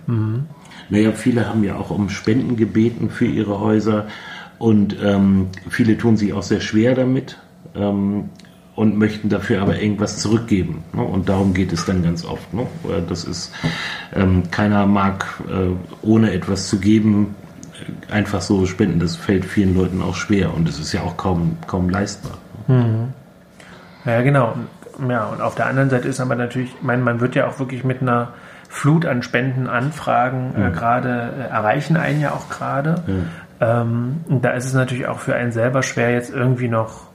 Mhm. 0.07 0.47
Naja, 0.91 1.13
viele 1.13 1.49
haben 1.49 1.65
ja 1.65 1.77
auch 1.77 1.91
um 1.91 2.09
Spenden 2.09 2.57
gebeten 2.57 3.11
für 3.11 3.27
ihre 3.27 3.61
Häuser. 3.61 4.07
Und 4.59 4.97
ähm, 5.03 5.49
viele 5.71 5.97
tun 5.97 6.17
sich 6.17 6.33
auch 6.35 6.43
sehr 6.43 6.61
schwer 6.61 6.95
damit 6.95 7.39
ähm, 7.75 8.29
und 8.75 8.99
möchten 8.99 9.29
dafür 9.29 9.63
aber 9.63 9.81
irgendwas 9.81 10.19
zurückgeben. 10.19 10.85
Ne? 10.93 11.03
Und 11.03 11.29
darum 11.29 11.55
geht 11.55 11.73
es 11.73 11.87
dann 11.87 12.03
ganz 12.03 12.25
oft. 12.25 12.53
Ne? 12.53 12.67
Das 13.09 13.25
ist, 13.25 13.53
ähm, 14.15 14.43
keiner 14.51 14.87
mag 14.87 15.27
äh, 15.49 15.71
ohne 16.03 16.33
etwas 16.33 16.69
zu 16.69 16.79
geben 16.79 17.35
äh, 18.09 18.13
einfach 18.13 18.43
so 18.43 18.67
spenden. 18.67 19.01
Das 19.01 19.17
fällt 19.17 19.47
vielen 19.47 19.75
Leuten 19.75 20.03
auch 20.03 20.15
schwer 20.15 20.53
und 20.55 20.69
es 20.69 20.79
ist 20.79 20.93
ja 20.93 21.03
auch 21.03 21.17
kaum, 21.17 21.57
kaum 21.67 21.89
leistbar. 21.89 22.37
Mhm. 22.69 23.15
Ja, 24.05 24.21
genau. 24.23 24.55
Ja, 25.09 25.27
und 25.27 25.41
auf 25.41 25.55
der 25.55 25.67
anderen 25.67 25.89
Seite 25.89 26.09
ist 26.09 26.21
aber 26.21 26.35
natürlich, 26.35 26.75
ich 26.75 26.83
meine, 26.83 27.03
man 27.03 27.21
wird 27.21 27.35
ja 27.35 27.49
auch 27.49 27.59
wirklich 27.59 27.85
mit 27.85 28.03
einer 28.03 28.35
Flut 28.73 29.05
an 29.05 29.25
Spendenanfragen 29.25 30.55
äh, 30.55 30.59
mhm. 30.69 30.73
gerade 30.73 31.33
äh, 31.37 31.51
erreichen 31.51 31.97
einen 31.97 32.21
ja 32.21 32.31
auch 32.31 32.49
gerade. 32.49 33.03
Mhm. 33.05 33.27
Ähm, 33.61 34.21
da 34.29 34.53
ist 34.53 34.65
es 34.65 34.75
natürlich 34.75 35.09
auch 35.09 35.19
für 35.19 35.35
einen 35.35 35.51
selber 35.51 35.83
schwer, 35.83 36.13
jetzt 36.13 36.33
irgendwie 36.33 36.69
noch 36.69 37.11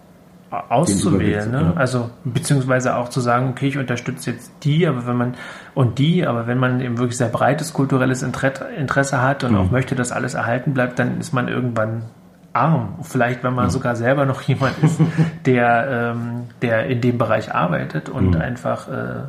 auszuwählen. 0.51 1.49
Ne? 1.49 1.73
Ja. 1.73 1.79
Also 1.79 2.09
beziehungsweise 2.25 2.97
auch 2.97 3.07
zu 3.07 3.21
sagen, 3.21 3.49
okay, 3.49 3.69
ich 3.69 3.77
unterstütze 3.77 4.31
jetzt 4.31 4.51
die, 4.63 4.85
aber 4.85 5.07
wenn 5.07 5.15
man 5.15 5.35
und 5.73 5.97
die, 5.97 6.27
aber 6.27 6.45
wenn 6.45 6.57
man 6.57 6.81
eben 6.81 6.97
wirklich 6.97 7.17
sehr 7.17 7.29
breites 7.29 7.71
kulturelles 7.71 8.21
Interesse 8.21 9.21
hat 9.21 9.45
und 9.45 9.53
mhm. 9.53 9.57
auch 9.57 9.71
möchte, 9.71 9.95
dass 9.95 10.11
alles 10.11 10.33
erhalten 10.33 10.73
bleibt, 10.73 10.99
dann 10.99 11.19
ist 11.21 11.31
man 11.31 11.47
irgendwann 11.47 12.03
arm. 12.51 12.99
Vielleicht, 13.01 13.45
wenn 13.45 13.53
man 13.53 13.67
mhm. 13.67 13.71
sogar 13.71 13.95
selber 13.95 14.25
noch 14.25 14.41
jemand 14.41 14.77
ist, 14.83 14.99
der, 15.45 16.15
ähm, 16.15 16.43
der 16.61 16.87
in 16.87 16.99
dem 16.99 17.17
Bereich 17.17 17.55
arbeitet 17.55 18.09
und 18.09 18.31
mhm. 18.31 18.41
einfach 18.41 18.89
äh, 18.89 19.23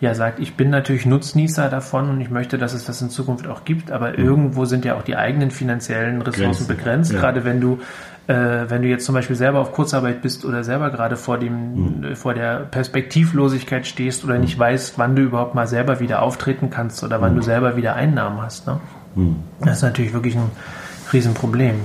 ja 0.00 0.14
sagt, 0.14 0.38
ich 0.40 0.54
bin 0.54 0.70
natürlich 0.70 1.06
Nutznießer 1.06 1.68
davon 1.68 2.10
und 2.10 2.20
ich 2.20 2.30
möchte, 2.30 2.58
dass 2.58 2.74
es 2.74 2.84
das 2.84 3.00
in 3.00 3.10
Zukunft 3.10 3.46
auch 3.46 3.64
gibt, 3.64 3.90
aber 3.90 4.10
mhm. 4.10 4.24
irgendwo 4.24 4.64
sind 4.64 4.84
ja 4.84 4.96
auch 4.96 5.02
die 5.02 5.16
eigenen 5.16 5.50
finanziellen 5.50 6.20
Ressourcen 6.22 6.66
Grenzen. 6.66 6.66
begrenzt, 6.66 7.12
ja. 7.12 7.20
gerade 7.20 7.44
wenn 7.44 7.60
du 7.60 7.78
äh, 8.26 8.70
wenn 8.70 8.80
du 8.82 8.88
jetzt 8.88 9.04
zum 9.04 9.14
Beispiel 9.14 9.36
selber 9.36 9.60
auf 9.60 9.72
Kurzarbeit 9.72 10.22
bist 10.22 10.44
oder 10.44 10.64
selber 10.64 10.90
gerade 10.90 11.16
vor 11.16 11.38
dem 11.38 12.00
mhm. 12.00 12.16
vor 12.16 12.34
der 12.34 12.60
Perspektivlosigkeit 12.60 13.86
stehst 13.86 14.24
oder 14.24 14.38
nicht 14.38 14.56
mhm. 14.56 14.62
weißt, 14.62 14.98
wann 14.98 15.14
du 15.14 15.22
überhaupt 15.22 15.54
mal 15.54 15.66
selber 15.66 16.00
wieder 16.00 16.22
auftreten 16.22 16.70
kannst 16.70 17.02
oder 17.04 17.20
wann 17.20 17.32
mhm. 17.32 17.36
du 17.36 17.42
selber 17.42 17.76
wieder 17.76 17.94
Einnahmen 17.94 18.40
hast. 18.40 18.66
Ne? 18.66 18.80
Mhm. 19.14 19.36
Das 19.60 19.78
ist 19.78 19.82
natürlich 19.82 20.12
wirklich 20.12 20.36
ein 20.36 20.50
Riesenproblem. 21.12 21.76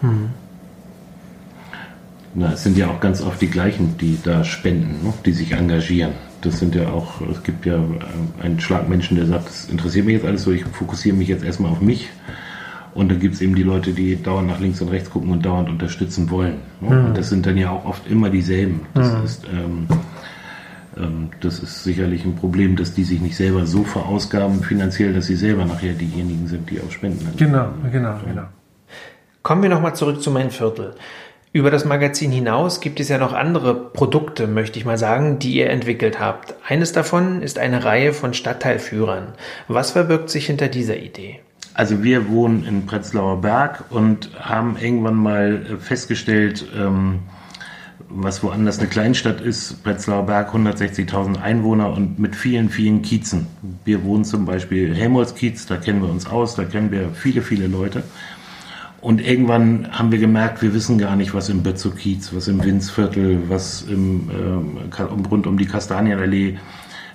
Mhm. 0.00 0.30
Na, 2.34 2.52
es 2.52 2.62
sind 2.62 2.76
ja 2.76 2.86
auch 2.86 3.00
ganz 3.00 3.20
oft 3.20 3.40
die 3.40 3.50
gleichen, 3.50 3.98
die 3.98 4.18
da 4.22 4.44
spenden, 4.44 5.04
ne? 5.04 5.12
die 5.24 5.32
sich 5.32 5.52
engagieren 5.52 6.12
das 6.40 6.58
sind 6.58 6.74
ja 6.74 6.88
auch, 6.88 7.20
es 7.30 7.42
gibt 7.42 7.66
ja 7.66 7.82
einen 8.40 8.60
Schlag 8.60 8.88
Menschen, 8.88 9.16
der 9.16 9.26
sagt, 9.26 9.48
das 9.48 9.68
interessiert 9.68 10.06
mich 10.06 10.14
jetzt 10.14 10.26
alles 10.26 10.42
so, 10.42 10.52
ich 10.52 10.64
fokussiere 10.64 11.16
mich 11.16 11.28
jetzt 11.28 11.44
erstmal 11.44 11.72
auf 11.72 11.80
mich. 11.80 12.08
Und 12.94 13.10
dann 13.10 13.20
gibt 13.20 13.34
es 13.34 13.40
eben 13.40 13.54
die 13.54 13.62
Leute, 13.62 13.92
die 13.92 14.20
dauernd 14.20 14.48
nach 14.48 14.58
links 14.58 14.80
und 14.80 14.88
rechts 14.88 15.10
gucken 15.10 15.30
und 15.30 15.44
dauernd 15.44 15.68
unterstützen 15.68 16.30
wollen. 16.30 16.56
Mhm. 16.80 17.06
Und 17.06 17.18
das 17.18 17.28
sind 17.28 17.46
dann 17.46 17.56
ja 17.56 17.70
auch 17.70 17.84
oft 17.84 18.08
immer 18.10 18.30
dieselben. 18.30 18.80
Das, 18.94 19.12
mhm. 19.12 19.24
ist, 19.24 19.44
ähm, 19.52 19.86
ähm, 20.96 21.28
das 21.40 21.60
ist 21.60 21.84
sicherlich 21.84 22.24
ein 22.24 22.34
Problem, 22.34 22.76
dass 22.76 22.94
die 22.94 23.04
sich 23.04 23.20
nicht 23.20 23.36
selber 23.36 23.66
so 23.66 23.84
verausgaben 23.84 24.62
finanziell, 24.62 25.12
dass 25.12 25.26
sie 25.26 25.36
selber 25.36 25.64
nachher 25.64 25.92
diejenigen 25.92 26.48
sind, 26.48 26.70
die 26.70 26.80
auch 26.80 26.90
spenden. 26.90 27.28
Genau, 27.36 27.68
genau, 27.92 28.16
genau. 28.26 28.44
Kommen 29.42 29.62
wir 29.62 29.70
nochmal 29.70 29.94
zurück 29.94 30.20
zu 30.20 30.30
meinem 30.30 30.50
Viertel. 30.50 30.94
Über 31.52 31.70
das 31.70 31.86
Magazin 31.86 32.30
hinaus 32.30 32.80
gibt 32.80 33.00
es 33.00 33.08
ja 33.08 33.16
noch 33.16 33.32
andere 33.32 33.74
Produkte, 33.74 34.46
möchte 34.46 34.78
ich 34.78 34.84
mal 34.84 34.98
sagen, 34.98 35.38
die 35.38 35.54
ihr 35.54 35.70
entwickelt 35.70 36.20
habt. 36.20 36.54
Eines 36.66 36.92
davon 36.92 37.40
ist 37.40 37.58
eine 37.58 37.84
Reihe 37.84 38.12
von 38.12 38.34
Stadtteilführern. 38.34 39.28
Was 39.66 39.92
verbirgt 39.92 40.28
sich 40.28 40.46
hinter 40.46 40.68
dieser 40.68 40.98
Idee? 40.98 41.40
Also 41.72 42.02
wir 42.02 42.28
wohnen 42.28 42.64
in 42.66 42.84
Prenzlauer 42.84 43.40
Berg 43.40 43.84
und 43.88 44.30
haben 44.38 44.76
irgendwann 44.78 45.14
mal 45.14 45.78
festgestellt, 45.80 46.66
ähm, 46.76 47.20
was 48.10 48.42
woanders 48.42 48.78
eine 48.78 48.88
Kleinstadt 48.88 49.40
ist, 49.40 49.82
Prenzlauer 49.84 50.26
Berg 50.26 50.54
160.000 50.54 51.40
Einwohner 51.40 51.90
und 51.92 52.18
mit 52.18 52.36
vielen, 52.36 52.68
vielen 52.68 53.00
Kiezen. 53.02 53.46
Wir 53.84 54.04
wohnen 54.04 54.24
zum 54.24 54.44
Beispiel 54.44 54.94
Helmholtz-Kiez, 54.94 55.66
da 55.66 55.76
kennen 55.76 56.02
wir 56.02 56.10
uns 56.10 56.26
aus, 56.26 56.56
da 56.56 56.64
kennen 56.64 56.90
wir 56.90 57.10
viele, 57.14 57.40
viele 57.40 57.68
Leute. 57.68 58.02
Und 59.00 59.20
irgendwann 59.20 59.88
haben 59.92 60.10
wir 60.10 60.18
gemerkt, 60.18 60.60
wir 60.60 60.74
wissen 60.74 60.98
gar 60.98 61.14
nicht, 61.14 61.32
was 61.32 61.48
im 61.48 61.62
Bötzow-Kiez, 61.62 62.34
was 62.34 62.48
im 62.48 62.64
Winzviertel, 62.64 63.48
was 63.48 63.82
im, 63.82 64.28
äh, 64.30 65.02
rund 65.02 65.46
um 65.46 65.56
die 65.56 65.66
Kastanienallee, 65.66 66.58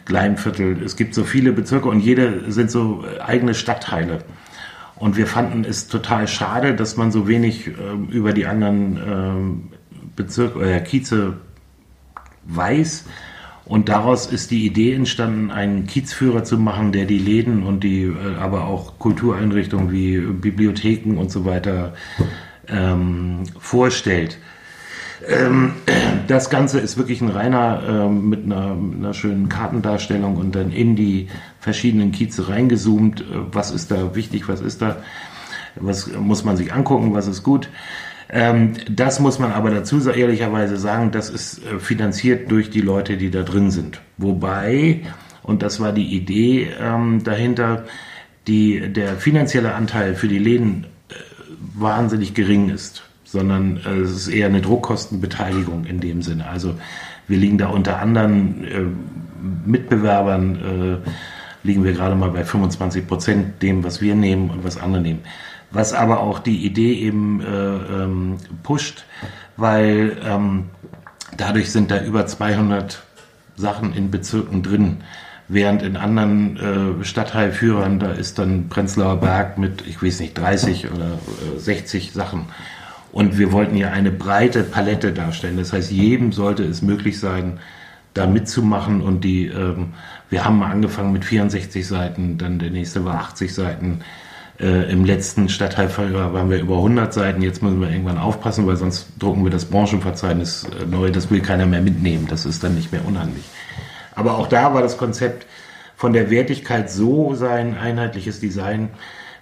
Gleimviertel. 0.06 0.82
Es 0.84 0.96
gibt 0.96 1.14
so 1.14 1.24
viele 1.24 1.52
Bezirke 1.52 1.90
und 1.90 2.00
jede 2.00 2.52
sind 2.52 2.72
so 2.72 3.04
eigene 3.26 3.54
Stadtteile. 3.54 4.20
Und 4.96 5.18
wir 5.18 5.28
fanden 5.28 5.66
es 5.66 5.88
total 5.88 6.28
schade, 6.28 6.76
dass 6.76 6.98
man 6.98 7.12
so 7.12 7.28
wenig 7.28 7.68
äh, 7.68 7.72
über 8.10 8.32
die 8.32 8.46
anderen 8.46 8.98
äh, 8.98 10.06
Bezirke 10.16 10.60
oder 10.60 10.80
Kieze 10.80 11.38
weiß. 12.46 13.06
Und 13.66 13.88
daraus 13.88 14.28
ist 14.28 14.52
die 14.52 14.66
Idee 14.66 14.94
entstanden, 14.94 15.50
einen 15.50 15.88
Kiezführer 15.88 16.44
zu 16.44 16.58
machen, 16.58 16.92
der 16.92 17.06
die 17.06 17.20
Läden 17.20 17.64
und 17.64 17.84
die 17.84 18.04
äh, 18.04 18.36
aber 18.40 18.66
auch 18.66 19.00
Kultureinrichtungen 19.00 19.92
wie 19.92 20.18
Bibliotheken 20.20 21.18
und 21.18 21.32
so 21.32 21.46
weiter 21.46 21.94
ähm, 22.68 23.44
vorstellt. 23.60 24.38
Ähm, 25.28 25.74
das 26.28 26.50
Ganze 26.50 26.80
ist 26.80 26.98
wirklich 26.98 27.22
ein 27.22 27.30
reiner 27.30 27.82
ähm, 27.88 28.30
mit, 28.30 28.44
einer, 28.44 28.76
mit, 28.76 29.00
einer, 29.00 29.14
schönen 29.14 29.48
Kartendarstellung 29.48 30.36
und 30.36 30.56
dann 30.56 30.72
in 30.72 30.96
die 30.96 31.28
verschiedenen 31.60 32.12
Kieze 32.12 32.50
reingezoomt. 32.50 33.22
Äh, 33.22 33.26
was 33.52 33.72
ist 33.72 33.92
da 33.92 34.16
wichtig, 34.16 34.50
was 34.50 34.60
ist 34.60 34.82
da, 34.82 34.98
was 35.76 36.12
muss 36.12 36.44
man 36.44 36.58
sich 36.58 36.74
angucken, 36.74 37.14
was 37.14 37.28
ist 37.28 37.44
gut. 37.44 37.70
Ähm, 38.34 38.74
das 38.90 39.20
muss 39.20 39.38
man 39.38 39.52
aber 39.52 39.70
dazu 39.70 40.10
ehrlicherweise 40.10 40.78
sagen, 40.78 41.12
das 41.12 41.30
ist 41.30 41.64
äh, 41.66 41.78
finanziert 41.78 42.50
durch 42.50 42.72
die 42.72 42.82
Leute, 42.82 43.16
die 43.16 43.30
da 43.30 43.44
drin 43.44 43.70
sind. 43.70 44.02
Wobei, 44.18 45.02
und 45.44 45.62
das 45.62 45.80
war 45.80 45.92
die 45.92 46.16
Idee 46.16 46.68
ähm, 46.82 47.24
dahinter, 47.24 47.84
die, 48.48 48.92
der 48.92 49.18
finanzielle 49.18 49.76
Anteil 49.76 50.16
für 50.16 50.28
die 50.28 50.40
Läden 50.40 50.88
äh, 51.10 51.14
wahnsinnig 51.76 52.34
gering 52.34 52.72
ist, 52.72 53.04
sondern 53.24 53.78
äh, 53.86 54.00
es 54.00 54.12
ist 54.12 54.28
eher 54.30 54.48
eine 54.48 54.62
Druckkostenbeteiligung 54.62 55.86
in 55.86 56.00
dem 56.00 56.24
Sinne. 56.24 56.48
Also 56.50 56.74
wir 57.28 57.38
liegen 57.38 57.60
da 57.60 57.68
unter 57.68 58.00
anderen 58.00 58.64
äh, 58.64 59.70
Mitbewerbern, 59.70 61.04
äh, 61.04 61.10
liegen 61.68 61.84
wir 61.84 61.94
gerade 61.94 62.16
mal 62.16 62.32
bei 62.32 62.44
25 62.44 63.08
Prozent 63.08 63.62
dem, 63.62 63.84
was 63.84 64.02
wir 64.02 64.16
nehmen 64.16 64.50
und 64.50 64.64
was 64.64 64.82
andere 64.82 65.04
nehmen 65.04 65.22
was 65.74 65.92
aber 65.94 66.22
auch 66.22 66.40
die 66.40 66.66
Idee 66.66 66.94
eben 66.94 67.42
äh, 67.42 67.46
ähm, 67.46 68.38
pusht, 68.62 69.06
weil 69.58 70.18
ähm, 70.24 70.66
dadurch 71.36 71.72
sind 71.72 71.92
da 71.92 72.02
über 72.02 72.26
200 72.26 73.04
Sachen 73.56 73.94
in 73.94 74.12
Bezirken 74.12 74.64
drin. 74.64 74.98
Während 75.50 75.82
in 75.82 75.98
anderen 75.98 77.02
äh, 77.02 77.04
Stadtteilführern, 77.04 78.00
da 78.00 78.12
ist 78.12 78.40
dann 78.40 78.70
Prenzlauer 78.70 79.20
Berg 79.20 79.58
mit, 79.58 79.86
ich 79.86 80.02
weiß 80.02 80.22
nicht, 80.22 80.38
30 80.38 80.92
oder 80.92 81.20
äh, 81.56 81.60
60 81.60 82.14
Sachen. 82.14 82.46
Und 83.12 83.38
wir 83.38 83.52
wollten 83.52 83.76
ja 83.76 83.92
eine 83.92 84.12
breite 84.12 84.64
Palette 84.64 85.12
darstellen. 85.12 85.58
Das 85.58 85.74
heißt, 85.74 85.92
jedem 85.92 86.32
sollte 86.32 86.64
es 86.64 86.82
möglich 86.82 87.20
sein, 87.20 87.60
da 88.14 88.26
mitzumachen. 88.26 89.02
Und 89.02 89.24
die, 89.24 89.48
ähm, 89.48 89.94
wir 90.30 90.46
haben 90.46 90.60
mal 90.60 90.72
angefangen 90.72 91.12
mit 91.12 91.26
64 91.26 91.86
Seiten, 91.86 92.38
dann 92.38 92.58
der 92.58 92.70
nächste 92.70 93.06
war 93.06 93.16
80 93.16 93.54
Seiten. 93.54 94.00
Äh, 94.60 94.92
Im 94.92 95.04
letzten 95.04 95.50
Stadtteilführer 95.50 96.34
waren 96.34 96.50
wir 96.50 96.60
über 96.60 96.76
100 96.76 97.14
Seiten. 97.14 97.42
Jetzt 97.42 97.64
müssen 97.64 97.82
wir 97.82 97.90
irgendwann 97.90 98.18
aufpassen, 98.18 98.68
weil 98.68 98.76
sonst 98.76 99.08
drucken 99.20 99.44
wir 99.44 99.52
das 99.52 99.66
Branchenverzeichnis 99.66 100.66
äh, 100.66 100.86
neu. 100.86 101.12
Das 101.12 101.32
will 101.32 101.42
keiner 101.42 101.66
mehr 101.66 101.82
mitnehmen. 101.82 102.28
Das 102.30 102.46
ist 102.46 102.64
dann 102.64 102.76
nicht 102.76 102.92
mehr 102.92 103.06
unheimlich. 103.06 103.44
Aber 104.16 104.38
auch 104.38 104.48
da 104.48 104.74
war 104.74 104.82
das 104.82 104.98
Konzept 104.98 105.48
von 105.96 106.14
der 106.14 106.30
Wertigkeit 106.30 106.92
so 106.92 107.34
sein 107.34 107.78
einheitliches 107.78 108.40
Design, 108.40 108.90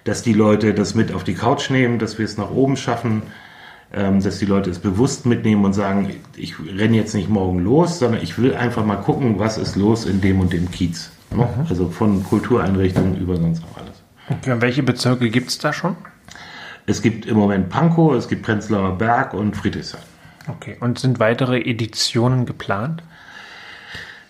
dass 0.03 0.21
die 0.21 0.33
Leute 0.33 0.73
das 0.73 0.95
mit 0.95 1.13
auf 1.13 1.23
die 1.23 1.33
Couch 1.33 1.69
nehmen, 1.69 1.99
dass 1.99 2.17
wir 2.17 2.25
es 2.25 2.37
nach 2.37 2.51
oben 2.51 2.77
schaffen, 2.77 3.23
ähm, 3.93 4.21
dass 4.21 4.39
die 4.39 4.45
Leute 4.45 4.69
es 4.69 4.79
bewusst 4.79 5.25
mitnehmen 5.25 5.65
und 5.65 5.73
sagen, 5.73 6.15
ich 6.37 6.55
renne 6.59 6.95
jetzt 6.95 7.13
nicht 7.13 7.29
morgen 7.29 7.59
los, 7.59 7.99
sondern 7.99 8.21
ich 8.21 8.37
will 8.37 8.55
einfach 8.55 8.85
mal 8.85 8.95
gucken, 8.95 9.39
was 9.39 9.57
ist 9.57 9.75
los 9.75 10.05
in 10.05 10.21
dem 10.21 10.39
und 10.39 10.53
dem 10.53 10.71
Kiez. 10.71 11.11
Ne? 11.31 11.37
Mhm. 11.37 11.65
Also 11.69 11.89
von 11.89 12.23
Kultureinrichtungen 12.23 13.17
über 13.19 13.35
sonst 13.35 13.63
auch 13.63 13.77
alles. 13.77 14.01
Okay, 14.31 14.55
welche 14.59 14.83
Bezirke 14.83 15.29
gibt 15.29 15.49
es 15.49 15.57
da 15.57 15.73
schon? 15.73 15.97
Es 16.85 17.01
gibt 17.01 17.25
im 17.25 17.37
Moment 17.37 17.69
Pankow, 17.69 18.13
es 18.15 18.27
gibt 18.27 18.43
Prenzlauer 18.43 18.97
Berg 18.97 19.33
und 19.33 19.55
Friedrichshain. 19.55 20.01
Okay, 20.47 20.77
und 20.79 20.99
sind 20.99 21.19
weitere 21.19 21.59
Editionen 21.59 22.45
geplant? 22.45 23.03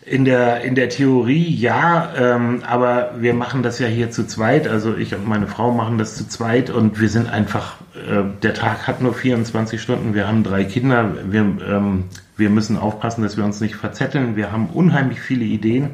In 0.03 0.25
der, 0.25 0.61
in 0.61 0.73
der 0.73 0.89
Theorie 0.89 1.47
ja, 1.55 2.11
ähm, 2.17 2.63
aber 2.65 3.11
wir 3.19 3.35
machen 3.35 3.61
das 3.61 3.77
ja 3.77 3.87
hier 3.87 4.09
zu 4.09 4.25
zweit. 4.25 4.67
Also 4.67 4.97
ich 4.97 5.13
und 5.13 5.27
meine 5.27 5.45
Frau 5.45 5.71
machen 5.71 5.99
das 5.99 6.15
zu 6.15 6.27
zweit 6.27 6.71
und 6.71 6.99
wir 6.99 7.07
sind 7.07 7.29
einfach, 7.29 7.75
äh, 7.95 8.23
der 8.41 8.55
Tag 8.55 8.87
hat 8.87 9.01
nur 9.01 9.13
24 9.13 9.79
Stunden, 9.79 10.15
wir 10.15 10.27
haben 10.27 10.43
drei 10.43 10.63
Kinder, 10.63 11.15
wir, 11.29 11.41
ähm, 11.41 12.05
wir 12.35 12.49
müssen 12.49 12.77
aufpassen, 12.77 13.21
dass 13.21 13.37
wir 13.37 13.45
uns 13.45 13.61
nicht 13.61 13.75
verzetteln. 13.75 14.35
Wir 14.35 14.51
haben 14.51 14.67
unheimlich 14.67 15.21
viele 15.21 15.45
Ideen 15.45 15.91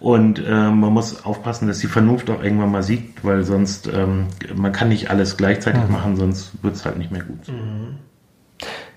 und 0.00 0.38
äh, 0.38 0.50
man 0.50 0.92
muss 0.92 1.24
aufpassen, 1.24 1.66
dass 1.66 1.80
die 1.80 1.88
Vernunft 1.88 2.30
auch 2.30 2.42
irgendwann 2.42 2.70
mal 2.70 2.82
siegt, 2.82 3.24
weil 3.24 3.42
sonst, 3.42 3.88
ähm, 3.92 4.26
man 4.54 4.72
kann 4.72 4.88
nicht 4.88 5.10
alles 5.10 5.36
gleichzeitig 5.36 5.82
mhm. 5.84 5.92
machen, 5.92 6.16
sonst 6.16 6.52
wird 6.62 6.76
es 6.76 6.84
halt 6.84 6.98
nicht 6.98 7.10
mehr 7.10 7.22
gut. 7.22 7.48
Mhm. 7.48 7.96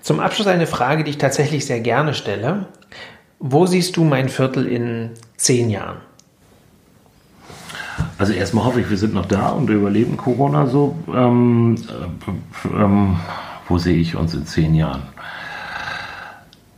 Zum 0.00 0.20
Abschluss 0.20 0.46
eine 0.46 0.66
Frage, 0.66 1.04
die 1.04 1.10
ich 1.10 1.18
tatsächlich 1.18 1.66
sehr 1.66 1.80
gerne 1.80 2.14
stelle. 2.14 2.66
Wo 3.38 3.66
siehst 3.66 3.96
du 3.96 4.04
mein 4.04 4.28
Viertel 4.28 4.66
in 4.66 5.10
zehn 5.36 5.70
Jahren? 5.70 5.98
Also 8.18 8.32
erstmal 8.32 8.64
hoffe 8.64 8.80
ich, 8.80 8.90
wir 8.90 8.96
sind 8.96 9.14
noch 9.14 9.26
da 9.26 9.50
und 9.50 9.68
überleben 9.68 10.16
Corona 10.16 10.66
so. 10.66 10.96
Ähm, 11.12 11.76
äh, 11.88 12.68
ähm, 12.68 13.16
wo 13.68 13.78
sehe 13.78 13.96
ich 13.96 14.16
uns 14.16 14.34
in 14.34 14.46
zehn 14.46 14.74
Jahren? 14.74 15.02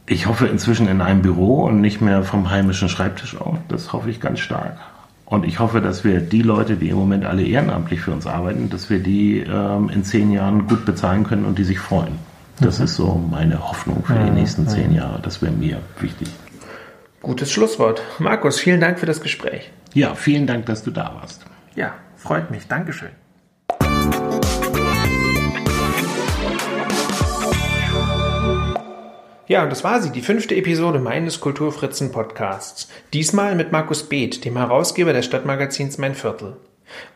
Ich 0.07 0.27
hoffe 0.27 0.47
inzwischen 0.47 0.87
in 0.87 1.01
einem 1.01 1.23
Büro 1.23 1.65
und 1.65 1.81
nicht 1.81 2.01
mehr 2.01 2.25
vom 2.25 2.51
heimischen 2.51 2.89
Schreibtisch 2.89 3.41
aus. 3.41 3.57
Das 3.69 3.93
hoffe 3.93 4.11
ich 4.11 4.21
ganz 4.21 4.41
stark. 4.41 4.77
Und 5.25 5.45
ich 5.45 5.59
hoffe, 5.59 5.81
dass 5.81 6.05
wir 6.05 6.21
die 6.21 6.43
Leute, 6.43 6.77
die 6.77 6.91
im 6.91 6.97
Moment 6.97 7.25
alle 7.25 7.43
ehrenamtlich 7.43 8.01
für 8.01 8.13
uns 8.13 8.27
arbeiten, 8.27 8.69
dass 8.69 8.91
wir 8.91 8.99
die 8.99 9.41
ähm, 9.41 9.89
in 9.89 10.05
zehn 10.05 10.31
Jahren 10.31 10.69
gut 10.69 10.85
bezahlen 10.85 11.25
können 11.25 11.47
und 11.47 11.59
die 11.59 11.65
sich 11.65 11.79
freuen. 11.79 12.19
Das 12.61 12.79
mhm. 12.79 12.85
ist 12.85 12.97
so 12.97 13.21
meine 13.31 13.69
Hoffnung 13.69 14.05
für 14.05 14.15
die 14.15 14.31
nächsten 14.31 14.69
zehn 14.69 14.93
Jahre. 14.95 15.21
Das 15.23 15.41
wäre 15.41 15.53
mir 15.53 15.81
wichtig. 15.99 16.29
Gutes 17.23 17.51
Schlusswort. 17.51 18.03
Markus, 18.19 18.59
vielen 18.59 18.81
Dank 18.81 18.99
für 18.99 19.07
das 19.07 19.23
Gespräch. 19.23 19.71
Ja, 19.95 20.15
vielen 20.15 20.47
Dank, 20.47 20.67
dass 20.67 20.85
du 20.85 20.91
da 20.91 21.15
warst. 21.15 21.47
Ja, 21.75 21.95
freut 22.17 22.51
mich. 22.51 22.69
Dankeschön. 22.69 23.24
Ja, 29.47 29.63
und 29.63 29.71
das 29.71 29.85
war 29.85 30.01
sie, 30.01 30.11
die 30.11 30.23
fünfte 30.23 30.55
Episode 30.55 30.99
meines 30.99 31.39
Kulturfritzen 31.39 32.13
Podcasts. 32.13 32.89
Diesmal 33.13 33.55
mit 33.55 33.73
Markus 33.73 34.05
Beeth, 34.05 34.43
dem 34.47 34.57
Herausgeber 34.57 35.13
des 35.13 35.27
Stadtmagazins 35.27 35.99
Mein 35.99 36.15
Viertel. 36.15 36.57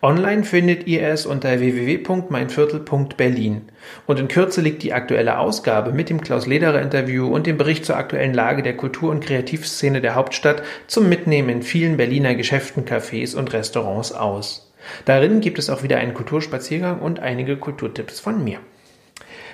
Online 0.03 0.45
findet 0.45 0.87
ihr 0.87 1.09
es 1.09 1.25
unter 1.25 1.59
www.meinviertel.berlin. 1.59 3.63
Und 4.07 4.19
in 4.19 4.29
Kürze 4.29 4.61
liegt 4.61 4.83
die 4.83 4.93
aktuelle 4.93 5.39
Ausgabe 5.39 5.93
mit 5.93 6.11
dem 6.11 6.21
Klaus 6.21 6.47
Lederer 6.47 6.83
Interview 6.83 7.35
und 7.35 7.47
dem 7.47 7.57
Bericht 7.57 7.87
zur 7.87 7.97
aktuellen 7.97 8.35
Lage 8.35 8.63
der 8.63 8.77
Kultur- 8.77 9.11
und 9.11 9.25
Kreativszene 9.25 10.03
der 10.03 10.15
Hauptstadt 10.15 10.63
zum 10.87 11.09
Mitnehmen 11.09 11.49
in 11.49 11.63
vielen 11.63 11.97
Berliner 11.97 12.35
Geschäften, 12.35 12.85
Cafés 12.85 13.35
und 13.35 13.55
Restaurants 13.55 14.13
aus. 14.13 14.71
Darin 15.07 15.41
gibt 15.41 15.59
es 15.59 15.71
auch 15.71 15.83
wieder 15.83 15.97
einen 15.97 16.13
Kulturspaziergang 16.13 17.01
und 17.01 17.21
einige 17.21 17.57
Kulturtipps 17.57 18.21
von 18.21 18.45
mir. 18.45 18.59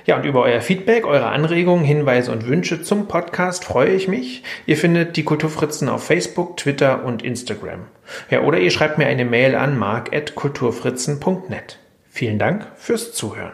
Ja, 0.07 0.17
und 0.17 0.25
über 0.25 0.43
euer 0.43 0.61
Feedback, 0.61 1.07
eure 1.07 1.27
Anregungen, 1.27 1.85
Hinweise 1.85 2.31
und 2.31 2.47
Wünsche 2.47 2.83
zum 2.83 3.09
Podcast 3.09 3.65
freue 3.65 3.91
ich 3.91 4.07
mich. 4.07 4.43
Ihr 4.67 4.77
findet 4.77 5.17
die 5.17 5.25
Kulturfritzen 5.25 5.89
auf 5.89 6.05
Facebook, 6.05 6.59
Twitter 6.59 7.05
und 7.05 7.23
Instagram. 7.23 7.87
Ja, 8.31 8.43
oder 8.43 8.59
ihr 8.59 8.71
schreibt 8.71 8.99
mir 8.99 9.07
eine 9.07 9.25
Mail 9.25 9.55
an 9.55 9.79
mark.kulturfritzen.net. 9.79 11.79
Vielen 12.11 12.39
Dank 12.39 12.67
fürs 12.77 13.15
Zuhören. 13.15 13.53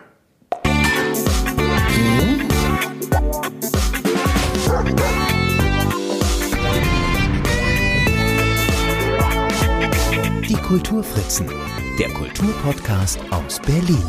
Die 10.48 10.56
Kulturfritzen, 10.56 11.46
der 12.00 12.08
Kulturpodcast 12.08 13.20
aus 13.30 13.60
Berlin. 13.60 14.02